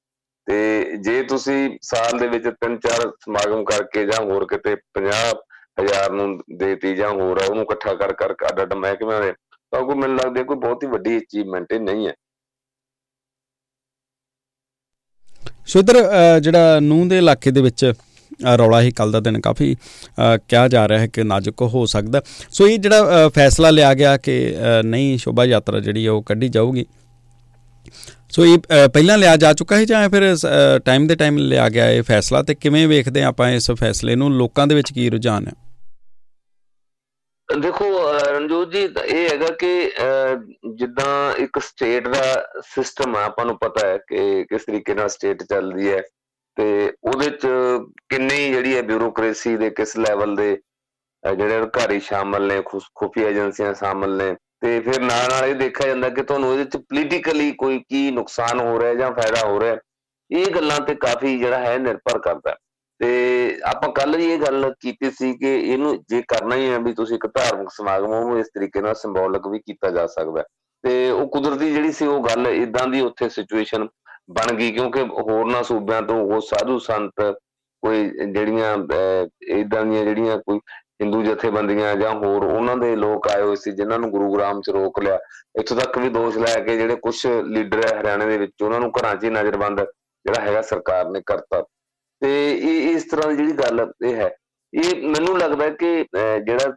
ਤੇ 0.46 0.96
ਜੇ 0.96 1.22
ਤੁਸੀਂ 1.22 1.78
ਸਾਲ 1.82 2.18
ਦੇ 2.18 2.26
ਵਿੱਚ 2.26 2.48
ਤਿੰਨ 2.48 2.76
ਚਾਰ 2.76 3.12
ਸਮਾਗਮ 3.20 3.64
ਕਰਕੇ 3.64 4.04
ਜਾਂ 4.04 4.24
ਹੋਰ 4.24 4.46
ਕਿਤੇ 4.46 4.76
50 4.94 5.34
ਹਜ਼ਾਰ 5.80 6.10
ਨੂੰ 6.10 6.40
ਦੇਤੀ 6.56 6.94
ਜਾਂ 6.94 7.10
ਹੋਰ, 7.10 7.40
ਉਹਨੂੰ 7.50 7.64
ਇਕੱਠਾ 7.64 7.94
ਕਰ 7.94 8.12
ਕਰ 8.12 8.32
ਅੱਡ 8.32 8.62
ਅੱਡ 8.62 8.74
ਮਹਿਕਮਿਆਂ 8.74 9.20
ਦੇ 9.20 9.32
ਤਾਂ 9.76 9.84
ਕੋਈ 9.86 9.94
ਮੈਨੂੰ 9.94 10.16
ਲੱਗਦਾ 10.16 10.42
ਕੋਈ 10.42 10.56
ਬਹੁਤ 10.56 10.84
ਹੀ 10.84 10.88
ਵੱਡੀ 10.88 11.16
ਅਚੀਵਮੈਂਟ 11.18 11.72
ਇਹ 11.72 11.80
ਨਹੀਂ 11.80 12.06
ਹੈ। 12.08 12.12
ਸੋ 15.66 15.78
ਇਧਰ 15.80 15.96
ਜਿਹੜਾ 16.40 16.78
ਨੂਨ 16.80 17.08
ਦੇ 17.08 17.18
ਇਲਾਕੇ 17.18 17.50
ਦੇ 17.50 17.62
ਵਿੱਚ 17.62 17.92
ਰੌਲਾ 18.58 18.80
ਹੀ 18.82 18.90
ਕੱਲ 18.90 19.12
ਦਾ 19.12 19.20
ਦਿਨ 19.20 19.40
ਕਾਫੀ 19.40 19.74
ਕਿਹਾ 20.48 20.66
ਜਾ 20.68 20.86
ਰਿਹਾ 20.88 20.98
ਹੈ 21.00 21.06
ਕਿ 21.06 21.22
ਨਾਜ਼ੁਕ 21.22 21.62
ਹੋ 21.64 21.84
ਸਕਦਾ। 21.86 22.22
ਸੋ 22.50 22.66
ਇਹ 22.68 22.78
ਜਿਹੜਾ 22.78 23.28
ਫੈਸਲਾ 23.28 23.70
ਲਿਆ 23.70 23.92
ਗਿਆ 23.94 24.16
ਕਿ 24.16 24.36
ਨਹੀਂ, 24.84 25.18
ਸ਼ੋਭਾ 25.18 25.44
ਯਾਤਰਾ 25.44 25.80
ਜਿਹੜੀ 25.80 26.06
ਉਹ 26.06 26.22
ਕੱਢੀ 26.22 26.48
ਜਾਊਗੀ। 26.48 26.84
ਸੋ 28.30 28.46
ਇਹ 28.46 28.58
ਪਹਿਲਾਂ 28.94 29.18
ਲਿਆ 29.18 29.36
ਜਾ 29.36 29.52
ਚੁੱਕਾ 29.52 29.76
ਹੈ 29.76 29.84
ਜਾਂ 29.84 30.08
ਫਿਰ 30.08 30.22
ਟਾਈਮ 30.84 31.06
ਦੇ 31.06 31.14
ਟਾਈਮ 31.16 31.36
ਲਿਆ 31.38 31.68
ਗਿਆ 31.68 31.90
ਇਹ 31.90 32.02
ਫੈਸਲਾ? 32.02 32.42
ਤੇ 32.42 32.54
ਕਿਵੇਂ 32.54 32.86
ਵੇਖਦੇ 32.88 33.22
ਆਪਾਂ 33.24 33.50
ਇਸ 33.50 33.70
ਫੈਸਲੇ 33.70 34.16
ਨੂੰ? 34.16 34.32
ਲੋਕਾਂ 34.32 34.66
ਦੇ 34.66 34.74
ਵਿੱਚ 34.74 34.92
ਕੀ 34.92 35.08
ਰੁਝਾਨ 35.10 35.46
ਹੈ? 35.46 35.52
ਦੇਖੋ 37.48 37.86
ਰਣਜੋਤ 38.26 38.68
ਜੀ 38.70 38.82
ਇਹ 38.82 39.28
ਹੈਗਾ 39.28 39.46
ਕਿ 39.58 39.90
ਜਿੱਦਾਂ 40.76 41.32
ਇੱਕ 41.42 41.58
ਸਟੇਟ 41.62 42.08
ਦਾ 42.08 42.22
ਸਿਸਟਮ 42.66 43.16
ਆ, 43.16 43.24
ਆਪਾਂ 43.24 43.44
ਨੂੰ 43.46 43.56
ਪਤਾ 43.58 43.86
ਹੈ 43.86 43.96
ਕਿ 44.08 44.44
ਕਿਸ 44.50 44.64
ਤਰੀਕੇ 44.64 44.94
ਨਾਲ 44.94 45.08
ਸਟੇਟ 45.08 45.42
ਚੱਲਦੀ 45.42 45.90
ਹੈ 45.92 46.00
ਤੇ 46.56 46.66
ਉਹਦੇ 47.02 47.28
ਚ 47.30 47.46
ਕਿੰਨੀ 48.08 48.50
ਜਿਹੜੀ 48.52 48.74
ਹੈ 48.76 48.82
ਬਿਊਰੋਕ੍ਰੇਸੀ 48.82 49.56
ਦੇ 49.56 49.70
ਕਿਸ 49.70 49.96
ਲੈਵਲ 49.98 50.34
ਦੇ 50.36 50.50
ਜਿਹੜੇ 51.22 51.58
ਅਧਿਕਾਰੀ 51.58 52.00
ਸ਼ਾਮਲ 52.00 52.46
ਨੇ 52.46 52.60
ਖੁਫੀਆ 52.66 53.28
ਏਜੰਸੀਆਂ 53.28 53.72
ਸ਼ਾਮਲ 53.74 54.16
ਨੇ, 54.16 54.34
ਤੇ 54.60 54.78
ਫਿਰ 54.80 55.00
ਨਾਲ 55.00 55.28
ਨਾਲ 55.30 55.48
ਇਹ 55.48 55.54
ਦੇਖਿਆ 55.54 55.86
ਜਾਂਦਾ 55.88 56.08
ਕਿ 56.08 56.22
ਤੁਹਾਨੂੰ 56.22 56.52
ਇਹਦੇ 56.52 56.64
ਚ 56.64 56.76
ਪੋਲੀਟੀਕਲੀ 56.78 57.50
ਕੋਈ 57.58 57.78
ਕੀ 57.88 58.10
ਨੁਕਸਾਨ 58.10 58.60
ਹੋ 58.60 58.78
ਰਿਹਾ 58.80 58.94
ਜਾਂ 58.94 59.10
ਫਾਇਦਾ 59.14 59.46
ਹੋ 59.48 59.58
ਰਿਹਾ, 59.60 59.76
ਇਹ 60.30 60.46
ਗੱਲਾਂ 60.54 60.80
ਤੇ 60.86 60.94
ਕਾਫੀ 60.96 61.36
ਜਿਹੜਾ 61.38 61.58
ਹੈ 61.58 61.76
ਨਿਰਭਰ 61.78 62.18
ਕਰਦਾ 62.18 62.56
ਤੇ 63.00 63.08
ਆਪਾਂ 63.66 63.88
ਕੱਲ 63.92 64.16
ਜੀ 64.18 64.30
ਇਹ 64.32 64.38
ਗੱਲ 64.38 64.72
ਕੀਤੀ 64.80 65.10
ਸੀ 65.10 65.32
ਕਿ 65.32 65.54
ਇਹਨੂੰ 65.56 65.96
ਜੇ 66.10 66.22
ਕਰਨਾ 66.28 66.56
ਹੀ 66.56 66.70
ਹੈ 66.70 66.78
ਵੀ 66.78 66.92
ਤੁਸੀਂ 66.92 67.16
ਇੱਕ 67.16 67.26
ਧਾਰਮਿਕ 67.26 67.68
ਸਮਾਗਮ 67.70 68.10
ਨੂੰ 68.10 68.38
ਇਸ 68.38 68.46
ਤਰੀਕੇ 68.54 68.80
ਨਾਲ 68.80 68.94
ਸਿੰਬੋਲਿਕ 68.94 69.46
ਵੀ 69.48 69.58
ਕੀਤਾ 69.58 69.90
ਜਾ 69.90 70.06
ਸਕਦਾ 70.06 70.44
ਤੇ 70.84 71.10
ਉਹ 71.10 71.28
ਕੁਦਰਤੀ 71.28 71.72
ਜਿਹੜੀ 71.72 71.92
ਸੀ 71.92 72.06
ਉਹ 72.06 72.24
ਗੱਲ 72.24 72.46
ਇਦਾਂ 72.46 72.86
ਦੀ 72.86 73.00
ਉੱਥੇ 73.00 73.28
ਸਿਚੁਏਸ਼ਨ 73.28 73.88
ਬਣ 74.30 74.52
ਗਈ 74.52 74.70
ਕਿਉਂਕਿ 74.72 75.02
ਹੋਰਨਾਂ 75.02 75.62
ਸੂਬਿਆਂ 75.62 76.02
ਤੋਂ 76.02 76.16
ਉਹ 76.24 76.40
ਸਾਧੂ 76.40 76.78
ਸੰਤ 76.78 77.20
ਕੋਈ 77.82 78.08
ਜਿਹੜੀਆਂ 78.32 78.72
ਇਦਾਂ 79.48 79.84
ਦੀਆਂ 79.84 80.04
ਜਿਹੜੀਆਂ 80.04 80.38
ਕੋਈ 80.38 80.58
ਹਿੰਦੂ 81.02 81.22
ਜਥੇਬੰਦੀਆਂ 81.22 81.94
ਜਾਂ 81.96 82.12
ਹੋਰ 82.14 82.44
ਉਹਨਾਂ 82.44 82.76
ਦੇ 82.76 82.94
ਲੋਕ 82.96 83.28
ਆਏ 83.28 83.42
ਹੋਏ 83.42 83.56
ਸੀ 83.56 83.72
ਜਿਨ੍ਹਾਂ 83.72 83.98
ਨੂੰ 83.98 84.10
ਗੁਰੂ 84.10 84.32
ਗ੍ਰਾਮ 84.34 84.60
ਚ 84.60 84.70
ਰੋਕ 84.70 84.98
ਲਿਆ। 85.00 85.18
ਇੱਥੋਂ 85.60 85.76
ਤੱਕ 85.76 85.98
ਵੀ 85.98 86.08
ਦੋਸ਼ 86.08 86.38
ਲਾਇਆ 86.38 86.62
ਕਿ 86.64 86.76
ਜਿਹੜੇ 86.76 86.96
ਕੁਝ 86.96 87.16
ਲੀਡਰ 87.26 87.84
ਹੈ 87.86 88.00
ਹਰਿਆਣੇ 88.00 88.26
ਦੇ 88.26 88.38
ਵਿੱਚ 88.38 88.62
ਉਹਨਾਂ 88.62 88.80
ਨੂੰ 88.80 88.90
ਘਰਾਂ 88.90 89.14
'ਚ 89.16 89.24
ਹੀ 89.24 89.30
ਨਜ਼ਰਬੰਦ 89.30 89.80
ਜਿਹੜਾ 89.80 90.42
ਹੈਗਾ 90.42 90.62
ਸਰਕਾਰ 90.62 91.10
ਨੇ 91.10 91.20
ਕਰਤਾ। 91.26 91.62
ਤੇ 92.22 92.30
ਇਹ, 92.50 92.90
ਇਸ 92.90 93.04
ਤਰ੍ਹਾਂ 93.10 93.28
ਦੀ 93.28 93.36
ਜਿਹੜੀ 93.36 93.52
ਗੱਲ 93.54 93.86
ਇਹ 94.04 94.14
ਹੈ। 94.14 94.30
ਇਹ 94.72 95.08
ਮੈਨੂੰ 95.08 95.38
ਲੱਗਦਾ 95.38 95.68
ਕਿ 95.70 96.04
ਜਿਹੜਾ 96.44 96.74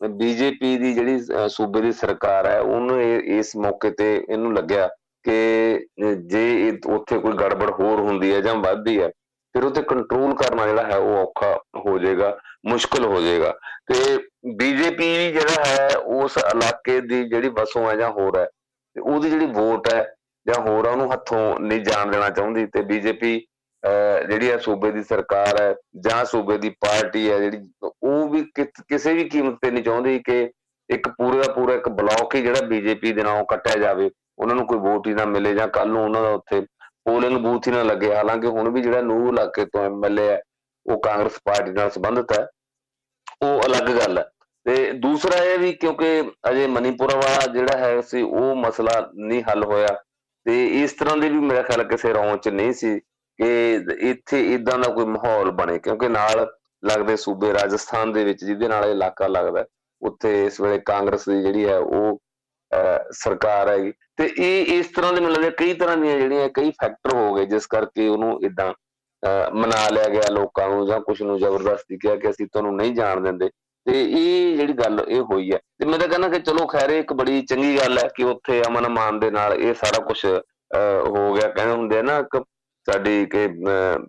ਬੀਜੇਪੀ 0.00 0.76
ਦੀ 0.78 0.92
ਜਿਹੜੀ 0.94 1.18
ਸੂਬੇ 1.48 1.80
ਦੀ 1.80 1.92
ਸਰਕਾਰ 1.92 2.46
ਹੈ, 2.46 2.58
ਉਹਨੂੰ 2.60 3.00
ਇਸ 3.02 3.54
ਮੌਕੇ 3.56 3.90
ਤੇ 3.90 4.14
ਇਹਨੂੰ 4.28 4.54
ਲੱਗਿਆ 4.54 4.88
ਕਿ 5.24 5.86
ਜੇ 6.26 6.70
ਉੱਥੇ 6.86 7.18
ਕੋਈ 7.18 7.32
ਗੜਬੜ 7.34 7.70
ਹੋਰ 7.70 8.00
ਹੁੰਦੀ 8.00 8.32
ਹੈ 8.34 8.40
ਜਾਂ 8.40 8.54
ਵੱਧਦੀ 8.56 9.00
ਹੈ, 9.00 9.08
ਫਿਰ 9.54 9.64
ਉੱਥੇ 9.64 9.82
ਕੰਟਰੋਲ 9.82 10.34
ਕਰਨਾ 10.36 10.66
ਜਿਹੜਾ 10.66 10.82
ਹੈ 10.84 10.96
ਉਹ 10.96 11.16
ਔਖਾ 11.18 11.54
ਹੋ 11.86 11.98
ਜਾਏਗਾ, 11.98 12.36
ਮੁਸ਼ਕਲ 12.66 13.04
ਹੋ 13.04 13.20
ਜਾਏਗਾ। 13.20 13.52
ਤੇ 13.86 14.16
ਬੀਜੇਪੀ 14.56 15.32
ਜਿਹੜਾ 15.32 15.64
ਹੈ, 15.66 15.88
ਉਸ 15.96 16.36
ਇਲਾਕੇ 16.38 17.00
ਦੀ 17.00 17.22
ਜਿਹੜੀ 17.24 17.48
ਵਸੋਂ 17.58 17.88
ਹੈ 17.90 17.96
ਜਾਂ 17.96 18.10
ਹੋਰ 18.10 18.38
ਹੈ, 18.38 18.44
ਤੇ 18.44 19.00
ਉਹਦੀ 19.00 19.30
ਜਿਹੜੀ 19.30 19.46
ਵੋਟ 19.52 19.92
ਹੈ 19.94 20.04
ਜਾਂ 20.46 20.60
ਹੋਰ 20.62 20.86
ਉਹਨੂੰ 20.86 21.12
ਹੱਥੋਂ 21.12 21.58
ਨਹੀਂ 21.60 21.80
ਜਾਣ 21.82 22.10
ਦੇਣਾ 22.10 22.28
ਚਾਹੁੰਦੀ। 22.30 22.66
ਤੇ 22.66 22.82
ਬੀਜੇਪੀ 22.82 23.40
ਜਿਹੜੀ 23.84 24.50
ਹੈ 24.50 24.56
ਸੂਬੇ 24.58 24.90
ਦੀ 24.90 25.02
ਸਰਕਾਰ 25.02 25.60
ਹੈ 25.60 25.74
ਜਾਂ 26.04 26.24
ਸੂਬੇ 26.24 26.56
ਦੀ 26.58 26.70
ਪਾਰਟੀ 26.80 27.30
ਹੈ 27.30 27.38
ਜਿਹੜੀ, 27.38 27.58
ਉਹ 28.02 28.28
ਵੀ 28.28 28.42
ਕਿਸੇ 28.88 29.12
ਵੀ 29.14 29.24
ਕੀਮਤ 29.28 29.58
ਤੇ 29.62 29.70
ਨਹੀਂ 29.70 29.84
ਚਾਹੁੰਦੀ 29.84 30.18
ਕਿ 30.18 30.42
ਇੱਕ 30.88 31.08
ਪੂਰੇ 31.08 31.38
ਦਾ 31.38 31.52
ਪੂਰਾ 31.52 31.74
ਇੱਕ 31.74 31.88
ਬਲਾਕ 31.88 32.34
ਹੀ 32.34 32.42
ਜਿਹੜਾ 32.42 32.66
ਬੀਜੇਪੀ 32.66 33.12
ਦੇ 33.12 33.22
ਨਾਲੋਂ 33.22 33.44
ਕੱਟਿਆ 33.44 33.76
ਜਾਵੇ, 33.76 34.10
ਉਹਨਾਂ 34.38 34.56
ਨੂੰ 34.56 34.66
ਕੋਈ 34.66 34.78
ਵੋਟ 34.78 35.06
ਹੀ 35.08 35.14
ਨਾ 35.14 35.24
ਮਿਲੇ 35.24 35.54
ਜਾਂ 35.54 35.68
ਕੱਲ 35.68 35.88
ਨੂੰ 35.88 36.02
ਉਹਨਾਂ 36.04 36.22
ਦਾ 36.22 36.30
ਉੱਥੇ 36.30 36.60
ਪੋਲਿੰਗ 37.04 37.36
ਬੂਥ 37.38 37.66
ਹੀ 37.68 37.72
ਨਾ 37.72 37.82
ਲੱਗੇ। 37.82 38.14
ਹਾਲਾਂਕਿ 38.14 38.46
ਹੁਣ 38.48 38.68
ਵੀ 38.70 38.82
ਜਿਹੜਾ 38.82 39.00
ਨੂਰ 39.02 39.32
ਇਲਾਕੇ 39.32 39.64
ਤੋਂ 39.64 39.84
ਐਮਐਲਏ 39.84 40.28
ਹੈ, 40.28 40.40
ਉਹ 40.86 41.00
ਕਾਂਗਰਸ 41.00 41.38
ਪਾਰਟੀ 41.44 41.72
ਨਾਲ 41.72 41.90
ਸੰਬੰਧਿਤ 41.90 42.32
ਹੈ, 42.32 42.46
ਉਹ 43.42 43.62
ਅਲੱਗ 43.66 43.90
ਗੱਲ 43.98 44.18
ਹੈ। 44.18 44.24
ਤੇ 44.66 44.92
ਦੂਸਰਾ 44.92 45.42
ਇਹ 45.44 45.58
ਵੀ 45.58 45.72
ਕਿਉਂਕਿ 45.72 46.30
ਅਜੇ 46.50 46.66
ਮਨੀਪੁਰ 46.66 47.14
ਵਾਲਾ 47.14 47.46
ਜਿਹੜਾ 47.52 47.76
ਹੈ 47.78 48.00
ਸੀ, 48.00 48.22
ਉਹ 48.22 48.54
ਮਸਲਾ 48.56 49.00
ਨਹੀਂ 49.14 49.42
ਹੱਲ 49.42 49.64
ਹੋਇਆ। 49.64 49.88
ਤੇ 50.46 50.64
ਇਸ 50.82 50.92
ਤਰ੍ਹਾਂ 50.92 51.16
ਦੇ 51.16 51.28
ਵੀ 51.28 51.38
ਮੇਰਾ 51.40 51.62
ਖਿਆਲ 51.62 51.84
ਕਿਸੇ 51.88 52.12
ਰੌਂ 52.12 52.36
ਚ 52.36 52.48
ਨਹੀਂ 52.48 52.72
ਸੀ। 52.72 53.00
ਕਿ 53.38 53.48
ਇੱਥੇ 54.10 54.40
ਇਦਾਂ 54.54 54.78
ਦਾ 54.78 54.88
ਕੋਈ 54.94 55.04
ਮਾਹੌਲ 55.06 55.50
ਬਣੇ, 55.52 55.78
ਕਿਉਂਕਿ 55.78 56.08
ਨਾਲ 56.08 56.46
ਲੱਗਦੇ 56.82 57.16
ਸੂਬੇ 57.16 57.52
ਰਾਜਸਥਾਨ 57.52 58.12
ਦੇ 58.12 58.24
ਵਿੱਚ, 58.24 58.44
ਜਿਹਦੇ 58.44 58.68
ਨਾਲ 58.68 58.84
ਇਹ 58.84 58.90
ਇਲਾਕਾ 58.92 59.26
ਲੱਗਦਾ 59.26 59.64
ਉੱਥੇ 60.02 60.44
ਇਸ 60.46 60.60
ਵੇਲੇ 60.60 60.78
ਕਾਂਗਰਸ 60.86 61.28
ਦੀ 61.28 61.40
ਜਿਹੜੀ 61.42 61.68
ਹੈ 61.68 61.78
ਉਹ 61.78 62.20
ਸਰਕਾਰ 63.12 63.68
ਹੈਗੀ। 63.68 63.92
ਤੇ 64.16 64.24
ਇਹ 64.38 64.78
ਇਸ 64.78 64.86
ਤਰ੍ਹਾਂ 64.94 65.12
ਦੇ 65.12 65.20
ਮਿਲਦੇ 65.20 65.50
ਕਈ 65.58 65.74
ਤਰ੍ਹਾਂ 65.74 65.96
ਦੀਆਂ 65.96 66.16
ਜਿਹੜੀਆਂ 66.18 66.48
ਕਈ 66.54 66.70
ਫੈਕਟਰ 66.82 67.14
ਹੋ 67.14 67.34
ਗਏ, 67.34 67.44
ਜਿਸ 67.46 67.66
ਕਰਕੇ 67.66 68.08
ਉਹਨੂੰ 68.08 68.38
ਇਦਾਂ 68.44 68.72
ਮਨਾ 69.54 69.88
ਲਿਆ 69.92 70.08
ਗਿਆ 70.08 70.30
ਲੋਕਾਂ 70.32 70.68
ਨੂੰ 70.68 70.86
ਜਾਂ 70.86 71.00
ਕੁਝ 71.00 71.20
ਨੂੰ 71.22 71.38
ਜ਼ਬਰਦਸਤੀ 71.38 71.96
ਕਿਹਾ 71.98 72.14
ਕਿ 72.16 72.30
ਅਸੀਂ 72.30 72.46
ਤੁਹਾਨੂੰ 72.46 72.74
ਨਹੀਂ 72.76 72.94
ਜਾਣ 72.94 73.20
ਦਿੰਦੇ। 73.20 73.48
ਤੇ 73.86 74.02
ਇਹ 74.04 74.56
ਜਿਹੜੀ 74.56 74.72
ਗੱਲ 74.72 75.04
ਇਹ 75.08 75.20
ਹੋਈ 75.30 75.52
ਹੈ। 75.52 75.58
ਤੇ 75.78 75.86
ਮੈਂ 75.86 75.98
ਤਾਂ 75.98 76.08
ਕਹਿੰਦਾ 76.08 76.28
ਕਿ 76.28 76.38
ਚਲੋ 76.40 76.66
ਖੈਰ 76.66 76.90
ਇੱਕ 76.90 77.12
ਬੜੀ 77.12 77.40
ਚੰਗੀ 77.42 77.76
ਗੱਲ 77.78 77.98
ਹੈ 77.98 78.08
ਕਿ 78.16 78.24
ਉੱਥੇ 78.24 78.60
ਅਮਨ 78.68 78.88
ਮਾਨ 78.88 79.18
ਦੇ 79.20 79.30
ਨਾਲ 79.30 79.54
ਇਹ 79.54 79.74
ਸਾਰਾ 79.74 80.04
ਕੁਝ 80.06 80.24
ਹੋ 80.24 81.32
ਗਿਆ। 81.34 81.48
ਕਹਿੰਦੇ 81.48 81.72
ਹੁੰਦੇ 81.72 82.02
ਨਾ, 82.02 82.18
ਇੱਕ 82.18 82.36
ਸਾਡੀ 82.86 83.24
ਕਿ 83.26 83.46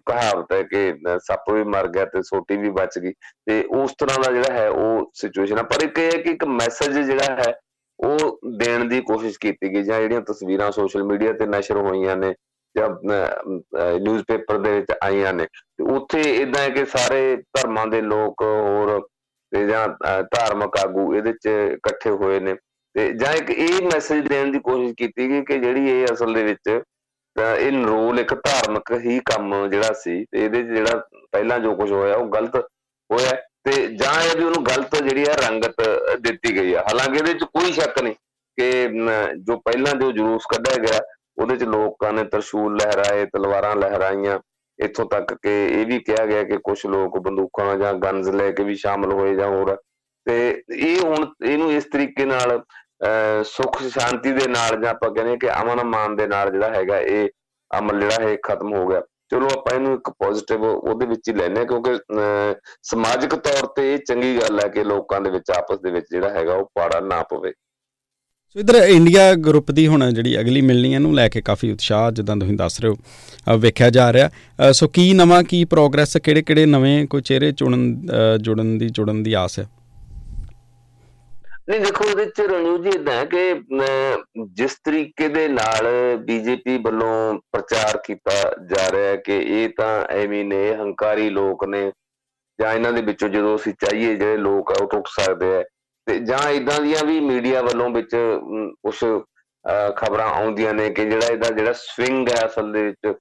ਕਹਾਵਤ 0.05 0.51
ਹੈ 0.53 0.62
ਕਿ 0.63 0.94
ਸੱਪ 1.24 1.51
ਵੀ 1.51 1.63
ਮਰ 1.63 1.88
ਗਿਆ 1.88 2.05
ਤੇ 2.05 2.22
ਸੋਟੀ 2.24 2.58
ਵੀ 2.58 2.70
ਬਚ 2.79 2.98
ਗਈ। 3.00 3.12
ਤੇ 3.48 3.63
ਉਸ 3.75 3.94
ਤਰ੍ਹਾਂ 4.00 4.20
ਦਾ 4.24 4.32
ਜਿਹੜਾ 4.32 4.53
ਹੈ 4.53 4.70
ਉਹ 4.70 5.12
ਸਿਚੁਏਸ਼ਨ 5.15 5.58
ਹੈ 5.58 5.63
ਪਰ 5.63 5.84
ਇੱਕ 5.84 6.00
ਇਹ 6.00 6.24
ਕਿ 6.24 6.32
ਇੱਕ 6.32 6.44
ਮੈਸੇਜ 6.62 7.00
ਜਿਹੜਾ 7.00 7.36
ਹੈ 7.36 7.53
ਉਹ 8.00 8.39
ਦੇਣ 8.60 8.84
ਦੀ 8.89 9.00
ਕੋਸ਼ਿਸ਼ 9.01 9.38
ਕੀਤੀ 9.39 9.74
ਗਈ, 9.74 9.84
ਜਾਂ 9.84 10.00
ਜਿਹੜੀਆਂ 10.00 10.22
ਤਸਵੀਰਾਂ 10.22 10.72
ਸੋਸ਼ਲ 10.72 11.03
ਮੀਡੀਆ 11.03 11.34
ਤੇ 11.34 11.46
ਨਸ਼ਰ 11.48 11.77
ਹੋਈਆਂ 11.77 12.15
ਨੇ, 12.17 12.34
ਜਾਂ 12.75 12.89
ਨਿਊਜ਼ਪੇਪਰ 14.00 14.58
ਦੇ 14.58 14.72
ਵਿੱਚ 14.72 14.91
ਆਈਆਂ 15.03 15.34
ਨੇ। 15.34 15.46
ਤੇ 15.46 15.84
ਉੱਥੇ 15.96 16.22
ਇਦਾਂ 16.22 16.62
ਹੈ 16.62 16.70
ਕਿ 16.70 16.86
ਸਾਰੇ 16.86 17.36
ਧਰਮਾਂ 17.36 17.86
ਦੇ 17.88 18.01
ਲੋਕ 18.01 18.41
ਹੋਰ 18.41 19.00
ਤੇ 19.51 19.65
ਜਾਂ 19.67 19.88
ਧਾਰਮਿਕ 20.34 20.77
ਆਗੂ 20.77 21.13
ਇਹਦੇ 21.15 21.32
ਵਿੱਚ 21.32 21.48
ਇਕੱਠੇ 21.74 22.10
ਹੋਏ 22.12 22.39
ਨੇ। 22.39 22.55
ਤੇ 22.96 23.12
ਜਾਂ 23.20 23.34
ਇੱਕ 23.34 23.50
ਇਹ 23.50 23.82
ਮੈਸੇਜ 23.84 24.27
ਦੇਣ 24.27 24.51
ਦੀ 24.51 24.60
ਕੋਸ਼ਿਸ਼ 24.60 24.94
ਕੀਤੀ 24.98 25.29
ਗਈ 25.29 25.44
ਕਿ 25.46 25.58
ਜਿਹੜੀ 25.60 25.89
ਇਹ 25.91 26.05
ਅਸਲ 26.13 26.34
ਦੇ 26.34 26.44
ਵਿੱਚ 26.44 26.70
ਇਹ 27.38 27.72
ਰੋਲ 27.86 28.20
ਇੱਕ 28.20 28.34
ਧਾਰਮਿਕ 28.36 28.92
ਹੀ 29.06 29.20
ਕੰਮ 29.25 29.54
ਜਿਹੜਾ 29.70 29.94
ਸੀ 29.94 30.24
ਤੇ 30.32 30.44
ਇਹਦੇ 30.46 30.62
ਜਿਹੜਾ 30.63 31.01
ਪਹਿਲਾਂ 31.32 31.60
ਜੋ 31.60 31.75
ਕੁਝ 31.75 31.92
ਹੋਇਆ 31.92 32.15
ਉਹ 32.15 32.27
ਗਲਤ 32.30 32.56
ਹੋਇਆ 33.10 33.32
ਤੇ 33.63 33.72
ਜਾਂ 33.88 34.13
ਇਹ 34.24 34.38
ਵੀ 34.38 34.44
ਉਹਨੂੰ 34.44 34.63
ਗਲਤ 34.65 34.96
ਜਿਹੜੀ 35.04 35.25
ਹੈ 35.25 35.36
ਰੰਗਤ 35.48 35.82
ਦਿੱਤੀ 36.22 36.56
ਗਈ 36.58 36.74
ਹੈ। 36.75 36.82
ਹਾਲਾਂਕਿ 36.82 37.18
ਇਹਦੇ 37.18 37.34
ਵਿੱਚ 37.34 37.44
ਕੋਈ 37.44 37.72
ਸ਼ੱਕ 37.72 38.01
ਨਹੀਂ 38.04 38.13
ਕਿ 38.58 38.88
ਜੋ 39.38 39.58
ਪਹਿਲਾਂ 39.58 39.94
ਜੋ 39.94 40.12
ਜਲੂਸ 40.12 40.46
ਕੱਢਿਆ 40.46 40.82
ਗਿਆ, 40.84 41.00
ਉਹਦੇ 41.38 41.54
ਵਿੱਚ 41.54 41.63
ਲੋਕਾਂ 41.63 42.12
ਨੇ 42.13 42.24
ਤਰਸ਼ੂਲ 42.24 42.75
ਲਹਿਰਾਏ, 42.75 43.25
ਤਲਵਾਰਾਂ 43.25 43.75
ਲਹਿਰਾਈਆਂ, 43.75 44.39
ਇੱਥੋਂ 44.80 45.06
ਤੱਕ 45.06 45.34
ਕਿ 45.34 45.65
ਇਹ 45.82 45.86
ਵੀ 45.86 46.00
ਕਿਹਾ 46.00 46.25
ਗਿਆ 46.25 46.44
ਕਿ 46.44 46.58
ਕੁਝ 46.63 46.80
ਲੋਕ 46.86 47.18
ਬੰਦੂਕਾਂ 47.20 47.75
ਜਾਂ 47.77 47.94
ਗਨਜ਼ 47.94 48.30
ਲੈ 48.30 48.51
ਕੇ 48.51 48.63
ਵੀ 48.63 48.75
ਸ਼ਾਮਲ 48.75 49.12
ਹੋਏ 49.12 49.36
ਜਾਂ 49.36 49.48
ਹੋਰ। 49.48 49.75
ਤੇ 50.25 50.63
ਇਹ 50.72 51.01
ਹੁਣ, 51.01 51.25
ਇਹਨੂੰ 51.46 51.72
ਇਸ 51.72 51.86
ਤਰੀਕੇ 51.86 52.25
ਨਾਲ 52.25 52.62
ਸੁੱਖ 53.46 53.82
ਸ਼ਾਂਤੀ 53.90 54.32
ਦੇ 54.32 54.48
ਨਾਲ 54.48 54.80
ਜਾਂ 54.82 54.90
ਆਪਾਂ 54.90 55.10
ਕਹਿੰਦੇ 55.12 55.38
ਕਿ 55.38 55.50
ਅਮਨ 55.52 55.84
ਮਾਨ 55.88 56.16
ਦੇ 56.16 56.28
ਨਾਲ 56.28 56.52
ਜਿਹੜਾ 56.52 56.74
ਹੈਗਾ 56.76 57.00
ਇਹ 57.00 57.28
ਅਮਲ 57.72 58.00
ਜਿਹੜਾ 58.00 58.28
ਹੈ 58.28 58.36
ਖਤਮ 58.44 58.74
ਹੋ 58.74 58.88
ਗਿਆ। 58.88 59.02
ਚਲੋ 59.32 59.46
ਆਪਾਂ 59.54 59.76
ਇਹਨੂੰ 59.76 59.94
ਇੱਕ 59.94 60.10
ਪੋਜ਼ਿਟਿਵ 60.20 60.64
ਉਹਦੇ 60.64 61.06
ਵਿੱਚ 61.06 61.30
ਹੀ 61.30 61.34
ਲੈਨੇ 61.34 61.66
ਕਿਉਂਕਿ 61.66 61.94
ਸਮਾਜਿਕ 62.84 63.36
ਤੌਰ 63.36 63.68
ਤੇ 63.76 63.94
ਇਹ 63.94 64.00
ਚੰਗੀ 64.08 64.36
ਗੱਲ 64.38 64.60
ਹੈ 64.60 64.68
ਕਿ 64.70 64.84
ਲੋਕਾਂ 64.84 65.22
ਦੇ 65.22 65.30
ਵਿੱਚ, 65.30 65.52
ਆਪਸ 65.52 65.80
ਦੇ 65.84 65.92
ਵਿੱਚ 65.92 66.06
ਜਿਹੜਾ 66.12 66.30
ਹੈਗਾ 66.30 66.54
ਉਹ 66.54 66.70
ਪਾੜਾ 66.76 67.00
ਨਾ 67.00 67.22
ਪਵੇ। 67.30 67.52
ਸੋ 68.56 68.60
ਇਧਰ 68.60 68.76
ਇੰਡੀਆ 68.76 69.34
ਗਰੁੱਪ 69.46 69.72
ਦੀ 69.72 69.86
ਹੁਣ 69.88 70.12
ਜਿਹੜੀ 70.12 70.40
ਅਗਲੀ 70.40 70.62
ਮਿਲਣੀ 70.62 70.94
ਹੈ 70.94 71.00
ਨੂੰ 71.00 71.14
ਲੈ 71.16 71.28
ਕੇ 71.30 71.42
ਕਾਫੀ 71.42 71.72
ਉਤਸ਼ਾਹ 71.72 72.12
ਜਿੱਦਾਂ 72.12 72.36
ਤੁਸੀਂ 72.36 72.56
ਦੱਸ 72.58 72.80
ਰਹੇ 72.82 72.90
ਹੋ 72.90 73.58
ਵੇਖਿਆ 73.60 73.90
ਜਾ 73.90 74.12
ਰਿਹਾ। 74.14 74.72
ਸੋ 74.72 74.88
ਕੀ 74.88 75.12
ਨਵਾਂ, 75.14 75.44
ਕੀ 75.44 75.64
ਪ੍ਰੋਗਰੈਸ 75.66 76.18
ਕਿਹੜੇ 76.18 76.42
ਕਿਹੜੇ 76.42 76.66
ਨਵੇਂ 76.66 77.06
ਕੋਈ 77.08 77.22
ਚਿਹਰੇ 77.22 77.52
ਚੁਣਨ 77.52 77.96
ਜੁੜਨ 78.42 78.78
ਦੀ 78.78 78.90
ਜੁੜਨ 78.90 79.24
ਦੀ 79.24 79.34
ਆਸ 79.34 79.60
ਹੈ? 79.60 79.68
ਨਹੀਂ, 81.67 81.79
ਦੇਖੋ 81.81 82.05
ਇਹਦੇ 82.10 82.25
ਚ 82.25 82.41
ਰਣੂ 82.41 82.77
ਜੀ 82.77 82.89
ਇਦਾਂ 82.89 83.13
ਹੈ 83.13 83.25
ਕਿ 83.25 84.43
ਜਿਸ 84.57 84.75
ਤਰੀਕੇ 84.86 85.27
ਦੇ 85.27 85.48
ਨਾਲ 85.48 85.88
ਬੀਜੇਪੀ 86.25 86.77
ਵੱਲੋਂ 86.84 87.39
ਪ੍ਰਚਾਰ 87.51 87.98
ਕੀਤਾ 88.05 88.31
ਜਾ 88.72 88.89
ਰਿਹਾ 88.91 89.10
ਹੈ 89.10 89.15
ਕਿ 89.25 89.38
ਇਹ 89.38 89.69
ਤਾਂ 89.77 89.93
ਐਵੇਂ 90.15 90.43
ਨੇ, 90.45 90.74
ਹੰਕਾਰੀ 90.75 91.29
ਲੋਕ 91.29 91.63
ਨੇ, 91.67 91.91
ਜਾਂ 92.60 92.74
ਇਹਨਾਂ 92.74 92.91
ਦੇ 92.93 93.01
ਵਿੱਚੋਂ 93.01 93.29
ਜਦੋਂ 93.29 93.55
ਅਸੀਂ 93.55 93.74
ਚਾਹੀਏ 93.79 94.15
ਜਿਹੜੇ 94.15 94.38
ਲੋਕ 94.38 94.72
ਆ 94.72 94.75
ਉਹ 94.81 94.88
ਟੁੱਟ 94.89 95.07
ਸਕਦੇ 95.12 95.55
ਆ, 95.57 95.63
ਤੇ 96.07 96.19
ਜਾਂ 96.19 96.50
ਇਦਾਂ 96.51 96.79
ਦੀਆਂ 96.81 97.03
ਵੀ 97.05 97.19
ਮੀਡੀਆ 97.19 97.62
ਵੱਲੋਂ 97.62 97.89
ਵਿੱਚ 97.89 98.15
ਉਸ 98.86 99.03
ਖਬਰਾਂ 99.98 100.27
ਆਉਂਦੀਆਂ 100.34 100.74
ਨੇ 100.74 100.89
ਕਿ 100.89 101.05
ਜਿਹੜਾ 101.05 101.27
ਇਹਦਾ 101.27 101.50
ਜਿਹੜਾ 101.51 101.72
ਸਵਿੰਗ 101.75 102.29
ਹੈ 102.29 102.45
ਅਸਲ 102.45 102.72
ਦੇ 102.72 102.84
ਵਿੱਚ 102.84 103.17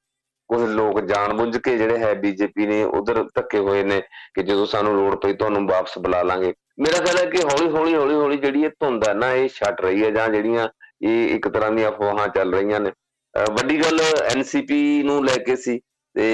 ਕੁਝ 0.50 0.60
ਲੋਕ 0.70 1.00
ਜਾਣਬੁੱਝ 1.02 1.56
ਕੇ 1.58 1.76
ਜਿਹੜੇ 1.78 1.98
ਹੈ 1.98 2.12
ਬੀਜੇਪੀ 2.14 2.66
ਨੇ, 2.66 2.82
ਉਧਰ 2.84 3.22
ਧੱਕੇ 3.34 3.58
ਹੋਏ 3.58 3.82
ਨੇ 3.84 4.00
ਕਿ 4.34 4.42
ਜਦੋਂ 4.42 4.66
ਸਾਨੂੰ 4.66 4.94
ਲੋੜ 4.96 5.14
ਪਈ 5.16 5.32
ਤੁਹਾਨੂੰ 5.34 5.66
ਵਾਪਸ 5.68 5.98
ਬੁਲਾ 5.98 6.22
ਲਾਂਗੇ। 6.22 6.52
ਮੇਰਾ 6.78 6.98
ਖਿਆਲ 7.04 7.18
ਹੈ 7.18 7.24
ਕਿ 7.30 7.42
ਹੌਲੀ 7.42 7.68
ਹੌਲੀ 7.70 7.94
ਹੌਲੀ 7.94 8.14
ਹੌਲੀ 8.14 8.36
ਜਿਹੜੀ 8.36 8.62
ਇਹ 8.64 8.70
ਧੁੰਦ 8.80 9.08
ਹੈ 9.08 9.12
ਨਾ, 9.14 9.32
ਇਹ 9.32 9.48
ਛੱਟ 9.48 9.80
ਰਹੀ 9.80 10.04
ਹੈ 10.04 10.10
ਜਾਂ 10.10 10.28
ਜਿਹੜੀਆਂ 10.28 10.68
ਇਹ 11.02 11.34
ਇੱਕ 11.34 11.48
ਤਰ੍ਹਾਂ 11.48 11.70
ਦੀਆਂ 11.72 11.90
ਅਫਵਾਹਾਂ 11.90 12.28
ਚੱਲ 12.28 12.54
ਰਹੀਆਂ 12.54 12.80
ਨੇ। 12.80 12.90
ਵੱਡੀ 13.34 13.80
ਗੱਲ 13.82 14.00
ਐਨਸੀਪੀ 14.24 15.02
ਨੂੰ 15.02 15.24
ਲੈ 15.24 15.36
ਕੇ 15.46 15.56
ਸੀ 15.56 15.78
ਤੇ 16.14 16.26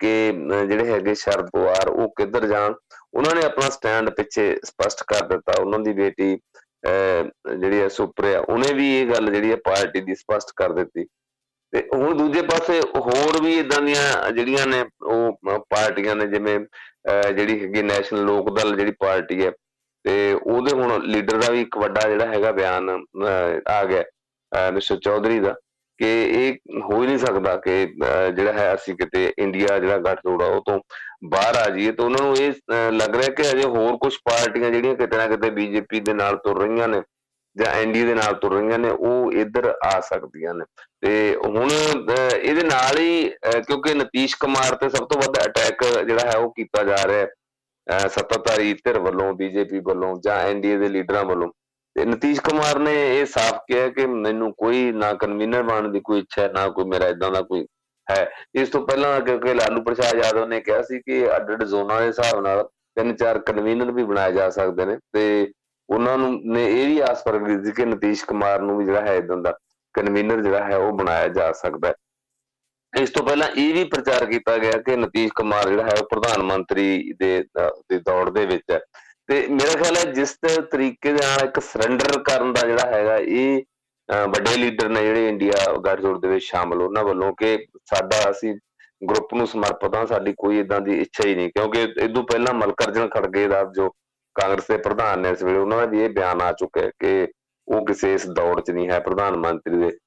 ਕਿ 0.00 0.32
ਜਿਹੜੇ 0.68 0.90
ਹੈਗੇ 0.90 1.14
ਸ਼ਰਦ 1.14 1.50
ਪਵਾਰ 1.52 1.88
ਉਹ 1.88 2.12
ਕਿੱਧਰ 2.18 2.46
ਜਾਣ, 2.46 2.74
ਉਹਨਾਂ 3.14 3.34
ਨੇ 3.34 3.44
ਆਪਣਾ 3.46 3.68
ਸਟੈਂਡ 3.70 4.10
ਪਿੱਛੇ 4.16 4.54
ਸਪਸ਼ਟ 4.64 5.02
ਕਰ 5.08 5.26
ਦਿੱਤਾ। 5.28 5.60
ਉਹਨਾਂ 5.62 5.78
ਦੀ 5.78 5.92
ਬੇਟੀ 5.92 6.34
ਜਿਹੜੀ 6.84 7.80
ਹੈ 7.80 7.88
ਸੁਪਰਿਆ, 7.88 8.40
ਉਹਨੇ 8.40 8.72
ਵੀ 8.74 8.94
ਇਹ 9.00 9.06
ਗੱਲ 9.06 9.30
ਜਿਹੜੀ 9.32 9.50
ਹੈ 9.50 9.56
ਪਾਰਟੀ 9.64 10.00
ਦੀ 10.00 10.14
ਸਪਸ਼ਟ 10.14 10.52
ਕਰ 10.56 10.72
ਦਿੱਤੀ। 10.72 11.06
ਤੇ 11.72 11.82
ਹੁਣ 11.94 12.16
ਦੂਜੇ 12.16 12.42
ਪਾਸੇ 12.42 12.80
ਹੋਰ 12.96 13.40
ਵੀ 13.42 13.58
ਇਦਾਂ 13.58 13.80
ਦੀਆਂ 13.82 14.32
ਜਿਹੜੀਆਂ 14.32 14.66
ਨੇ 14.66 14.84
ਉਹ 15.04 15.38
ਪਾਰਟੀਆਂ 15.70 16.16
ਨੇ, 16.16 16.26
ਜਿਵੇਂ 16.26 16.58
ਜਿਹੜੀ 17.32 17.60
ਹੈਗੀ 17.62 17.82
ਨੈਸ਼ਨਲ 17.82 18.24
ਲੋਕ 18.24 18.58
ਦਲ 18.58 18.76
ਜਿਹੜੀ 18.76 18.92
ਪਾਰਟੀ 19.00 19.44
ਹੈ 19.44 19.50
ਤੇ 20.06 20.32
ਉਹਦੇ 20.34 20.72
ਹੁਣ 20.72 21.02
ਲੀਡਰ 21.04 21.40
ਦਾ 21.40 21.50
ਵੀ 21.52 21.60
ਇੱਕ 21.60 21.76
ਵੱਡਾ 21.78 22.08
ਜਿਹੜਾ 22.08 22.26
ਹੈਗਾ 22.26 22.50
ਬਿਆਨ 22.52 22.90
ਆ 23.68 23.84
ਗਿਆ 23.84 24.04
ਮਿਸਟਰ 24.72 24.96
ਚੌਧਰੀ 25.04 25.38
ਦਾ, 25.40 25.54
ਕਿ 25.98 26.08
ਇਹ 26.24 26.80
ਹੋ 26.82 27.00
ਹੀ 27.02 27.06
ਨਹੀਂ 27.06 27.18
ਸਕਦਾ 27.18 27.56
ਕਿ 27.56 27.86
ਜਿਹੜਾ 28.36 28.52
ਹੈ 28.52 28.74
ਅਸੀਂ 28.74 28.94
ਕਿਤੇ 28.94 29.32
ਇੰਡੀਆ 29.38 29.78
ਜਿਹੜਾ 29.78 29.98
ਗੱਠਜੋੜ 29.98 30.42
ਆ 30.42 30.46
ਉਹ 30.46 30.60
ਤੋਂ 30.66 30.78
ਬਾਹਰ 31.30 31.56
ਆ 31.56 31.68
ਜਾਈਏ। 31.68 31.92
ਤਾਂ 31.92 32.04
ਉਹਨਾਂ 32.04 32.24
ਨੂੰ 32.24 32.36
ਇਹ 32.36 32.52
ਲੱਗ 32.92 33.16
ਰਿਹਾ 33.16 33.34
ਕਿ 33.34 33.50
ਅਜੇ 33.50 33.64
ਹੋਰ 33.66 33.96
ਕੁਝ 33.98 34.14
ਪਾਰਟੀਆਂ 34.24 34.70
ਜਿਹੜੀਆਂ 34.70 34.94
ਕਿਤੇ 34.94 35.16
ਨਾ 35.16 35.26
ਕਿਤੇ 35.28 35.50
ਬੀਜੇਪੀ 35.50 36.00
ਦੇ 36.00 36.14
ਨਾਲ 36.14 36.36
ਤੁਰ 36.44 36.60
ਰਹੀਆਂ 36.62 36.88
ਨੇ 36.88 37.00
ਜਾਂ 37.56 37.72
ਐਨਡੀ 37.74 38.02
ਦੇ 38.04 38.14
ਨਾਲ 38.14 38.34
ਤੁਰ 38.40 38.52
ਰਹੀਆਂ 38.52 38.78
ਨੇ, 38.78 38.90
ਉਹ 38.90 39.32
ਇੱਧਰ 39.32 39.72
ਆ 39.84 40.00
ਸਕਦੀਆਂ 40.08 40.54
ਨੇ। 40.54 40.64
ਤੇ 41.00 41.36
ਹੁਣ 41.46 41.70
ਇਹਦੇ 41.70 42.62
ਨਾਲ 42.62 42.98
ਹੀ 42.98 43.28
ਕਿਉਂਕਿ 43.66 43.94
ਨਤੀਸ਼ 43.94 44.36
ਕੁਮਾਰ 44.40 44.74
ਤੇ 44.76 44.88
ਸਭ 44.88 45.06
ਤੋਂ 45.12 45.20
ਵੱਧ 45.20 45.38
ਅਟੈਕ 45.44 45.84
ਜਿਹੜਾ 46.06 46.30
ਹੈ 46.30 46.36
ਉਹ 46.38 46.50
ਕੀਤਾ 46.56 46.82
ਜਾ 46.84 46.96
ਰਿਹਾ 47.08 47.20
ਹੈ। 47.20 47.28
ਸੱਤਾਧਾਰੀ 47.88 48.72
ਧਿਰ 48.74 48.98
ਵੱਲੋਂ 48.98 49.32
ਬੀਜੇਪੀ 49.34 49.80
ਵੱਲੋਂ 49.80 50.14
ਜਾਂ 50.24 50.36
ਐਨਡੀਏ 50.36 50.76
ਦੇ 50.76 50.88
ਲੀਡਰਾਂ 50.88 51.24
ਵੱਲੋਂ। 51.24 51.50
ਤੇ 51.96 52.04
ਨਤੀਸ਼ 52.04 52.40
ਕੁਮਾਰ 52.40 52.78
ਨੇ 52.78 52.92
ਇਹ 53.20 53.26
ਸਾਫ਼ 53.26 53.60
ਕਿਹਾ 53.68 53.88
ਕਿ 53.88 54.06
ਮੈਨੂੰ 54.06 54.52
ਕੋਈ 54.54 54.90
ਨਾ 54.92 55.12
ਕਨਵੀਨਰ 55.12 55.62
ਬਣਨ 55.62 55.92
ਦੀ 55.92 56.00
ਕੋਈ 56.00 56.18
ਇੱਛਾ 56.18 56.48
ਨਾ 56.48 56.68
ਕੋਈ 56.68 56.84
ਮੇਰਾ 56.84 57.08
ਇਦਾਂ 57.08 57.30
ਦਾ 57.30 57.40
ਕੋਈ 57.40 57.66
ਹੈ। 58.10 58.30
ਇਸ 58.54 58.68
ਤੋਂ 58.68 58.86
ਪਹਿਲਾਂ 58.86 59.20
ਕਿਉਂਕਿ 59.20 59.54
ਲਾਲੂ 59.54 59.82
ਪ੍ਰਸ਼ਾਦ 59.82 60.16
ਯਾਦਵ 60.16 60.46
ਨੇ 60.48 60.60
ਕਿਹਾ 60.60 60.82
ਸੀ 60.82 60.98
ਕਿ 61.00 61.36
ਅੱਡ 61.36 61.52
ਅੱਡ 61.52 61.64
ਜ਼ੋਨਾਂ 61.64 62.00
ਦੇ 62.00 62.06
ਹਿਸਾਬ 62.06 62.40
ਨਾਲ 62.40 62.62
ਤਿੰਨ 62.96 63.14
ਚਾਰ 63.16 63.38
ਕਨਵੀਨਰ 63.38 63.90
ਵੀ 63.92 64.04
ਬਣਾਏ 64.04 64.32
ਜਾ 64.32 64.48
ਸਕਦੇ 64.50 64.84
ਨੇ। 64.84 64.96
ਤੇ 65.12 65.52
ਉਹਨਾਂ 65.88 66.18
ਨੂੰ, 66.18 66.40
ਨੇ 66.44 66.64
ਇਹ 66.66 66.86
ਵੀ 66.86 66.98
ਆਸ 67.00 67.22
ਪ੍ਰਗਟ 67.24 67.48
ਕੀਤੀ 67.48 67.72
ਕਿ 67.72 67.84
ਨਤੀਸ਼ 67.84 68.24
ਕੁਮਾਰ 68.24 68.60
ਨੂੰ 68.60 68.76
ਵੀ 68.78 68.84
ਜਿਹੜਾ 68.84 69.00
ਹੈ 69.00 69.14
ਇਦਾਂ 69.14 69.36
ਦਾ 69.36 69.52
ਕਨਵੀਨਰ 69.94 70.42
ਜਿਹੜਾ 70.42 70.64
ਹੈ, 70.64 70.76
ਉਹ 70.76 70.92
ਬਣਾਇਆ 70.92 71.28
ਜਾ 71.28 71.52
ਸਕਦਾ 71.52 71.88
ਹੈ। 71.88 71.94
ਇਸ 72.96 73.10
ਤੋਂ 73.10 73.22
ਪਹਿਲਾਂ 73.24 73.48
ਇਹ 73.56 73.72
ਵੀ 73.74 73.84
ਪ੍ਰਚਾਰ 73.84 74.24
ਕੀਤਾ 74.26 74.56
ਗਿਆ 74.58 74.78
ਕਿ 74.86 74.96
ਨਤੀਸ਼ 74.96 75.32
ਕੁਮਾਰ 75.36 75.68
ਜਿਹੜਾ 75.68 75.84
ਹੈ 75.84 75.94
ਉਹ 76.00 76.06
ਪ੍ਰਧਾਨ 76.10 76.42
ਮੰਤਰੀ 76.42 77.12
ਦੇ 77.20 77.40
ਦੇ 77.90 77.98
ਦੌੜ 77.98 78.28
ਦੇ 78.30 78.44
ਵਿੱਚ 78.46 78.70
ਹੈ। 78.70 78.78
ਤੇ 79.28 79.46
ਮੇਰਾ 79.48 79.72
ਖਿਆਲ 79.82 79.96
ਹੈ 79.96 80.12
ਜਿਸ 80.12 80.36
ਤਰੀਕੇ 80.70 81.12
ਦੇ 81.12 81.18
ਨਾਲ 81.18 81.44
ਇੱਕ 81.46 81.60
ਸਰੈਂਡਰ 81.62 82.18
ਕਰਨ 82.22 82.52
ਦਾ 82.52 82.66
ਜਿਹੜਾ 82.66 82.90
ਹੈਗਾ 82.92 83.16
ਇਹ 83.18 83.62
ਵੱਡੇ 84.28 84.56
ਲੀਡਰ 84.56 84.88
ਨੇ 84.88 85.00
ਜਿਹੜੇ 85.02 85.28
ਇੰਡੀਆ 85.28 85.72
ਗੱਠਜੋੜ 85.84 86.18
ਦੇ 86.20 86.28
ਵਿੱਚ 86.28 86.44
ਸ਼ਾਮਲ, 86.44 86.82
ਉਹਨਾਂ 86.82 87.04
ਵੱਲੋਂ 87.04 87.32
ਕਿ 87.34 87.56
ਸਾਡਾ 87.90 88.30
ਅਸੀਂ 88.30 88.54
ਗਰੁੱਪ 89.02 89.34
ਨੂੰ 89.34 89.46
ਸਮਰਪਿਤ 89.46 89.94
ਹਾਂ, 89.96 90.04
ਸਾਡੀ 90.06 90.32
ਕੋਈ 90.38 90.58
ਇਦਾਂ 90.58 90.80
ਦੀ 90.80 90.98
ਇੱਛਾ 91.00 91.28
ਹੀ 91.28 91.34
ਨਹੀਂ, 91.34 91.50
ਕਿਉਂਕਿ 91.50 91.82
ਇਦੋਂ 92.04 92.22
ਪਹਿਲਾਂ 92.22 92.54
ਮਲਕਰਜਨ 92.54 93.08
ਖੜਗੇ 93.08 93.46
ਦਾ 93.48 93.62
ਜੋ 93.76 93.88
ਕਾਂਗਰਸ 94.36 94.66
ਦੇ 94.68 94.76
ਪ੍ਰਧਾਨ 94.76 95.20
ਨੇ 95.20 95.30
ਇਸ 95.30 95.42
ਵੇਲੇ, 95.42 95.58
ਉਹਨਾਂ 95.58 95.78
ਦਾ 95.78 95.84
ਵੀ 95.86 96.02
ਇਹ 96.04 96.08
ਬਿਆਨ 96.10 96.40
ਆ 96.42 96.52
ਚੁੱਕਾ 96.52 96.80
ਹੈ 96.80 96.90
ਕਿ 97.00 97.26
ਉਹ 97.68 97.84
ਕਿਸੇ 97.86 98.12
ਇਸ 98.14 98.26
ਦੌੜ 98.30 98.60
'ਚ 98.60 98.70
ਨਹੀਂ 98.70 98.88
ਹੈ 98.90 98.98
ਪ੍ਰਧਾਨ 99.00 99.36
ਮੰਤਰੀ 99.36 99.78
ਦੇ। 99.78 99.90
ਤੇ 99.90 99.90
ਇਦਾਂ 99.90 100.05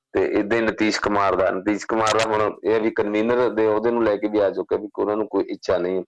ਨਤੀਸ਼ 0.79 0.99
ਕੁਮਾਰ 1.01 1.35
ਦਾ 1.35 1.49
ਨਤੀਸ਼ 1.51 1.85
ਕੁਮਾਰ 1.87 2.17
ਦਾ 2.17 2.23
ਹੁਣ 2.25 2.51
ਇਹ 2.63 2.79
ਵੀ 2.81 2.89
ਕਨਵੀਨਰ 2.91 3.49
ਦੇ 3.49 3.65
ਉਹਦੇ 3.67 3.91
ਨੂੰ 3.91 4.03
ਲੈ 4.03 4.15
ਕੇ 4.17 4.27
ਵੀ 4.27 4.39
ਆ 4.39 4.49
ਚੁੱਕਾ 4.49 4.75
ਵੀ 4.77 4.87
ਉਹਨਾਂ 4.97 5.15
ਨੂੰ 5.17 5.27
ਕੋਈ 5.27 5.43
ਇੱਛਾ 5.49 5.77
ਨਹੀਂ 5.77 6.03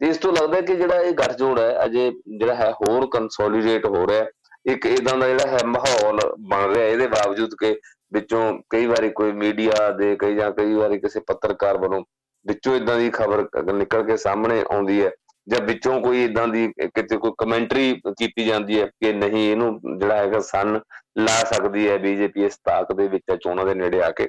ਤੇ 0.00 0.06
ਇਸ 0.08 0.16
ਤੋਂ 0.16 0.32
ਲੱਗਦਾ 0.32 0.60
ਕਿ 0.60 0.74
ਜਿਹੜਾ 0.76 1.00
ਇਹ 1.00 1.12
ਗੱਠਜੋੜ 1.12 1.58
ਹੈ, 1.58 1.84
ਅਜੇ 1.84 2.10
ਜਿਹੜਾ 2.38 2.54
ਹੈ 2.54 2.70
ਹੋਰ 2.72 3.06
ਕੰਸੋਲੀਡੇਟ 3.12 3.86
ਹੋ 3.86 4.06
ਰਿਹਾ 4.06 4.24
ਇੱਕ 4.66 4.86
ਇਦਾਂ 4.86 5.16
ਦਾ 5.18 5.28
ਜਿਹੜਾ 5.28 5.46
ਹੈ 5.48 5.58
ਮਾਹੌਲ 5.66 6.18
ਬਣ 6.48 6.74
ਰਿਹਾ 6.74 6.86
ਇਹਦੇ 6.86 7.06
ਬਾਵਜੂਦ 7.06 7.54
ਕਿ 7.60 7.74
ਵਿੱਚੋਂ 8.12 8.42
ਕਈ 8.70 8.86
ਵਾਰੀ 8.86 9.10
ਕੋਈ 9.10 9.32
ਮੀਡੀਆ 9.34 9.90
ਦੇ 9.90 10.14
ਕਈ 10.16 10.34
ਜਾਂ 10.34 10.50
ਕਈ 10.52 10.74
ਵਾਰੀ 10.74 10.98
ਕਿਸੇ 10.98 11.20
ਪੱਤਰਕਾਰ 11.26 11.78
ਵੱਲੋਂ 11.78 12.02
ਵਿੱਚੋਂ 12.46 12.74
ਇਦਾਂ 12.76 12.98
ਦੀ 12.98 13.10
ਖਬਰ 13.10 13.46
ਨਿਕਲ 13.72 14.02
ਕੇ 14.02 14.16
ਸਾਹਮਣੇ 14.16 14.62
ਆਉਂਦੀ 14.70 15.02
ਹੈ। 15.04 15.10
ਜਾਂ 15.46 15.60
ਵਿੱਚੋਂ 15.66 16.00
ਕੋਈ 16.00 16.24
ਇਦਾਂ 16.24 16.46
ਦੀ 16.48 16.66
ਕਿਤੇ 16.78 17.16
ਕੋਈ 17.16 17.32
ਕਮੈਂਟਰੀ 17.38 17.92
ਕੀਤੀ 18.08 18.44
ਜਾਂਦੀ 18.46 18.80
ਹੈ 18.80 18.86
ਕਿ 18.86 19.12
ਨਹੀਂ, 19.12 19.50
ਇਹਨੂੰ 19.50 19.98
ਜਿਹੜਾ 19.98 20.16
ਹੈਗਾ 20.16 20.40
ਸਨ 20.40 20.80
ਲਾ 21.18 21.38
ਸਕਦੀ 21.52 21.88
ਹੈ 21.88 21.96
ਬੀਜੇਪੀ 21.98 22.44
ਇਸ 22.44 22.58
ਤਾਕ 22.64 22.92
ਦੇ 22.96 23.06
ਵਿੱਚ 23.08 23.32
ਚੋਣਾਂ 23.42 23.64
ਦੇ 23.66 23.74
ਨੇੜੇ 23.74 24.02
ਆ 24.02 24.10
ਕੇ। 24.10 24.28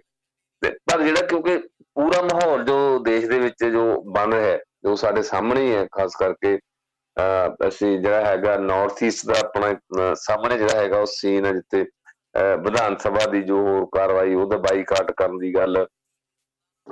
ਪਰ 0.62 1.02
ਜਿਹੜਾ 1.04 1.22
ਕਿਉਂਕਿ 1.28 1.58
ਪੂਰਾ 1.96 2.22
ਮਾਹੌਲ 2.24 2.64
ਜੋ 2.66 2.78
ਦੇਸ਼ 3.06 3.26
ਦੇ 3.30 3.40
ਵਿੱਚ 3.40 3.64
ਜੋ 3.66 3.84
ਬਣ 4.14 4.34
ਰਿਹਾ 4.34 4.46
ਹੈ, 4.46 4.60
ਜੋ 4.84 4.96
ਸਾਡੇ 4.96 5.22
ਸਾਹਮਣੇ 5.24 5.62
ਹੀ 5.62 5.76
ਹੈ, 5.76 5.86
ਖਾਸ 5.92 6.16
ਕਰਕੇ 6.20 6.58
ਅਸੀਂ 7.68 7.98
ਜਿਹੜਾ 8.00 8.26
ਹੈਗਾ 8.26 8.56
ਨਾਰਥ 8.58 9.04
ਈਸਟ 9.04 9.28
ਦਾ 9.28 9.40
ਆਪਣਾ 9.40 10.14
ਸਾਹਮਣੇ 10.16 10.58
ਜਿਹੜਾ 10.58 10.80
ਹੈਗਾ 10.80 11.00
ਉਹ 11.00 11.06
ਸੀਨ 11.12 11.46
ਹੈ 11.46 11.52
ਜਿੱਥੇ 11.54 11.86
ਵਿਧਾਨ 12.64 12.96
ਸਭਾ 13.04 13.26
ਦੀ 13.32 13.42
ਜੋ 13.44 13.58
ਹੋਰ 13.68 13.86
ਕਾਰਵਾਈ 13.92 14.34
ਉਹਦਾ 14.34 14.58
ਬਾਈਕਾਟ 14.66 15.12
ਕਰਨ 15.12 15.38
ਦੀ 15.38 15.54
ਗੱਲ। 15.56 15.86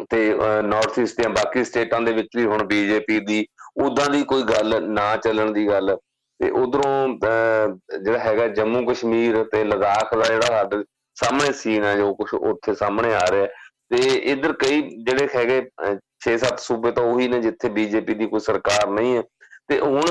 ਤੇ 0.10 0.34
ਨਾਰਥ 0.64 0.98
ਈਸਟ 1.00 1.18
ਦੀਆਂ 1.18 1.30
ਬਾਕੀ 1.30 1.64
ਸਟੇਟਾਂ 1.64 2.00
ਦੇ 2.02 2.12
ਵਿੱਚ 2.14 2.36
ਵੀ 2.38 2.46
ਹੁਣ 2.46 2.64
ਬੀਜੇਪੀ 2.68 3.20
ਦੀ 3.26 3.46
ਉਦਾਂ 3.76 4.10
ਦੀ 4.10 4.24
ਕੋਈ 4.24 4.44
ਗੱਲ 4.44 4.82
ਨਾ 4.90 5.16
ਚੱਲਣ 5.18 5.52
ਦੀ 5.54 5.68
ਗੱਲ। 5.68 5.96
ਤੇ 6.40 6.50
ਉਧਰੋਂ 6.62 7.08
ਜਿਹੜਾ 8.04 8.18
ਹੈਗਾ 8.20 8.48
ਜੰਮੂ 8.56 8.86
ਕਸ਼ਮੀਰ 8.86 9.44
ਤੇ 9.52 9.64
ਲਦਾਖ 9.64 10.16
ਦਾ 10.18 10.26
ਜਿਹੜਾ 10.26 10.48
ਸਾਡੇ 10.48 10.84
ਸਾਹਮਣੇ 11.18 11.52
ਸੀਨ 11.60 11.84
ਹੈ 11.84 11.96
ਜੋ 11.98 12.14
ਕੁਝ 12.16 12.34
ਉੱਥੇ 12.34 12.74
ਸਾਹਮਣੇ 12.76 13.14
ਆ 13.16 13.26
ਰਿਹਾ। 13.32 13.48
ਤੇ 13.90 13.98
ਇਧਰ 14.32 14.54
ਕਈ 14.60 14.82
ਜਿਹੜੇ 15.06 15.28
ਹੈਗੇ 15.36 15.62
6-7 16.22 16.60
ਸੂਬੇ 16.60 16.92
ਤਾਂ 16.92 17.04
ਉਹੀ 17.04 17.28
ਨੇ 17.28 17.40
ਜਿੱਥੇ 17.42 17.70
ਬੀਜੇਪੀ 17.70 18.14
ਦੀ 18.22 18.26
ਕੋਈ 18.28 18.40
ਸਰਕਾਰ 18.40 18.88
ਨਹੀਂ 18.90 19.16
ਹੈ। 19.18 19.24
ਤੇ 19.70 19.80
ਹੁਣ 19.80 20.06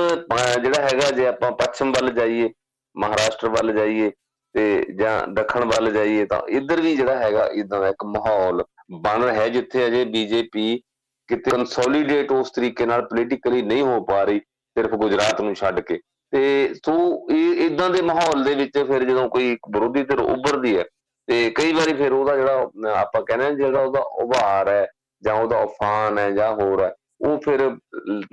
ਜਿਹੜਾ 0.63 0.81
ਹੈਗਾ 0.83 1.09
ਜੇ 1.17 1.27
ਆਪਾਂ 1.27 1.51
ਪੱਛਮ 1.59 1.91
ਵੱਲ 1.91 2.09
ਜਾਈਏ, 2.13 2.49
ਮਹਾਰਾਸ਼ਟਰ 2.95 3.49
ਵੱਲ 3.49 3.71
ਜਾਈਏ 3.73 4.11
ਤੇ 4.55 4.63
ਜਾਂ 4.99 5.15
ਦੱਖਣ 5.33 5.65
ਵੱਲ 5.65 5.91
ਜਾਈਏ 5.93 6.25
ਤਾਂ 6.25 6.41
ਇੱਧਰ 6.57 6.81
ਵੀ 6.81 6.95
ਜਿਹੜਾ 6.95 7.15
ਹੈਗਾ, 7.17 7.45
ਇਦਾਂ 7.53 7.79
ਦਾ 7.81 7.87
ਇੱਕ 7.89 8.03
ਮਾਹੌਲ 8.07 8.63
ਬਣ 9.01 9.23
ਰਿਹਾ 9.23 9.47
ਜਿੱਥੇ 9.47 9.85
ਅਜੇ 9.87 10.03
ਬੀਜੇਪੀ 10.05 10.81
ਕਿਤੇ 11.29 11.51
ਕੰਸੋਲੀਡੇਟ 11.51 12.31
ਉਸ 12.31 12.51
ਤਰੀਕੇ 12.51 12.85
ਨਾਲ 12.85 13.01
ਪੋਲੀਟੀਕਲੀ 13.07 13.61
ਨਹੀਂ 13.61 13.81
ਹੋ 13.83 14.03
ਪਾ 14.05 14.23
ਰਹੀ, 14.23 14.39
ਸਿਰਫ 14.39 14.95
ਗੁਜਰਾਤ 14.95 15.41
ਨੂੰ 15.41 15.53
ਛੱਡ 15.55 15.79
ਕੇ। 15.79 15.99
ਤੇ 16.33 16.73
ਸੋ 16.85 16.93
ਇਹ 17.31 17.65
ਇਦਾਂ 17.65 17.89
ਦੇ 17.89 18.01
ਮਾਹੌਲ 18.01 18.43
ਦੇ 18.43 18.53
ਵਿੱਚ 18.55 18.77
ਫਿਰ 18.77 19.03
ਜਦੋਂ 19.03 19.27
ਕੋਈ 19.29 19.55
ਵਿਰੋਧੀ 19.73 20.03
ਧਿਰ 20.03 20.19
ਉੱਭਰਦੀ 20.19 20.77
ਹੈ, 20.77 20.83
ਤੇ 21.27 21.49
ਕਈ 21.55 21.73
ਵਾਰੀ 21.73 21.93
ਫਿਰ 21.93 22.11
ਉਹਦਾ 22.13 22.35
ਜਿਹੜਾ, 22.35 22.69
ਆਪਾਂ 22.95 23.21
ਕਹਿੰਦੇ 23.21 23.55
ਜਿਹੜਾ 23.55 23.81
ਉਹਦਾ 23.81 23.99
ਉਭਾਰ 24.23 24.69
ਹੈ, 24.69 24.85
ਜਾਂ 25.23 25.33
ਉਹਦਾ 25.33 25.59
ਉਫਾਨ 25.59 26.17
ਹੈ, 26.17 26.29
ਜਾਂ 26.31 26.51
ਹੋਰ 26.53 26.83
ਹੈ, 26.83 26.93
ਉਹ 27.21 27.37
ਫਿਰ 27.45 27.61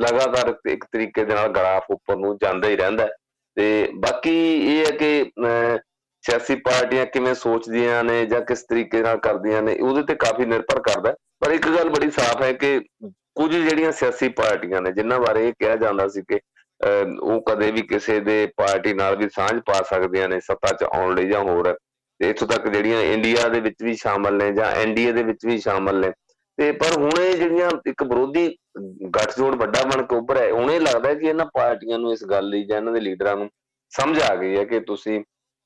ਲਗਾਤਾਰ 0.01 0.55
ਇੱਕ 0.71 0.85
ਤਰੀਕੇ 0.93 1.25
ਦੇ 1.25 1.35
ਨਾਲ 1.35 1.49
ਗ੍ਰਾਫ 1.49 1.91
ਉੱਪਰ 1.91 2.17
ਨੂੰ 2.17 2.37
ਜਾਂਦਾ 2.43 2.69
ਹੀ 2.69 2.77
ਰਹਿੰਦਾ 2.77 3.09
ਤੇ 3.57 3.89
ਬਾਕੀ 3.97 4.33
ਇਹ 4.67 4.85
ਹੈ 4.85 4.91
ਕਿ 4.97 5.31
ਸਿਆਸੀ 6.25 6.55
ਪਾਰਟੀਆਂ 6.57 7.05
ਕਿਵੇਂ 7.07 7.35
ਸੋਚਦੀਆਂ 7.35 8.03
ਨੇ 8.05 8.25
ਜਾਂ 8.27 8.41
ਕਿਸ 8.41 8.63
ਤਰੀਕੇ 8.63 9.01
ਨਾਲ 9.03 9.19
ਕਰਦੀਆਂ 9.19 9.63
ਨੇ, 9.63 9.77
ਉਹਦੇ 9.77 10.03
ਤੇ 10.03 10.15
ਕਾਫੀ 10.15 10.45
ਨਿਰਭਰ 10.47 10.81
ਕਰਦਾ 10.81 11.15
ਪਰ 11.43 11.51
ਇੱਕ 11.51 11.69
ਗੱਲ 11.69 11.89
ਬੜੀ 11.91 12.11
ਸਾਫ਼ 12.11 12.43
ਹੈ 12.43 12.53
ਕਿ 12.53 12.79
ਕੁਝ 13.37 13.51
ਜਿਹੜੀਆਂ 13.53 13.93
ਸਿਆਸੀ 13.93 14.29
ਪਾਰਟੀਆਂ 14.29 14.81
ਨੇ, 14.83 14.91
ਜਿਨ੍ਹਾਂ 14.93 15.19
ਬਾਰੇ 15.21 15.47
ਇਹ 15.49 15.53
ਕਿਹਾ 15.59 15.77
ਜਾਂਦਾ 15.77 16.07
ਸੀ 16.09 16.23
ਕਿ 16.29 16.39
ਉਹ 17.23 17.41
ਕਦੇ 17.49 17.71
ਵੀ 17.73 17.83
ਕਿਸੇ 17.83 18.19
ਦੇ 18.21 18.47
ਪਾਰਟੀ 18.57 18.93
ਨਾਲ 18.95 19.17
ਵੀ 19.17 19.29
ਸਾਂਝ 19.35 19.61
ਪਾ 19.67 19.81
ਸਕਦੀਆਂ 19.91 20.29
ਨੇ, 20.29 20.41
ਸੱਤਾ 20.41 20.73
'ਚ 20.73 20.85
ਆਉਣ 20.93 21.15
ਲਈ 21.15 21.29
ਜਾਂ 21.31 21.41
ਹੋਰ। 21.41 21.73
ਤੇ 22.21 22.29
ਇਥੋਂ 22.31 22.49
ਤੱਕ 22.49 22.69
ਜਿਹੜੀਆਂ 22.69 23.01
ਇੰਡੀਆ 23.03 23.49
ਦੇ 23.49 23.61
ਵਿੱਚ 23.61 23.83
ਵੀ 23.85 23.95
ਸ਼ਾਮਲ 23.97 24.37
ਨੇ 24.37 24.51
ਜਾਂ 24.53 24.71
ਐਨਡੀਏ 24.83 25.13
ਦੇ 25.13 25.23
ਵਿੱਚ 25.23 25.47
ਵੀ 25.47 25.59
ਸ਼ਾਮਲ 25.59 26.01
ਨੇ। 26.01 26.11
ਤੇ 26.59 26.71
ਪਰ 26.73 26.99
ਹੁਣ 26.99 27.21
ਇਹ 27.21 27.37
ਜਿਹੜੀਆਂ 27.37 27.71
ਇੱਕ 27.87 28.03
ਵਿਰੋਧੀ 28.03 28.49
ਗੱਠਜੋੜ 29.17 29.55
ਵੱਡਾ 29.57 29.83
ਬਣ 29.85 30.03
ਕੇ 30.03 30.17
ਉੱਭਰ 30.17 30.37
ਹੈ 30.37 30.51
ਹੁਣ 30.53 30.71
ਇਹ 30.71 30.81
ਲੱਗਦਾ 30.81 31.15
ਕਿ 31.15 31.27
ਇਹਨਾਂ 31.27 31.47
ਪਾਰਟੀਆਂ 31.55 31.99
ਨੂੰ 31.99 32.13
ਇਸ 32.13 32.25
ਗੱਲ 32.25 32.49
ਲਈ 32.49 32.65
ਜਾਂ 32.65 32.77
ਇਹਨਾਂ 32.77 32.93
ਦੇ 32.93 33.01
ਲੀਡਰਾਂ 33.01 33.37
ਨੂੰ 33.37 33.49
ਸਮਝ 33.93 34.21
ਆ 34.23 34.35
ਗਈ 34.37 34.57
ਹੈ 34.57 34.65
ਕਿ 34.65 34.81
ਤੁਸੀਂ 34.81 35.21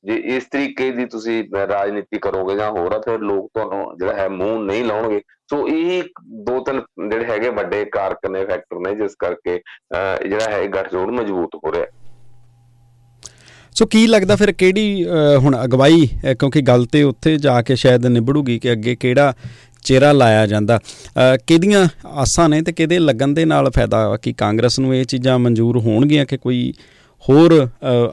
ਜੇ 0.06 0.14
ਇਸ 0.36 0.44
ਤਰੀਕੇ 0.52 0.90
ਦੀ 0.92 1.04
ਤੁਸੀਂ 1.06 1.42
ਰਾਜਨੀਤੀ 1.68 2.18
ਕਰੋਗੇ 2.22 2.54
ਜਾਂ 2.56 2.70
ਹੋਰ 2.70 2.92
ਆ, 2.92 2.98
ਫਿਰ 2.98 3.18
ਲੋਕ 3.20 3.50
ਤੁਹਾਨੂੰ 3.54 3.96
ਜਿਹੜਾ 3.98 4.14
ਹੈ 4.14 4.28
ਮੂੰਹ 4.28 4.58
ਨਹੀਂ 4.64 4.84
ਲਾਉਣਗੇ। 4.84 5.20
ਸੋ 5.50 5.66
ਇਹ 5.68 6.02
ਦੋ 6.46 6.58
ਤਿੰਨ 6.64 6.80
ਜਿਹੜੇ 7.08 7.24
ਹੈਗੇ 7.24 7.48
ਵੱਡੇ 7.50 7.84
ਕਾਰਕ 7.92 8.26
ਨੇ 8.30 8.44
ਫੈਕਟਰ 8.44 8.78
ਨੇ, 8.78 8.94
ਜਿਸ 8.94 9.14
ਕਰਕੇ 9.18 9.60
ਜਿਹੜਾ 10.28 10.50
ਹੈ 10.50 10.66
ਗੱਠਜੋੜ 10.66 11.10
ਮਜ਼ਬੂਤ 11.12 11.54
ਹੋ 11.56 11.72
ਰਿਹਾ। 11.72 11.86
ਸੋ 13.76 13.86
ਕੀ 13.86 14.06
ਲੱਗਦਾ 14.06 14.36
ਫਿਰ 14.36 14.52
ਕਿਹੜੀ 14.52 15.04
ਹੁਣ 15.40 15.56
ਅਗਵਾਈ 15.64 16.06
ਕਿਉਂਕਿ 16.24 16.60
ਗੱਲ 16.62 16.84
ਤੇ 16.92 17.02
ਉੱਥੇ 17.02 17.36
ਜਾ 17.38 17.60
ਕੇ 17.62 17.76
ਸ਼ਾਇਦ 17.76 18.06
ਨਿਬੜੂਗੀ 18.06 18.58
ਕਿ 18.58 18.72
ਅੱਗੇ 18.72 18.94
ਕਿਹੜਾ 18.96 19.32
ਚਿਹਰਾ 19.84 20.12
ਲਾਇਆ 20.12 20.46
ਜਾਂਦਾ। 20.46 20.78
ਕਿਹਦੀਆਂ 21.46 21.86
ਆਸਾਂ 22.22 22.48
ਨੇ 22.48 22.60
ਤੇ 22.62 22.72
ਕਿਹਦੇ 22.72 22.98
ਲੱਗਣ 22.98 23.34
ਦੇ 23.34 23.44
ਨਾਲ 23.44 23.70
ਫਾਇਦਾ 23.70 24.16
ਕਿ 24.22 24.32
ਕਾਂਗਰਸ 24.32 24.78
ਨੂੰ 24.80 24.94
ਇਹ 24.96 25.04
ਚੀਜ਼ਾਂ 25.04 25.38
ਮਨਜ਼ੂਰ 25.38 25.78
ਹੋਣਗੀਆਂ 25.78 26.24
ਕਿ 26.26 26.36
ਕੋਈ 26.36 26.72
ਹੋਰ 27.22 27.52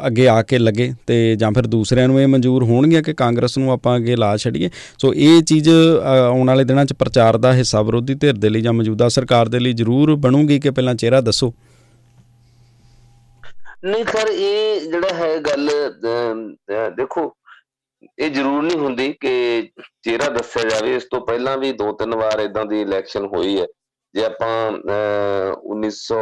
ਅੱਗੇ 0.08 0.28
ਆ 0.28 0.42
ਕੇ 0.42 0.58
ਲੱਗੇ 0.58 0.92
ਤੇ 1.08 1.16
ਜਾਂ 1.36 1.52
ਫਿਰ 1.52 1.68
ਦੂਸਰਿਆਂ 1.68 2.08
ਨੂੰ 2.08 2.20
ਇਹ 2.22 2.28
ਮਨਜ਼ੂਰ 2.28 2.64
ਹੋਣਗੀਆਂ 2.64 3.02
ਕਿ 3.04 3.14
ਕਾਂਗਰਸ 3.14 3.58
ਨੂੰ 3.58 3.72
ਆਪਾਂ 3.72 3.96
ਅੱਗੇ 3.98 4.16
ਲਾ 4.16 4.36
ਛੱਡੀਏ। 4.38 4.70
ਸੋ 5.00 5.14
ਇਹ 5.16 5.42
ਚੀਜ਼ 5.44 5.70
ਆਉਣ 5.70 6.48
ਵਾਲੇ 6.48 6.64
ਦਿਨਾਂ 6.64 6.86
'ਚ 6.86 6.94
ਪ੍ਰਚਾਰ 6.94 7.38
ਦਾ 7.38 7.54
ਹਿੱਸਾ 7.54 7.82
ਵਿਰੋਧੀ 7.82 8.16
ਧਿਰ 8.16 8.34
ਦੇ 8.36 8.50
ਲਈ 8.50 8.62
ਜਾਂ 8.62 8.74
ਮੌਜੂਦਾ 8.74 9.10
ਸਰਕਾਰ 9.10 9.50
ਦੇ 9.50 9.60
ਲਈ 9.60 9.74
ਜ਼ਰੂਰ 9.74 10.16
ਬਣੂਗੀ 10.18 10.60
ਕਿ 10.60 10.70
ਪਹਿਲਾਂ 10.72 10.96
ਚਿਹਰਾ 10.96 11.22
ਦੱਸੋ? 11.22 11.54
ਨਹੀਂ 13.86 14.04
ਸਰ, 14.06 14.28
ਇਹ 14.28 14.82
ਜਿਹੜਾ 14.82 15.14
ਹੈ 15.16 15.38
ਗੱਲ 15.40 15.70
ਦੇਖੋ, 16.98 17.32
ਇਹ 18.20 18.30
ਜ਼ਰੂਰ 18.32 18.64
ਨਹੀਂ 18.64 18.78
ਹੁੰਦੀ 18.80 19.12
ਕਿ 19.20 19.70
ਚਿਹਰਾ 20.04 20.30
ਦੱਸਿਆ 20.32 20.70
ਜਾਵੇ। 20.70 20.96
ਇਸ 20.96 21.04
ਤੋਂ 21.12 21.20
ਪਹਿਲਾਂ 21.28 21.58
ਵੀ 21.58 21.72
ਦੋ 21.74 21.92
ਤਿੰਨ 21.94 22.16
ਵਾਰ 22.16 22.40
ਇਦਾਂ 22.40 22.66
ਦੀ 22.66 22.82
ਇਲੈਕਸ਼ਨ 22.82 23.26
ਹੋਈ 23.28 23.58
ਹੈ। 23.60 23.66
ਜੇ 24.14 24.24
ਆਪਾਂ 24.26 24.56
1900 25.72 26.18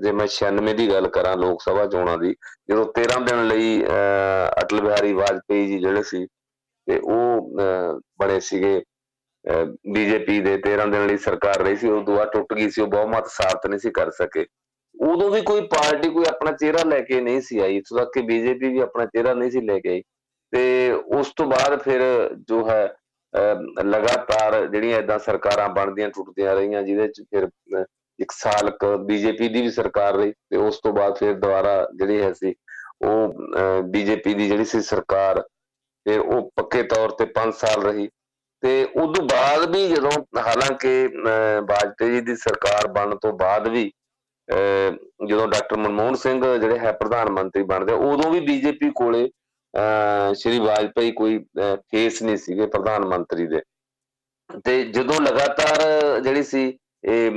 ਜੇ 0.00 0.12
ਮੈਂ 0.12 0.26
96 0.32 0.74
ਦੀ 0.76 0.88
ਗੱਲ 0.90 1.08
ਕਰਾਂ 1.08 1.36
ਲੋਕ 1.36 1.62
ਸਭਾ 1.62 1.86
ਚੋਣਾਂ 1.86 2.16
ਦੀ, 2.18 2.34
ਜਦੋਂ 2.70 2.84
13 2.98 3.18
ਦਿਨ 3.26 3.46
ਲਈ 3.46 3.70
ਅਟਲ 4.62 4.80
ਬਿਹਾਰੀ 4.80 5.12
ਵਾਜਪੇਈ 5.14 5.66
ਜੀ 5.68 5.78
ਜਿਹੜੇ 5.80 6.02
ਸੀ 6.02 6.26
ਤੇ 6.86 6.98
ਉਹ 7.14 7.50
ਬਣੇ 8.20 8.38
ਸੀਗੇ 8.40 8.74
ਬੀਜੇਪੀ 9.92 10.38
ਦੇ 10.40 10.56
13 10.66 10.86
ਦਿਨ 10.92 11.06
ਲਈ 11.06 11.16
ਸਰਕਾਰ 11.18 11.62
ਰਹੀ 11.62 11.76
ਸੀ 11.76 11.88
ਉਹ 11.90 12.02
ਦੁਆ 12.04 12.24
ਟੁੱਟ 12.32 12.54
ਗਈ 12.54 12.70
ਸੀ, 12.70 12.80
ਉਹ 12.82 12.86
ਬਹੁਮਤ 12.88 13.26
ਸਾਬਤ 13.30 13.66
ਨਹੀਂ 13.66 13.80
ਸੀ 13.80 13.90
ਕਰ 13.90 14.10
ਸਕੇ। 14.18 14.46
ਉਦੋਂ 14.94 15.30
ਵੀ 15.30 15.40
ਕੋਈ 15.42 15.60
ਪਾਰਟੀ 15.74 16.10
ਕੋਈ 16.10 16.24
ਆਪਣਾ 16.28 16.52
ਚਿਹਰਾ 16.52 16.82
ਲੈ 16.88 17.00
ਕੇ 17.00 17.20
ਨਹੀਂ 17.20 17.40
ਸੀ 17.40 17.58
ਆਈ 17.58 17.76
ਇਸ 17.76 17.92
ਵਕਤ 17.92 18.10
ਕਿ 18.14 18.22
ਬੀਜੇਪੀ 18.22 18.68
ਵੀ 18.72 18.78
ਆਪਣਾ 18.80 19.04
ਚਿਹਰਾ 19.06 19.34
ਨਹੀਂ 19.34 19.50
ਸੀ 19.50 19.60
ਲੈ 19.60 19.78
ਕੇ 19.80 19.88
ਆਈ। 19.88 20.02
ਤੇ 20.52 20.92
ਉਸ 21.18 21.32
ਤੋਂ 21.36 21.46
ਬਾਅਦ 21.46 21.80
ਫਿਰ 21.82 22.02
ਜੋ 22.48 22.68
ਹੈ 22.68 22.86
ਲਗਾਤਾਰ 23.34 24.66
ਜਿਹੜੀਆਂ 24.66 24.98
ਇਦਾਂ 24.98 25.18
ਸਰਕਾਰਾਂ 25.18 25.68
ਬਣਦੀਆਂ, 25.68 26.08
ਟੁੱਟਦੀਆਂ 26.08 26.54
ਰਹੀਆਂ, 26.54 26.82
ਜਿਹਦੇ 26.82 27.08
ਚ 27.08 27.22
ਫਿਰ 27.30 27.48
ਇੱਕ 28.18 28.32
ਸਾਲ 28.32 28.70
ਕ 28.80 28.84
ਬੀਜੇਪੀ 29.06 29.48
ਦੀ 29.48 29.60
ਵੀ 29.62 29.70
ਸਰਕਾਰ 29.70 30.14
ਰਹੀ 30.14 30.32
ਤੇ 30.50 30.56
ਉਸ 30.56 30.80
ਤੋਂ 30.84 30.92
ਬਾਅਦ 30.92 31.16
ਫਿਰ 31.18 31.34
ਦੁਬਾਰਾ 31.34 31.86
ਜਿਹੜੀ 31.98 32.20
ਹੈ 32.22 32.32
ਸੀ, 32.32 32.54
ਉਹ 33.02 33.82
ਬੀਜੇਪੀ 33.92 34.34
ਦੀ 34.34 34.48
ਜਿਹੜੀ 34.48 34.64
ਸੀ 34.64 34.80
ਸਰਕਾਰ 34.82 35.40
ਫਿਰ 36.06 36.20
ਉਹ 36.20 36.50
ਪੱਕੇ 36.56 36.82
ਤੌਰ 36.90 37.10
ਤੇ 37.18 37.26
5 37.36 37.52
ਸਾਲ 37.58 37.82
ਰਹੀ। 37.82 38.08
ਤੇ 38.62 38.72
ਉਸ 38.84 39.16
ਤੋਂ 39.16 39.24
ਬਾਅਦ 39.26 39.70
ਵੀ 39.70 39.86
ਜਦੋਂ 39.88 40.10
ਹਾਲਾਂਕਿ 40.38 40.92
ਬਾਜਪੇਈ 41.68 42.10
ਜੀ 42.10 42.20
ਦੀ 42.20 42.34
ਸਰਕਾਰ 42.36 42.86
ਬਣਨ 42.92 43.16
ਤੋਂ 43.18 43.32
ਬਾਅਦ 43.38 43.68
ਵੀ 43.68 43.90
ਜਦੋਂ 45.28 45.46
ਡਾਕਟਰ 45.48 45.76
ਮਨਮੋਹਨ 45.76 46.14
ਸਿੰਘ 46.14 46.40
ਜਿਹੜੇ 46.42 46.78
ਹੈ 46.78 46.92
ਪ੍ਰਧਾਨ 46.92 47.30
ਮੰਤਰੀ 47.32 47.62
ਬਣਦੇ, 47.62 47.92
ਉਦੋਂ 47.92 48.30
ਵੀ 48.32 48.40
ਬੀਜੇਪੀ 48.40 48.90
ਕੋਲੇ 48.94 49.28
ਸ਼੍ਰੀ 50.34 50.58
ਵਾਜਪਾਈ 50.58 51.10
ਕੋਈ 51.12 51.38
ਫੇਸ 51.58 52.22
ਨਹੀਂ 52.22 52.36
ਸੀਗੇ 52.36 52.66
ਪ੍ਰਧਾਨ 52.66 53.06
ਮੰਤਰੀ 53.08 53.46
ਦੇ। 53.46 53.60
ਤੇ 54.64 54.82
ਜਦੋਂ 54.84 55.20
ਲਗਾਤਾਰ 55.22 56.20
ਜਿਹੜੀ 56.20 56.42
ਸੀ 56.42 56.66
ਇਹ 57.04 57.30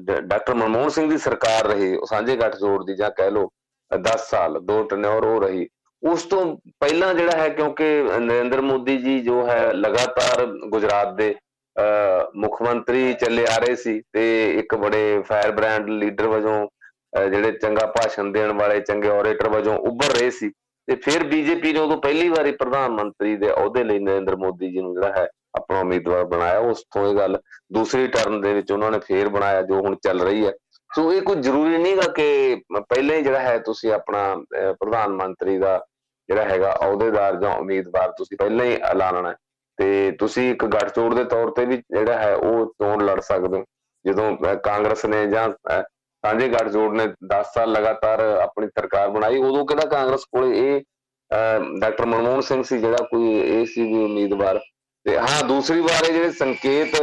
ਡਾਕਟਰ 0.00 0.54
ਮਨਮੋਹਨ 0.54 0.88
ਸਿੰਘ 0.88 1.08
ਦੀ 1.10 1.18
ਸਰਕਾਰ 1.18 1.66
ਰਹੀ, 1.66 1.94
ਉਹ 1.96 2.06
ਸਾਂਝੇ 2.06 2.36
ਜੋੜ 2.60 2.84
ਦੀ 2.86 2.94
ਜਾਂ 2.96 3.10
ਕਹਿ 3.10 3.30
ਲਓ 3.30 3.50
10 3.90 4.28
ਸਾਲ, 4.30 4.58
ਦੋ 4.60 4.82
ਟਨਿਓਰ 4.84 5.24
ਹੋ 5.26 5.38
ਰਹੀ, 5.40 5.66
ਉਸ 6.02 6.22
ਤੋਂ 6.24 6.44
ਪਹਿਲਾਂ 6.80 7.14
ਜਿਹੜਾ 7.14 7.36
ਹੈ 7.38 7.48
ਕਿਉਂਕਿ 7.48 7.84
ਨਰਿੰਦਰ 8.20 8.60
ਮੋਦੀ 8.60 8.96
ਜੀ 8.98 9.18
ਜੋ 9.20 9.46
ਹੈ 9.46 9.72
ਲਗਾਤਾਰ 9.72 10.44
ਗੁਜਰਾਤ 10.70 11.14
ਦੇ 11.16 11.34
ਮੁੱਖ 12.36 12.60
ਮੰਤਰੀ 12.62 13.12
ਚੱਲੇ 13.14 13.44
ਆ 13.46 13.56
ਰਹੇ 13.58 13.76
ਸੀ 13.76 14.00
ਤੇ 14.12 14.50
ਇੱਕ 14.58 14.74
ਬੜੇ 14.74 15.22
ਫਾਇਰ 15.28 15.50
ਬ੍ਰਾਂਡ 15.52 15.88
ਲੀਡਰ 15.90 16.26
ਵਜੋਂ 16.28 16.66
ਜਿਹੜੇ 17.30 17.52
ਚੰਗਾ 17.52 17.86
ਭਾਸ਼ਣ 17.88 18.30
ਦੇਣ 18.32 18.52
ਵਾਲੇ, 18.52 18.80
ਚੰਗੇ 18.80 19.08
ਓਰੇਟਰ 19.08 19.48
ਵਜੋਂ 19.48 19.78
ਉੱਭਰ 19.80 20.16
ਰਹੇ 20.18 20.30
ਸੀ। 20.30 20.50
ਤੇ 20.88 20.94
ਫਿਰ 20.96 21.24
ਬੀਜੇਪੀ 21.24 21.72
ਨੇ 21.72 21.80
ਉਦੋਂ 21.80 21.96
ਪਹਿਲੀ 22.02 22.28
ਵਾਰੀ 22.28 22.52
ਪ੍ਰਧਾਨ 22.52 22.92
ਮੰਤਰੀ 22.92 23.36
ਦੇ 23.36 23.50
ਅਹੁਦੇ 23.52 23.84
ਲਈ 23.84 23.98
ਨਰਿੰਦਰ 23.98 24.36
ਮੋਦੀ 24.36 24.70
ਜੀ 24.72 24.80
ਨੂੰ 24.80 24.94
ਜਿਹੜਾ 24.94 25.12
ਹੈ 25.12 25.26
ਆਪਣਾ 25.56 25.80
ਉਮੀਦਵਾਰ 25.80 26.24
ਬਣਾਇਆ। 26.24 26.58
ਉਸ 26.60 26.84
ਤੋਂ 26.94 27.06
ਇਹ 27.08 27.14
ਗੱਲ 27.16 27.38
ਦੂਸਰੀ 27.72 28.06
ਟਰਮ 28.06 28.40
ਦੇ 28.40 28.52
ਵਿੱਚ 28.54 28.72
ਉਹਨਾਂ 28.72 28.90
ਨੇ 28.90 28.98
ਫੇਰ 28.98 29.28
ਬਣਾਇਆ, 29.28 29.62
ਜੋ 29.62 29.80
ਹੁਣ 29.80 29.96
ਚੱਲ 30.02 30.20
ਰਹੀ 30.20 30.46
ਹੈ। 30.46 30.52
ਸੋ 30.90 31.12
ਇਹ 31.12 31.22
ਕੋਈ 31.22 31.36
ਜ਼ਰੂਰੀ 31.36 31.78
ਨਹੀਂਗਾ 31.78 32.08
ਕਿ 32.12 32.62
ਪਹਿਲਾਂ 32.72 33.16
ਹੀ 33.16 33.22
ਜਿਹੜਾ 33.22 33.40
ਹੈ 33.40 33.58
ਤੁਸੀਂ 33.58 33.92
ਆਪਣਾ 33.92 34.20
ਪ੍ਰਧਾਨ 34.80 35.12
ਮੰਤਰੀ 35.12 35.58
ਦਾ 35.58 35.78
ਜਿਹੜਾ 36.28 36.44
ਹੈਗਾ 36.44 36.74
ਅਹੁਦੇਦਾਰ 36.84 37.36
ਜਾਂ 37.40 37.56
ਉਮੀਦਵਾਰ 37.56 38.12
ਤੁਸੀਂ 38.18 38.36
ਪਹਿਲਾਂ 38.38 38.64
ਹੀ 38.66 38.76
ਐਲਾਨਣਾ 38.84 39.34
ਤੇ 39.78 40.10
ਤੁਸੀਂ 40.10 40.50
ਇੱਕ 40.50 40.64
ਗੱਠਜੋੜ 40.64 41.12
ਦੇ 41.14 41.24
ਤੌਰ 41.24 41.50
ਤੇ 41.50 41.64
ਵੀ 41.64 41.76
ਜਿਹੜਾ 41.76 42.18
ਹੈ 42.18 42.34
ਉਹ 42.34 42.66
ਚੋਣ 42.80 43.04
ਲੜ 43.04 43.20
ਸਕਦੇ 43.20 43.58
ਹੋ। 43.58 43.64
ਜਦੋਂ 44.04 44.56
ਕਾਂਗਰਸ 44.56 45.04
ਨੇ 45.06 45.26
ਜਾਂ 45.26 45.48
ਸਾਂਝੇ 46.26 46.48
ਗੱਠਜੋੜ 46.48 46.92
ਨੇ 46.96 47.06
10 47.30 47.52
ਸਾਲ 47.54 47.72
ਲਗਾਤਾਰ 47.72 48.20
ਆਪਣੀ 48.42 48.66
ਸਰਕਾਰ 48.68 49.10
ਬਣਾਈ। 49.10 49.36
ਉਦੋਂ 49.38 49.64
ਕਿਹੜਾ 49.66 49.84
ਕਾਂਗਰਸ 49.88 50.24
ਕੋਲ 50.24 50.54
ਇਹ 50.54 50.80
ਡਾਕਟਰ 51.80 52.06
ਮਨਮੋਹਨ 52.06 52.40
ਸਿੰਘ 52.40 52.62
ਸੀ 52.62 52.78
ਜਿਹੜਾ 52.78 53.02
ਕੋਈ 53.10 53.28
ਇਹ 53.40 53.66
ਸੀ 53.66 53.82
ਵੀ 53.82 54.04
ਉਮੀਦਵਾਰ? 54.04 54.58
ਤੇ 55.06 55.16
ਹਾਂ, 55.18 55.44
ਦੂਸਰੀ 55.44 55.80
ਵਾਰ 55.80 56.08
ਇਹ 56.08 56.12
ਜਿਹੜੇ 56.12 56.30
ਸੰਕੇਤ 56.30 56.94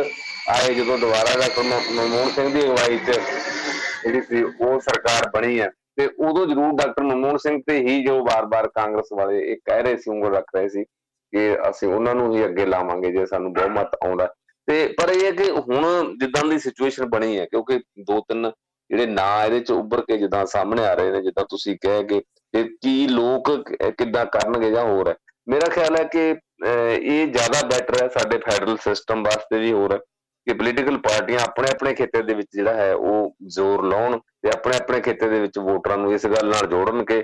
ਆਏ 0.49 0.73
ਜਦੋਂ 0.73 0.97
ਦੁਬਾਰਾ 0.99 1.39
ਡਾਕਟਰ 1.39 1.63
ਮਨਮੋਹਨ 1.63 2.29
ਸਿੰਘ 2.29 2.49
ਦੀ 2.53 2.63
ਅਗਵਾਈ 2.63 2.97
'ਚ 2.97 3.19
ਜਿਹੜੀ 4.03 4.21
ਸੀ, 4.21 4.43
ਉਹ 4.43 4.79
ਸਰਕਾਰ 4.79 5.29
ਬਣੀ 5.35 5.59
ਹੈ। 5.59 5.69
ਤੇ 5.97 6.07
ਉਦੋਂ 6.27 6.45
ਜ਼ਰੂਰ 6.47 6.73
ਡਾਕਟਰ 6.75 7.03
ਮਨਮੋਹਨ 7.03 7.37
ਸਿੰਘ 7.37 7.61
ਤੇ 7.67 7.77
ਹੀ 7.79 8.03
ਜੋ 8.05 8.19
ਵਾਰ-ਵਾਰ 8.25 8.67
ਕਾਂਗਰਸ 8.67 9.13
ਵਾਲੇ 9.17 9.39
ਇਹ 9.51 9.57
ਕਹਿ 9.65 9.83
ਰਹੇ 9.83 9.97
ਸੀ, 9.97 10.11
ਉਂਗਲ 10.11 10.35
ਰੱਖ 10.35 10.55
ਰਹੇ 10.55 10.69
ਸੀ 10.69 10.83
ਕਿ 10.83 11.55
ਅਸੀਂ 11.69 11.87
ਉਹਨਾਂ 11.87 12.15
ਨੂੰ 12.15 12.33
ਹੀ 12.35 12.43
ਅੱਗੇ 12.45 12.65
ਲਾਵਾਂਗੇ 12.65 13.11
ਜੇ 13.11 13.25
ਸਾਨੂੰ 13.25 13.53
ਬਹੁਮਤ 13.53 13.95
ਆਉਂਦਾ। 14.03 14.27
ਤੇ, 14.67 14.87
ਪਰ 14.97 15.09
ਇਹ 15.09 15.25
ਹੈ 15.25 15.31
ਕਿ 15.31 15.49
ਹੁਣ 15.51 16.17
ਜਿੱਦਾਂ 16.19 16.43
ਦੀ 16.49 16.59
ਸਿਚੁਏਸ਼ਨ 16.59 17.05
ਬਣੀ 17.05 17.37
ਹੈ, 17.39 17.45
ਕਿਉਂਕਿ 17.45 17.79
ਦੋ 18.07 18.19
ਤਿੰਨ 18.19 18.51
ਜਿਹੜੇ 18.93 19.05
ਨਾਂ 19.11 19.45
ਇਹਦੇ 19.45 19.59
ਚ 19.59 19.71
ਉੱਭਰ 19.71 20.01
ਕੇ 20.01 20.17
ਜਿੱਦਾਂ 20.17 20.45
ਸਾਹਮਣੇ 20.45 20.85
ਆ 20.85 20.93
ਰਹੇ 20.93 21.11
ਨੇ, 21.11 21.21
ਜਿੱਦਾਂ 21.21 21.45
ਤੁਸੀਂ 21.49 21.77
ਕਹੇ 21.81 22.03
ਕਿ 22.03 22.63
ਕੀ 22.81 23.07
ਲੋਕ 23.07 23.49
ਕਿੱਦਾਂ 23.97 24.25
ਕਰਨਗੇ 24.33 24.69
ਜਾਂ 24.71 24.83
ਹੋਰ 24.85 25.07
ਹੈ। 25.09 25.15
ਮੇਰਾ 25.49 25.69
ਖਿਆਲ 25.69 25.95
ਹੈ 25.97 26.03
ਕਿ 26.13 26.29
ਇਹ 26.95 27.27
ਜ਼ਿਆਦਾ 27.27 27.65
ਬੈਟਰ 27.67 28.01
ਹੈ 28.01 28.07
ਸਾਡੇ 28.09 28.37
ਫੈਡਰਲ 28.39 28.77
ਸਿਸਟਮ 28.83 29.23
ਵਾਸਤੇ 29.23 29.59
ਵੀ 29.59 29.71
ਹੋਰ 29.73 29.93
ਹੈ 29.93 29.97
ਕਿ 30.47 30.53
ਪੋਲੀਟੀਕਲ 30.53 30.97
ਪਾਰਟੀਆਂ 30.99 31.39
ਆਪਣੇ 31.39 31.69
ਆਪਣੇ 31.71 31.93
ਖੇਤਰ 31.95 32.23
ਦੇ 32.23 32.33
ਵਿੱਚ 32.33 32.47
ਜਿਹੜਾ 32.55 32.73
ਹੈ 32.73 32.93
ਉਹ 32.93 33.35
ਜ਼ੋਰ 33.55 33.83
ਲਾਉਣ 33.85 34.17
ਤੇ 34.19 34.49
ਆਪਣੇ 34.49 34.77
ਆਪਣੇ 34.77 34.99
ਖੇਤਰ 35.01 35.29
ਦੇ 35.29 35.39
ਵਿੱਚ 35.39 35.57
ਵੋਟਰਾਂ 35.59 35.97
ਨੂੰ 35.97 36.13
ਇਸ 36.13 36.25
ਗੱਲ 36.27 36.49
ਨਾਲ 36.49 36.67
ਜੋੜਨ 36.67 37.03
ਕਿ 37.05 37.21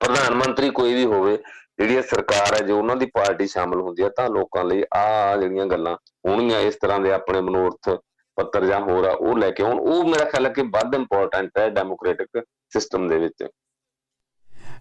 ਪ੍ਰਧਾਨ 0.00 0.34
ਮੰਤਰੀ 0.34 0.70
ਕੋਈ 0.70 0.94
ਵੀ 0.94 1.04
ਹੋਵੇ 1.04 1.36
ਜਿਹੜੀ 1.78 2.02
ਸਰਕਾਰ 2.02 2.54
ਹੈ, 2.54 2.60
ਜੋ 2.66 2.78
ਉਹਨਾਂ 2.78 2.96
ਦੀ 2.96 3.06
ਪਾਰਟੀ 3.14 3.46
ਸ਼ਾਮਲ 3.46 3.80
ਹੁੰਦੀ 3.80 4.02
ਹੈ, 4.02 4.08
ਤਾਂ 4.08 4.28
ਲੋਕਾਂ 4.30 4.64
ਲਈ 4.64 4.82
ਆ 4.96 5.36
ਜਿਹੜੀਆਂ 5.36 5.66
ਗੱਲਾਂ 5.66 5.96
ਹੋਣੀਆਂ 6.26 6.60
ਇਸ 6.60 6.76
ਤਰ੍ਹਾਂ 6.82 7.00
ਦੇ 7.00 7.12
ਆਪਣੇ 7.12 7.40
ਮਨੋਰਥ 7.40 7.88
ਪੱਤਰ 8.36 8.66
ਜਾਂ 8.66 8.80
ਹੋਰ 8.80 9.04
ਆ, 9.04 9.12
ਉਹ 9.12 9.38
ਲੈ 9.38 9.50
ਕੇ 9.50 9.62
ਆਉਣ। 9.62 9.78
ਉਹ 9.80 10.04
ਮੇਰਾ 10.04 10.24
ਖਿਆਲ 10.24 10.46
ਹੈ 10.46 10.52
ਕਿ 10.52 10.62
ਵੱਧ 10.62 10.94
ਇੰਪੋਰਟੈਂਟ 10.94 11.50
ਹੈ 11.58 11.68
ਡੈਮੋਕ੍ਰੈਟਿਕ 11.70 12.42
ਸਿਸਟਮ 12.70 13.08
ਦੇ 13.08 13.18
ਵਿੱਚ। 13.18 13.46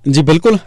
ਜੀ, 0.10 0.22
ਬਿਲਕੁਲ। 0.22 0.58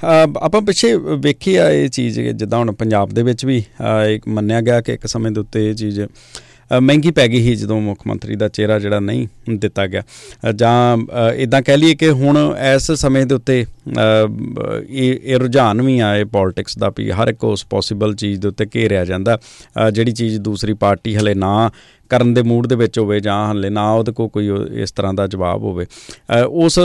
ਆਪਾਂ 0.41 0.61
ਪਿੱਛੇ 0.61 0.95
ਵੇਖੀ 0.97 1.57
ਆ 1.57 1.69
ਇਹ 1.71 1.89
ਚੀਜ਼, 1.89 2.21
ਜਿੱਦਾਂ 2.21 2.59
ਹੁਣ 2.59 2.73
ਪੰਜਾਬ 2.75 3.09
ਦੇ 3.09 3.23
ਵਿੱਚ 3.23 3.45
ਵੀ 3.45 3.63
ਇੱਕ 4.09 4.29
ਮੰਨਿਆ 4.29 4.61
ਗਿਆ 4.61 4.81
ਕਿ 4.81 4.95
ਇੱਕ 4.95 5.07
ਸਮੇਂ 5.07 5.31
ਦੇ 5.33 5.41
ਉੱਤੇ 5.41 5.69
ਇਹ 5.71 5.75
ਚੀਜ਼ 5.75 6.01
ਮਹਿੰਗੀ 6.81 7.11
ਪੈ 7.11 7.27
ਗਈ 7.29 7.43
ਸੀ 7.43 7.55
ਜਦੋਂ 7.55 7.81
ਮੁੱਖ 7.81 8.07
ਮੰਤਰੀ 8.07 8.37
ਦਾ 8.37 8.49
ਚਿਹਰਾ 8.49 8.79
ਜਿਹੜਾ 8.79 9.01
ਨਹੀਂ 9.01 9.27
ਦਿੱਤਾ 9.59 9.87
ਗਿਆ। 9.87 10.03
ਜਾਂ 10.55 10.97
ਇਦਾਂ 11.33 11.63
ਕਹਿ 11.63 11.77
ਲਈਏ 11.77 11.95
ਕਿ 11.95 12.11
ਹੁਣ 12.11 12.39
ਇਸ 12.75 12.91
ਸਮੇਂ 12.93 13.27
ਦੇ 13.27 13.35
ਉੱਤੇ 13.35 13.65
ਇਹ 14.89 15.19
ਇਹ 15.25 15.39
ਰੁਝਾਨ 15.39 15.83
ਵੀ 15.83 15.99
ਆਏ 15.99 16.25
ਪੋਲਿਟਿਕਸ 16.25 16.79
ਦਾ 16.79 16.93
ਵੀ 16.99 17.11
ਹਰ 17.11 17.29
ਇੱਕ 17.29 17.45
ਉਸ 17.45 17.65
ਪੋਸੀਬਲ 17.65 18.15
ਚੀਜ਼ 18.15 18.41
ਦੇ 18.41 18.49
ਉੱਤੇ 18.49 18.67
ਘੇਰਿਆ 18.75 19.05
ਜਾਂਦਾ। 19.05 19.39
ਜਿਹੜੀ 19.93 20.13
ਚੀਜ਼ 20.13 20.41
ਦੂਸਰੀ 20.41 20.75
ਪਾਰਟੀ 20.75 21.17
ਹਲੇ 21.17 21.35
ਨਾ 21.35 21.71
ਕਰਨ 22.09 22.33
ਦੇ 22.35 22.43
ਮੂਡ 22.43 22.67
ਦੇ 22.67 22.75
ਵਿੱਚ 22.75 22.99
ਹੋਵੇ 22.99 23.21
ਜਾਂ 23.21 23.53
ਹਲੇ 23.53 23.71
ਨਾ 23.71 23.91
ਉਹਦੇ 23.93 24.13
ਕੋ 24.13 24.29
ਕੋਈ 24.29 24.49
ਇਸ 24.73 24.93
ਤਰ੍ਹਾਂ 24.93 25.15
ਦਾ 25.15 25.27
ਜਵਾਬ 25.27 25.63
ਹੋਵੇ। 25.63 25.87
ਉਸ 26.47 26.79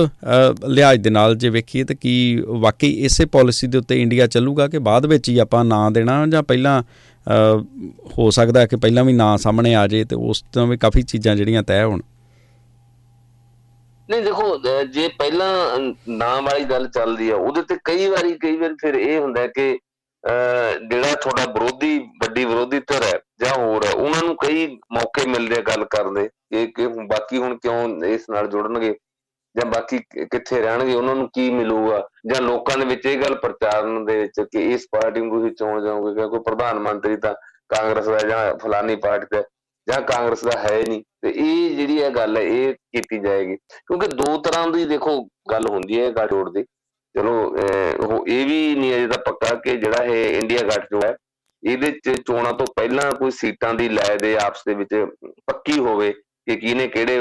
ਲਿਹਾਜ਼ 0.69 1.01
ਦੇ 1.01 1.09
ਨਾਲ 1.09 1.35
ਜੇ 1.35 1.49
ਵੇਖੀਏ 1.49 1.83
ਤਾਂ 1.83 1.95
ਕੀ 1.95 2.43
ਵਾਕਈ 2.47 2.91
ਇਸੇ 3.05 3.25
ਪਾਲਿਸੀ 3.25 3.67
ਦੇ 3.67 3.77
ਉੱਤੇ 3.77 4.01
ਇੰਡੀਆ 4.01 4.27
ਚੱਲੂਗਾ 4.27 4.67
ਕਿ 4.67 4.79
ਬਾਅਦ 4.79 5.05
ਵਿੱਚ 5.05 5.29
ਹੀ 5.29 5.37
ਆਪਾਂ 5.37 5.63
ਨਾਂ 5.65 5.89
ਦੇਣਾ 5.91 6.25
ਜਾਂ 6.27 6.43
ਪਹਿਲਾਂ 6.43 6.83
ਹੋ 8.17 8.29
ਸਕਦਾ 8.31 8.65
ਕਿ 8.65 8.75
ਪਹਿਲਾਂ 8.75 9.03
ਵੀ 9.03 9.13
ਨਾਂ 9.13 9.37
ਸਾਹਮਣੇ 9.37 9.73
ਆ 9.75 9.85
ਜੇ 9.87 10.03
ਤੇ 10.05 10.15
ਉਸ 10.21 10.43
ਤੋਂ 10.53 10.65
ਵੀ 10.67 10.77
ਕਾਫੀ 10.77 11.01
ਚੀਜ਼ਾਂ 11.03 11.35
ਜਿਹੜੀਆਂ 11.35 11.63
ਤੈਅ 11.63 11.85
ਹੋਣ। 11.85 12.01
ਨਹੀਂ, 14.09 14.21
ਦੇਖੋ 14.21 14.57
ਜੇ 14.85 15.07
ਪਹਿਲਾਂ 15.17 15.79
ਨਾਂ 16.09 16.41
ਵਾਲੀ 16.41 16.63
ਗੱਲ 16.65 16.87
ਚੱਲਦੀ 16.89 17.29
ਆ, 17.29 17.35
ਉਹਦੇ 17.35 17.61
ਤੇ 17.61 17.77
ਕਈ 17.85 18.07
ਵਾਰੀ, 18.07 18.33
ਕਈ 18.37 18.57
ਵਾਰ 18.57 18.73
ਫਿਰ 18.81 18.95
ਇਹ 18.95 19.19
ਹੁੰਦਾ 19.19 19.45
ਕਿ 19.47 19.77
ਜਿਹੜਾ 20.23 21.13
ਤੁਹਾਡਾ 21.13 21.51
ਵਿਰੋਧੀ, 21.53 21.97
ਵੱਡੀ 22.23 22.43
ਵਿਰੋਧੀ 22.45 22.79
ਧਿਰ 22.81 23.03
ਹੈ 23.03 23.19
ਜਾਂ 23.39 23.53
ਹੋਰ 23.55 23.85
ਹੈ, 23.85 23.91
ਉਹਨਾਂ 23.93 24.23
ਨੂੰ 24.23 24.35
ਕਈ 24.43 24.67
ਮੌਕੇ 24.93 25.25
ਮਿਲਦੇ 25.29 25.55
ਆ 25.55 25.61
ਗੱਲ 25.69 25.85
ਕਰਨ 25.85 26.13
ਦੇ, 26.13 26.27
ਕਿ 26.27 26.65
ਕਿ 26.67 26.87
ਬਾਕੀ 27.07 27.37
ਹੁਣ 27.37 27.57
ਕਿਉਂ 27.57 28.05
ਇਸ 28.05 28.29
ਨਾਲ 28.29 28.47
ਜੁੜਨਗੇ 28.47 28.93
ਜਾਂ 29.55 29.65
ਬਾਕੀ 29.71 29.97
ਕਿੱਥੇ 29.99 30.61
ਰਹਿਣਗੇ, 30.61 30.93
ਉਹਨਾਂ 30.93 31.15
ਨੂੰ 31.15 31.27
ਕੀ 31.35 31.49
ਮਿਲੂਗਾ? 31.51 32.01
ਜਾਂ 32.23 32.41
ਲੋਕਾਂ 32.41 32.77
ਦੇ 32.77 32.85
ਵਿੱਚ 32.85 33.05
ਇਹ 33.05 33.17
ਗੱਲ 33.21 33.35
ਪ੍ਰਚਾਰਨ 33.35 34.05
ਦੇ 34.05 34.17
ਵਿੱਚ 34.17 34.39
ਕਿ 34.51 34.63
ਇਸ 34.73 34.85
ਪਾਰਟੀ 34.91 35.21
ਨੂੰ 35.21 35.29
ਤੁਸੀਂ 35.31 35.55
ਚੋਣ 35.55 35.83
ਜਾਓਗੇ, 35.85 36.13
ਕਿਉਂਕਿ 36.15 36.39
ਪ੍ਰਧਾਨ 36.45 36.79
ਮੰਤਰੀ 36.79 37.17
ਤਾਂ 37.17 37.33
ਕਾਂਗਰਸ 37.69 38.05
ਦਾ 38.07 38.17
ਜਾਂ 38.29 38.57
ਫਲਾਨੀ 38.57 38.95
ਪਾਰਟੀ 39.05 39.35
ਦਾ 39.35 39.43
ਜਾਂ 39.87 40.01
ਕਾਂਗਰਸ 40.01 40.43
ਦਾ 40.45 40.59
ਹੈ 40.59 40.81
ਨਹੀਂ। 40.87 41.01
ਤੇ 41.21 41.29
ਇਹ 41.29 41.75
ਜਿਹੜੀ 41.75 41.97
ਇਹ 41.97 42.09
ਗੱਲ 42.11 42.37
ਹੈ, 42.37 42.41
ਇਹ 42.43 42.73
ਕੀਤੀ 42.73 43.19
ਜਾਏਗੀ। 43.19 43.55
ਕਿਉਂਕਿ 43.55 44.07
ਦੋ 44.07 44.37
ਤਰ੍ਹਾਂ 44.41 44.67
ਦੀ 44.67 44.85
ਦੇਖੋ 44.85 45.19
ਗੱਲ 45.51 45.67
ਹੁੰਦੀ 45.69 45.99
ਹੈ 46.01 46.09
ਗੱਠਜੋੜ 46.11 46.49
ਦੀ। 46.53 46.63
ਚਲੋ 47.15 47.33
ਉਹ 48.03 48.27
ਇਹ 48.27 48.45
ਵੀ 48.47 48.75
ਨਹੀਂ 48.75 48.93
ਅਜੇ 48.95 49.07
ਤਾਂ 49.07 49.17
ਪੱਕਾ 49.25 49.55
ਕਿ 49.63 49.75
ਜਿਹੜਾ 49.77 50.03
ਇਹ 50.03 50.37
ਇੰਡੀਆ 50.37 50.61
ਗੱਠਜੋੜ 50.67 51.03
ਹੈ, 51.05 51.15
ਇਹਦੇ 51.63 51.91
ਚ 51.93 52.15
ਚੋਣਾਂ 52.27 52.53
ਤੋਂ 52.53 52.65
ਪਹਿਲਾਂ 52.75 53.11
ਕੋਈ 53.11 53.31
ਸੀਟਾਂ 53.31 53.73
ਦੀ 53.73 53.89
ਲੈ 53.89 54.15
ਦੇ 54.21 54.35
ਆਪਸ 54.37 54.63
ਦੇ 54.67 54.73
ਵਿੱਚ 54.75 54.93
ਪੱਕੀ 55.47 55.77
ਹੋਵੇ 55.79 56.11
ਕਿ 56.11 56.55
ਕਿਹਨੇ 56.55 56.87
ਕਿਹੜੇ 56.87 57.19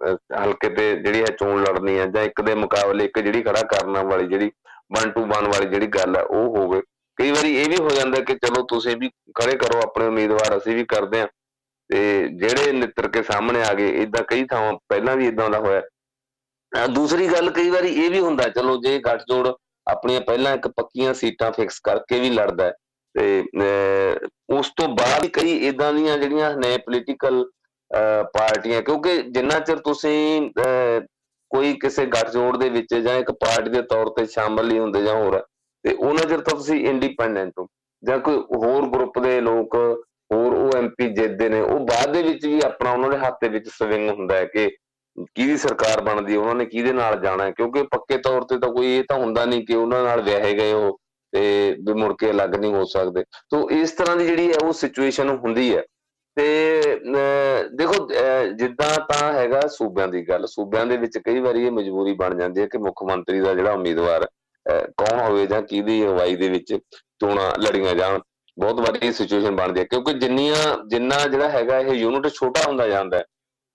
ਹਲਕੇ 0.00 0.68
ਤੇ 0.68 0.94
ਜਿਹੜੀ 0.96 1.20
ਹੈ 1.20 1.26
ਚੋਣ 1.38 1.62
ਲੜਨੀ 1.62 1.98
ਹੈ 1.98 2.06
ਜਾਂ 2.06 2.22
ਇੱਕ 2.24 2.40
ਦੇ 2.42 2.54
ਮੁਕਾਬਲੇ 2.54 3.04
ਇੱਕ 3.04 3.18
ਜਿਹੜੀ 3.18 3.42
ਖੜਾ 3.42 3.62
ਕਰਨ 3.72 3.98
ਵਾਲੀ 4.06 4.26
ਜਿਹੜੀ 4.28 4.50
1 4.98 5.10
ਟੂ 5.14 5.24
1 5.28 5.48
ਵਾਲੀ 5.52 5.66
ਜਿਹੜੀ 5.66 5.86
ਗੱਲ 5.96 6.16
ਹੈ 6.16 6.22
ਉਹ 6.22 6.56
ਹੋਵੇ। 6.56 6.80
ਕਈ 7.18 7.30
ਵਾਰੀ 7.30 7.54
ਇਹ 7.56 7.68
ਵੀ 7.70 7.76
ਹੋ 7.76 7.88
ਜਾਂਦਾ 7.90 8.20
ਕਿ 8.20 8.34
ਚਲੋ 8.36 8.62
ਤੁਸੀਂ 8.68 8.96
ਵੀ 8.96 9.08
ਖੜੇ 9.34 9.56
ਕਰੋ 9.56 9.80
ਆਪਣੇ 9.80 10.06
ਉਮੀਦਵਾਰ, 10.06 10.56
ਅਸੀਂ 10.56 10.74
ਵੀ 10.76 10.84
ਕਰਦੇ 10.84 11.20
ਆ 11.20 11.26
ਤੇ 11.90 12.28
ਜਿਹੜੇ 12.38 12.72
ਨਿੱਤਰ 12.72 13.08
ਕੇ 13.08 13.22
ਸਾਹਮਣੇ 13.22 13.62
ਆ 13.64 13.72
ਗਏ 13.74 13.88
ਇਦਾਂ 14.02 14.22
ਕਈ 14.28 14.44
ਥਾਵਾਂ 14.44 14.72
ਪਹਿਲਾਂ 14.88 15.16
ਵੀ 15.16 15.26
ਇਦਾਂ 15.28 15.48
ਦਾ 15.50 15.58
ਹੋਇਆ। 15.58 16.86
ਦੂਸਰੀ 16.88 17.26
ਗੱਲ 17.28 17.50
ਕਈ 17.50 17.70
ਵਾਰੀ 17.70 17.88
ਇਹ 18.04 18.10
ਵੀ 18.10 18.20
ਹੁੰਦਾ, 18.20 18.48
ਚਲੋ 18.48 18.76
ਜੇ 18.82 18.98
ਗੱਠਜੋੜ 18.98 19.48
ਆਪਣੀਆਂ 19.86 20.20
ਪਹਿਲਾਂ 20.20 20.54
ਇੱਕ 20.54 20.68
ਪੱਕੀਆਂ 20.68 21.14
ਸੀਟਾਂ 21.14 21.50
ਫਿਕਸ 21.52 21.78
ਕਰਕੇ 21.80 22.20
ਵੀ 22.20 22.30
ਲੜਦਾ 22.30 22.70
ਤੇ 23.14 23.44
ਉਸ 24.50 24.70
ਤੋਂ 24.76 24.88
ਬਾਅਦ 24.96 25.26
ਕਈ 25.32 25.56
ਇਦਾਂ 25.68 25.92
ਦੀਆਂ 25.92 26.16
ਜਿਹੜੀਆਂ 26.18 26.54
ਨੇ 26.56 26.76
ਪੋਲੀਟੀਕਲ 26.78 27.44
ਪਾਰਟੀਆਂ, 28.34 28.82
ਕਿਉਂਕਿ 28.82 29.16
ਜਿੰਨਾ 29.24 29.58
ਚਿਰ 29.60 29.78
ਤੁਸੀਂ 29.80 30.50
ਕੋਈ 31.50 31.72
ਕਿਸੇ 31.80 32.04
ਗੱਠਜੋੜ 32.06 32.56
ਦੇ 32.56 32.68
ਵਿੱਚ 32.68 32.94
ਜਾਂ 32.94 33.14
ਇੱਕ 33.18 33.30
ਪਾਰਟੀ 33.40 33.70
ਦੇ 33.70 33.82
ਤੌਰ 33.84 34.08
ਤੇ 34.16 34.26
ਸ਼ਾਮਲ 34.26 34.66
ਨਹੀਂ 34.66 34.80
ਹੁੰਦੇ 34.80 35.02
ਜਾਂ 35.02 35.14
ਹੋਰ, 35.14 35.38
ਤੇ 35.84 35.92
ਉਹਨਾਂ 35.92 36.24
ਚਿਰ 36.24 36.40
ਤਾਂ 36.40 36.56
ਤੁਸੀਂ 36.56 36.80
ਇੰਡੀਪੈਂਡੈਂਟ 36.88 37.58
ਹੋ, 37.58 37.66
ਜਾਂ 38.02 38.18
ਕੋਈ 38.18 38.36
ਹੋਰ 38.54 38.88
ਗਰੁੱਪ 38.90 39.18
ਦੇ 39.18 39.40
ਲੋਕ, 39.40 39.76
ਹੋਰ 40.32 40.54
ਉਹ 40.54 40.76
ਐਮਪੀ 40.76 41.08
ਜਿੱਤਦੇ 41.10 41.48
ਨੇ, 41.48 41.60
ਉਹ 41.60 41.86
ਬਾਅਦ 41.86 42.12
ਦੇ 42.12 42.22
ਵਿੱਚ 42.22 42.46
ਵੀ 42.46 42.60
ਆਪਣਾ 42.64 42.92
ਉਹਨਾਂ 42.92 43.10
ਦੇ 43.10 43.18
ਹੱਥ 43.18 43.38
ਦੇ 43.42 43.48
ਵਿੱਚ 43.48 43.68
ਸਵਿੰਗ 43.68 44.08
ਹੁੰਦਾ 44.10 44.36
ਹੈ 44.36 44.44
ਕਿ 44.46 44.68
ਕਿਹਦੀ 45.16 45.56
ਸਰਕਾਰ 45.56 46.00
ਬਣਦੀ 46.02 46.36
ਉਹਨਾਂ 46.36 46.54
ਨੇ 46.54 46.64
ਕਿਹਦੇ 46.66 46.92
ਨਾਲ 46.92 47.20
ਜਾਣਾ 47.20 47.50
ਕਿਉਂਕਿ 47.50 47.82
ਪੱਕੇ 47.90 48.16
ਤੌਰ 48.18 48.44
ਤੇ 48.44 48.58
ਤਾਂ 48.58 48.70
ਕੋਈ 48.72 48.96
ਇਹ 48.96 49.04
ਤਾਂ 49.08 49.18
ਹੁੰਦਾ 49.18 49.44
ਨਹੀਂ 49.44 49.66
ਕਿ 49.66 49.74
ਉਹਨਾਂ 49.74 50.02
ਨਾਲ 50.04 50.22
ਵਿਆਹੇ 50.22 50.52
ਗਏ 50.54 50.72
ਹੋ, 50.72 50.90
ਤੇ 51.32 51.76
ਵੀ 51.86 51.92
ਮੁੜ 51.94 52.12
ਕੇ 52.18 52.30
ਅਲੱਗ 52.30 52.54
ਨਹੀਂ 52.54 52.72
ਹੋ 52.74 52.84
ਸਕਦੇ। 52.84 53.22
ਤੋਂ 53.50 53.68
ਇਸ 53.72 53.92
ਤਰ੍ਹਾਂ 53.92 54.16
ਦੀ 54.16 54.26
ਜਿਹੜੀ 54.26 54.48
ਹੈ 54.48 54.58
ਉਹ 54.64 54.72
ਸਿਚੁਏਸ਼ਨ 54.74 55.28
ਹੁੰਦੀ 55.36 55.74
ਹੈ। 55.76 55.82
ਤੇ 56.36 57.00
ਦੇਖੋ 57.72 58.06
ਜਿੱਦਾਂ 58.52 58.88
ਤਾਂ 59.08 59.32
ਹੈਗਾ 59.32 59.60
ਸੂਬਿਆਂ 59.68 60.08
ਦੀ 60.08 60.22
ਗੱਲ, 60.28 60.46
ਸੂਬਿਆਂ 60.46 60.86
ਦੇ 60.86 60.96
ਵਿੱਚ 60.96 61.18
ਕਈ 61.18 61.40
ਵਾਰੀ 61.40 61.64
ਇਹ 61.66 61.70
ਮਜਬੂਰੀ 61.70 62.12
ਬਣ 62.14 62.38
ਜਾਂਦੀ 62.38 62.60
ਹੈ 62.60 62.66
ਕਿ 62.66 62.78
ਮੁੱਖ 62.78 63.02
ਮੰਤਰੀ 63.02 63.40
ਦਾ 63.40 63.54
ਜਿਹੜਾ 63.54 63.72
ਉਮੀਦਵਾਰ 63.72 64.26
ਕੌਣ 64.98 65.20
ਹੋਵੇ 65.20 65.46
ਜਾਂ 65.46 65.60
ਕਿਹਦੀ 65.62 66.02
ਅਗਵਾਈ 66.04 66.36
ਦੇ 66.36 66.48
ਵਿੱਚ 66.48 66.72
ਚੋਣਾਂ 67.20 67.50
ਲੜੀਆਂ 67.60 67.94
ਜਾਣ, 67.94 68.20
ਬਹੁਤ 68.56 68.80
ਵਾਰੀ 68.80 69.12
ਸਿਚੁਏਸ਼ਨ 69.12 69.56
ਬਣਦੀ 69.56 69.80
ਹੈ, 69.80 69.84
ਕਿਉਂਕਿ 69.84 70.12
ਜਿੰਨੀਆਂ, 70.14 70.76
ਜਿੰਨਾ 70.88 71.26
ਜਿਹੜਾ 71.26 71.48
ਹੈਗਾ 71.50 71.78
ਇਹ 71.80 71.92
ਯੂਨਿਟ 71.94 72.26
ਛੋਟਾ 72.34 72.62
ਹੁੰਦਾ 72.66 72.86
ਜਾਂਦਾ 72.88 73.18
ਹੈ, 73.18 73.24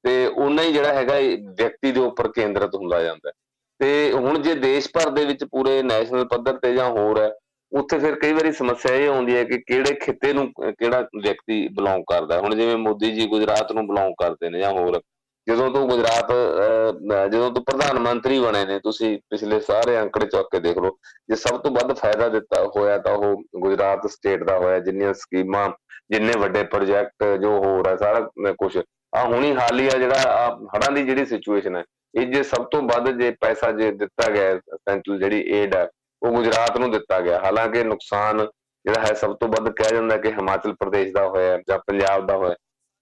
ਤੇ 0.03 0.25
ਉਨਾ 0.27 0.63
ਹੀ 0.63 0.73
ਜਿਹੜਾ 0.73 0.93
ਹੈਗਾ 0.93 1.17
ਵਿਅਕਤੀ 1.57 1.91
ਦੇ 1.91 1.99
ਉੱਪਰ 1.99 2.31
ਕੇਂਦਰਿਤ 2.31 2.75
ਹੁੰਦਾ 2.75 3.01
ਜਾਂਦਾ 3.03 3.31
ਤੇ 3.79 4.11
ਹੁਣ 4.13 4.41
ਜੇ 4.41 4.53
ਦੇਸ਼ 4.55 4.87
ਭਰ 4.93 5.09
ਦੇ 5.09 5.25
ਵਿੱਚ 5.25 5.43
ਪੂਰੇ 5.43 5.81
ਨੈਸ਼ਨਲ 5.83 6.25
ਪੱਧਰ 6.27 6.57
ਤੇ 6.59 6.73
ਜਾਂ 6.75 6.89
ਹੋਰ 6.89 7.19
ਹੈ 7.21 7.31
ਉੱਥੇ 7.71 7.97
ਫਿਰ 7.99 8.15
ਕਈ 8.19 8.33
ਵਾਰੀ 8.33 8.51
ਸਮੱਸਿਆ 8.51 8.93
ਇਹ 8.95 9.09
ਆਉਂਦੀ 9.09 9.35
ਹੈ 9.35 9.43
ਕਿ 9.43 9.57
ਕਿਹੜੇ 9.57 9.93
ਖਿੱਤੇ 10.01 10.33
ਨੂੰ, 10.33 10.51
ਕਿਹੜਾ 10.53 11.01
ਵਿਅਕਤੀ 11.15 11.67
ਬਿਲੋਂਗ 11.75 12.03
ਕਰਦਾ 12.09 12.39
ਹੁਣ 12.39 12.55
ਜਿਵੇਂ 12.55 12.77
ਮੋਦੀ 12.77 13.11
ਜੀ 13.11 13.27
ਗੁਜਰਾਤ 13.29 13.71
ਨੂੰ 13.71 13.87
ਬਿਲੋਂਗ 13.87 14.13
ਕਰਦੇ 14.21 14.49
ਨੇ 14.49 14.59
ਜਾਂ 14.59 14.71
ਹੋਰ, 14.73 14.99
ਜਦੋਂ 15.47 15.69
ਤੋਂ 15.73 15.87
ਗੁਜਰਾਤ 15.87 16.31
ਜਦੋਂ 17.31 17.49
ਤੋਂ 17.51 17.61
ਪ੍ਰਧਾਨ 17.63 17.99
ਮੰਤਰੀ 17.99 18.39
ਬਣੇ 18.39 18.65
ਨੇ, 18.65 18.79
ਤੁਸੀਂ 18.79 19.17
ਪਿਛਲੇ 19.29 19.59
ਸਾਰੇ 19.59 19.99
ਅੰਕੜੇ 20.01 20.25
ਚੁੱਕ 20.27 20.47
ਕੇ 20.51 20.59
ਦੇਖ 20.59 20.77
ਲਓ, 20.77 20.97
ਜੇ 21.29 21.35
ਸਭ 21.35 21.61
ਤੋਂ 21.61 21.71
ਵੱਧ 21.71 21.93
ਫਾਇਦਾ 21.99 22.27
ਦਿੱਤਾ 22.29 22.63
ਹੋਇਆ 22.75 22.97
ਤਾਂ 22.97 23.13
ਉਹ 23.17 23.43
ਗੁਜਰਾਤ 23.61 24.07
ਸਟੇਟ 24.07 24.43
ਦਾ 24.43 24.57
ਹੋਇਆ, 24.57 24.79
ਜਿੰਨੀਆਂ 24.79 25.13
ਸਕੀਮਾਂ, 25.13 25.69
ਜਿੰਨੇ 26.11 26.33
ਵੱਡੇ 26.39 26.63
ਪ੍ਰੋਜੈਕਟ 26.65 27.23
ਜੋ 27.41 27.51
ਹੋ 27.63 27.83
ਰਿਹਾ 27.83 27.95
ਸਾਰਾ 27.97 28.51
ਕੁਝ 28.59 28.77
ਆ 29.13 29.23
ਹੁਣੀ 29.23 29.53
ਹਾਲੀਆ 29.55 29.97
ਜਿਹੜਾ 29.97 30.57
ਹੜਾਂ 30.75 30.91
ਦੀ 30.95 31.03
ਜਿਹੜੀ 31.03 31.25
ਸਿਚੁਏਸ਼ਨ 31.25 31.75
ਹੈ, 31.75 31.83
ਇਹ 32.13 32.25
ਜੇ 32.33 32.41
ਸਭ 32.43 32.65
ਤੋਂ 32.71 32.81
ਵੱਧ 32.83 33.09
ਜੇ 33.19 33.29
ਪੈਸਾ 33.41 33.71
ਜੇ 33.71 33.91
ਦਿੱਤਾ 33.93 34.29
ਗਿਆ 34.31 34.57
ਸੈਂਟਰਲ 34.59 35.19
ਜਿਹੜੀ 35.19 35.43
ਏਡ 35.57 35.75
ਹੈ 35.75 35.87
ਉਹ 36.21 36.31
ਗੁਜਰਾਤ 36.31 36.77
ਨੂੰ 36.77 36.91
ਦਿੱਤਾ 36.91 37.19
ਗਿਆ। 37.21 37.39
ਹਾਲਾਂਕਿ 37.39 37.83
ਨੁਕਸਾਨ 37.83 38.47
ਜਿਹੜਾ 38.85 39.01
ਹੈ 39.01 39.13
ਸਭ 39.13 39.35
ਤੋਂ 39.35 39.47
ਵੱਧ 39.47 39.69
ਕਿਹਾ 39.69 39.89
ਜਾਂਦਾ 39.89 40.17
ਕਿ 40.17 40.31
ਹਿਮਾਚਲ 40.31 40.73
ਪ੍ਰਦੇਸ਼ 40.73 41.13
ਦਾ 41.13 41.27
ਹੋਇਆ 41.27 41.57
ਜਾਂ 41.69 41.77
ਪੰਜਾਬ 41.87 42.25
ਦਾ 42.27 42.37
ਹੋਇਆ। 42.37 42.55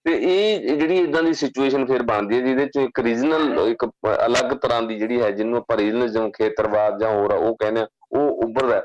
ਤੇ 0.05 0.13
ਇਹ 0.23 0.77
ਜਿਹੜੀ 0.77 0.97
ਇਦਾਂ 0.97 1.23
ਦੀ 1.23 1.33
ਸਿਚੁਏਸ਼ਨ 1.33 1.85
ਫਿਰ 1.85 2.03
ਬਣਦੀ 2.03 2.35
ਹੈ 2.35 2.41
ਜਿਹਦੇ 2.41 2.65
ਚ 2.65 2.77
ਇੱਕ 2.77 2.99
ਰੀਜਨਲ 2.99 3.67
ਇੱਕ 3.69 3.85
ਅਲੱਗ 4.25 4.53
ਤਰ੍ਹਾਂ 4.53 4.81
ਦੀ 4.81 4.97
ਜਿਹੜੀ 4.99 5.21
ਹੈ 5.21 5.31
ਜਿਹਨੂੰ 5.31 5.57
ਆਪਾਂ 5.57 5.77
ਰੀਜਨਲਿਜ਼ਮ 5.77 6.29
ਖੇਤਰਵਾਦ 6.31 6.99
ਜਾਂ 6.99 7.09
ਹੋਰ 7.09 7.33
ਉਹ 7.33 7.55
ਕਹਿੰਦੇ 7.55 7.81
ਆ, 7.81 7.87
ਉਹ 8.11 8.43
ਉੱਭਰਦਾ 8.43 8.81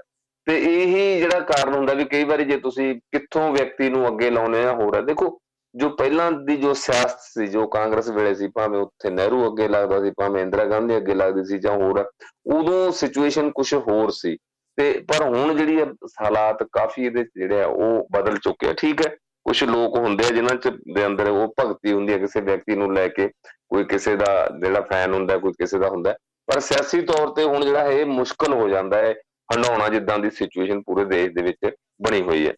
ਤੇ 0.47 0.57
ਇਹੀ 0.59 1.21
ਜਿਹੜਾ 1.21 1.41
ਕਾਰਨ 1.41 1.75
ਹੁੰਦਾ 1.75 1.95
ਵੀ 1.95 2.05
ਕਈ 2.05 2.25
ਵਾਰੀ 2.25 2.45
ਜੇ 2.45 2.57
ਤੁਸੀਂ 2.57 2.95
ਕਿੱਥੋਂ 3.13 3.51
ਵਿਅਕਤੀ 3.53 3.89
ਨੂੰ 3.89 4.07
ਅੱਗੇ 4.09 4.31
ਲਾਉਨੇ 4.31 4.65
ਆ 4.65 4.73
ਹੋਰ 4.73 4.97
ਹੈ। 4.97 5.01
ਦੇਖੋ 5.03 5.39
ਜੋ 5.75 5.89
ਪਹਿਲਾਂ 5.89 6.33
ਦੀ 6.33 6.57
ਜੋ 6.57 6.75
ਸਿਆਸਤ 6.75 7.19
ਸੀ, 7.21 7.47
ਜੋ 7.47 7.67
ਕਾਂਗਰਸ 7.67 8.09
ਵੇਲੇ 8.09 8.35
ਸੀ, 8.35 8.49
ਭਾਵੇਂ 8.49 8.81
ਉੱਥੇ 8.81 9.11
ਨਹਿਰੂ 9.11 9.47
ਅੱਗੇ 9.47 9.69
ਲੱਗਦਾ 9.69 10.03
ਸੀ, 10.05 10.11
ਭਾਵੇਂ 10.11 10.43
ਇੰਦਰਾ 10.43 10.65
ਗਾਂਧੀ 10.65 10.97
ਅੱਗੇ 10.97 11.15
ਲੱਗਦੀ 11.15 11.45
ਸੀ 11.45 11.59
ਜਾਂ 11.59 11.73
ਹੋਰ, 11.73 12.11
ਉਦੋਂ 12.47 12.93
ਸਿਚੁਏਸ਼ਨ 12.93 13.51
ਕੁਝ 13.51 13.75
ਹੋਰ 13.75 14.11
ਸੀ। 14.11 14.37
ਤੇ 14.77 14.93
ਪਰ 15.09 15.23
ਹੁਣ 15.23 15.55
ਜਿਹੜੀ 15.55 15.83
ਹਾਲਾਤ 16.23 16.63
ਕਾਫੀ 16.73 17.05
ਇਹਦੇ 17.07 17.25
ਜਿਹੜੇ 17.37 17.63
ਆ, 17.63 17.67
ਉਹ 17.67 18.09
ਬਦਲ 18.13 18.37
ਚੁੱਕੇ 18.37 18.69
ਆ। 18.69 18.73
ਠੀਕ 18.73 19.07
ਹੈ 19.07 19.17
ਕੁਝ 19.45 19.65
ਲੋਕ 19.65 19.97
ਹੁੰਦੇ 19.99 20.25
ਆ 20.25 20.31
ਜਿਨ੍ਹਾਂ 20.31 20.57
ਚ 20.57 20.69
ਦੇ 20.95 21.07
ਅੰਦਰ 21.07 21.29
ਉਹ 21.29 21.55
ਭਗਤੀ 21.61 21.93
ਹੁੰਦੀ 21.93 22.13
ਹੈ 22.13 22.19
ਕਿਸੇ 22.19 22.41
ਵਿਅਕਤੀ 22.41 22.77
ਨੂੰ 22.77 22.95
ਲੈ 22.95 23.09
ਕੇ, 23.09 23.29
ਕੋਈ 23.69 23.85
ਕਿਸੇ 23.85 24.17
ਦਾ 24.17 24.49
ਜਿਹੜਾ 24.63 24.81
ਫੈਨ 24.81 25.15
ਹੁੰਦਾ, 25.15 25.37
ਕੋਈ 25.39 25.53
ਕਿਸੇ 25.53 25.79
ਦਾ 25.79 25.89
ਹੁੰਦਾ। 25.89 26.17
ਪਰ 26.49 26.61
ਸਿਆਸੀ 26.61 27.01
ਤੌਰ 27.01 27.29
ਤੇ 27.29 27.45
ਹੁਣ 27.45 27.65
ਜਿਹੜਾ 27.65 27.81
ਹੈ 27.81 27.91
ਇਹ 27.91 28.07
ਮੁਸ਼ਕਲ 28.07 28.53
ਹੋ 28.53 28.69
ਜਾਂਦਾ 28.69 28.99
ਹੈ 28.99 29.15
ਹੰਡਾਉਣਾ 29.55 29.89
ਜਿੱਦਾਂ 29.89 30.19
ਦੀ 30.19 30.31
ਸਿਚੁਏਸ਼ਨ 30.31 30.83
ਪੂਰੇ 30.83 31.05
ਦੇਸ਼ 31.05 31.33
ਦੇ 31.33 31.43
ਵਿੱਚ 31.43 31.75
ਬਣੀ 32.03 32.23
ਹੋਈ 32.23 32.47
ਹੈ। 32.47 32.55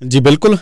ਜੀ 0.00 0.20
ਬਿਲਕੁਲ। 0.20 0.56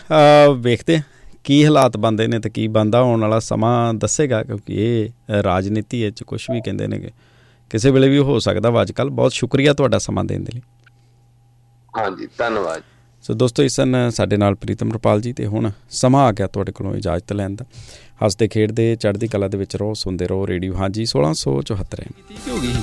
ਵੇਖਦੇ 0.61 0.99
ਕੀ 1.43 1.63
ਹਾਲਾਤ 1.65 1.97
ਬੰਦੇ 1.97 2.27
ਨੇ 2.27 2.39
ਤੇ 2.39 2.49
ਕੀ 2.49 2.67
ਬੰਦਾ 2.75 2.99
ਆਉਣ 2.99 3.21
ਵਾਲਾ 3.21 3.39
ਸਮਾਂ 3.39 3.93
ਦੱਸੇਗਾ 3.93 4.41
ਕਿਉਂਕਿ 4.43 4.73
ਇਹ 4.75 5.41
ਰਾਜਨੀਤੀ 5.43 6.03
ਵਿੱਚ 6.03 6.23
ਕੁਝ 6.23 6.41
ਵੀ 6.51 6.61
ਕਹਿੰਦੇ 6.65 6.87
ਨੇ 6.87 6.99
ਕਿਸੇ 7.71 7.91
ਵੇਲੇ 7.91 8.09
ਵੀ 8.09 8.17
ਹੋ 8.19 8.37
ਸਕਦਾ 8.39 8.69
ਵਾ 8.69 8.81
ਅੱਜਕੱਲ 8.81 9.09
ਬਹੁਤ 9.09 9.31
ਸ਼ੁਕਰੀਆ 9.33 9.73
ਤੁਹਾਡਾ 9.73 9.97
ਸਮਾਂ 9.99 10.23
ਦੇਣ 10.23 10.43
ਦੇ 10.43 10.51
ਲਈ। 10.53 10.61
ਹਾਂਜੀ 11.97 12.27
ਧੰਨਵਾਦ। 12.37 12.81
ਸੋ 13.23 13.33
ਦੋਸਤੋ 13.33 13.63
ਇਸਨ 13.63 14.09
ਸਾਡੇ 14.15 14.37
ਨਾਲ 14.37 14.55
ਪ੍ਰੀਤਮ 14.55 14.91
ਰਪਾਲ 14.93 15.21
ਜੀ 15.21 15.33
ਤੇ 15.33 15.45
ਹੁਣ 15.45 15.69
ਸਮਾਂ 15.91 16.23
ਆ 16.27 16.31
ਗਿਆ 16.31 16.47
ਤੁਹਾਡੇ 16.47 16.71
ਕੋਲੋਂ 16.71 16.95
ਇਜਾਜ਼ਤ 16.95 17.33
ਲੈਣ 17.33 17.55
ਦਾ। 17.55 17.65
ਹੱਸਦੇ 18.25 18.47
ਖੇਡਦੇ 18.47 18.95
ਚੜ੍ਹਦੀ 18.95 19.27
ਕਲਾ 19.27 19.47
ਦੇ 19.47 19.57
ਵਿੱਚ 19.57 19.75
ਰਹੋ 19.75 19.93
ਸੁਣਦੇ 20.03 20.27
ਰਹੋ 20.27 20.47
ਰੇਡੀਓ। 20.47 20.75
ਹਾਂਜੀ 20.75 21.05
1674 21.13 22.09
ਕੀ 22.29 22.37
ਹੋ 22.49 22.59
ਗਈ 22.61 22.73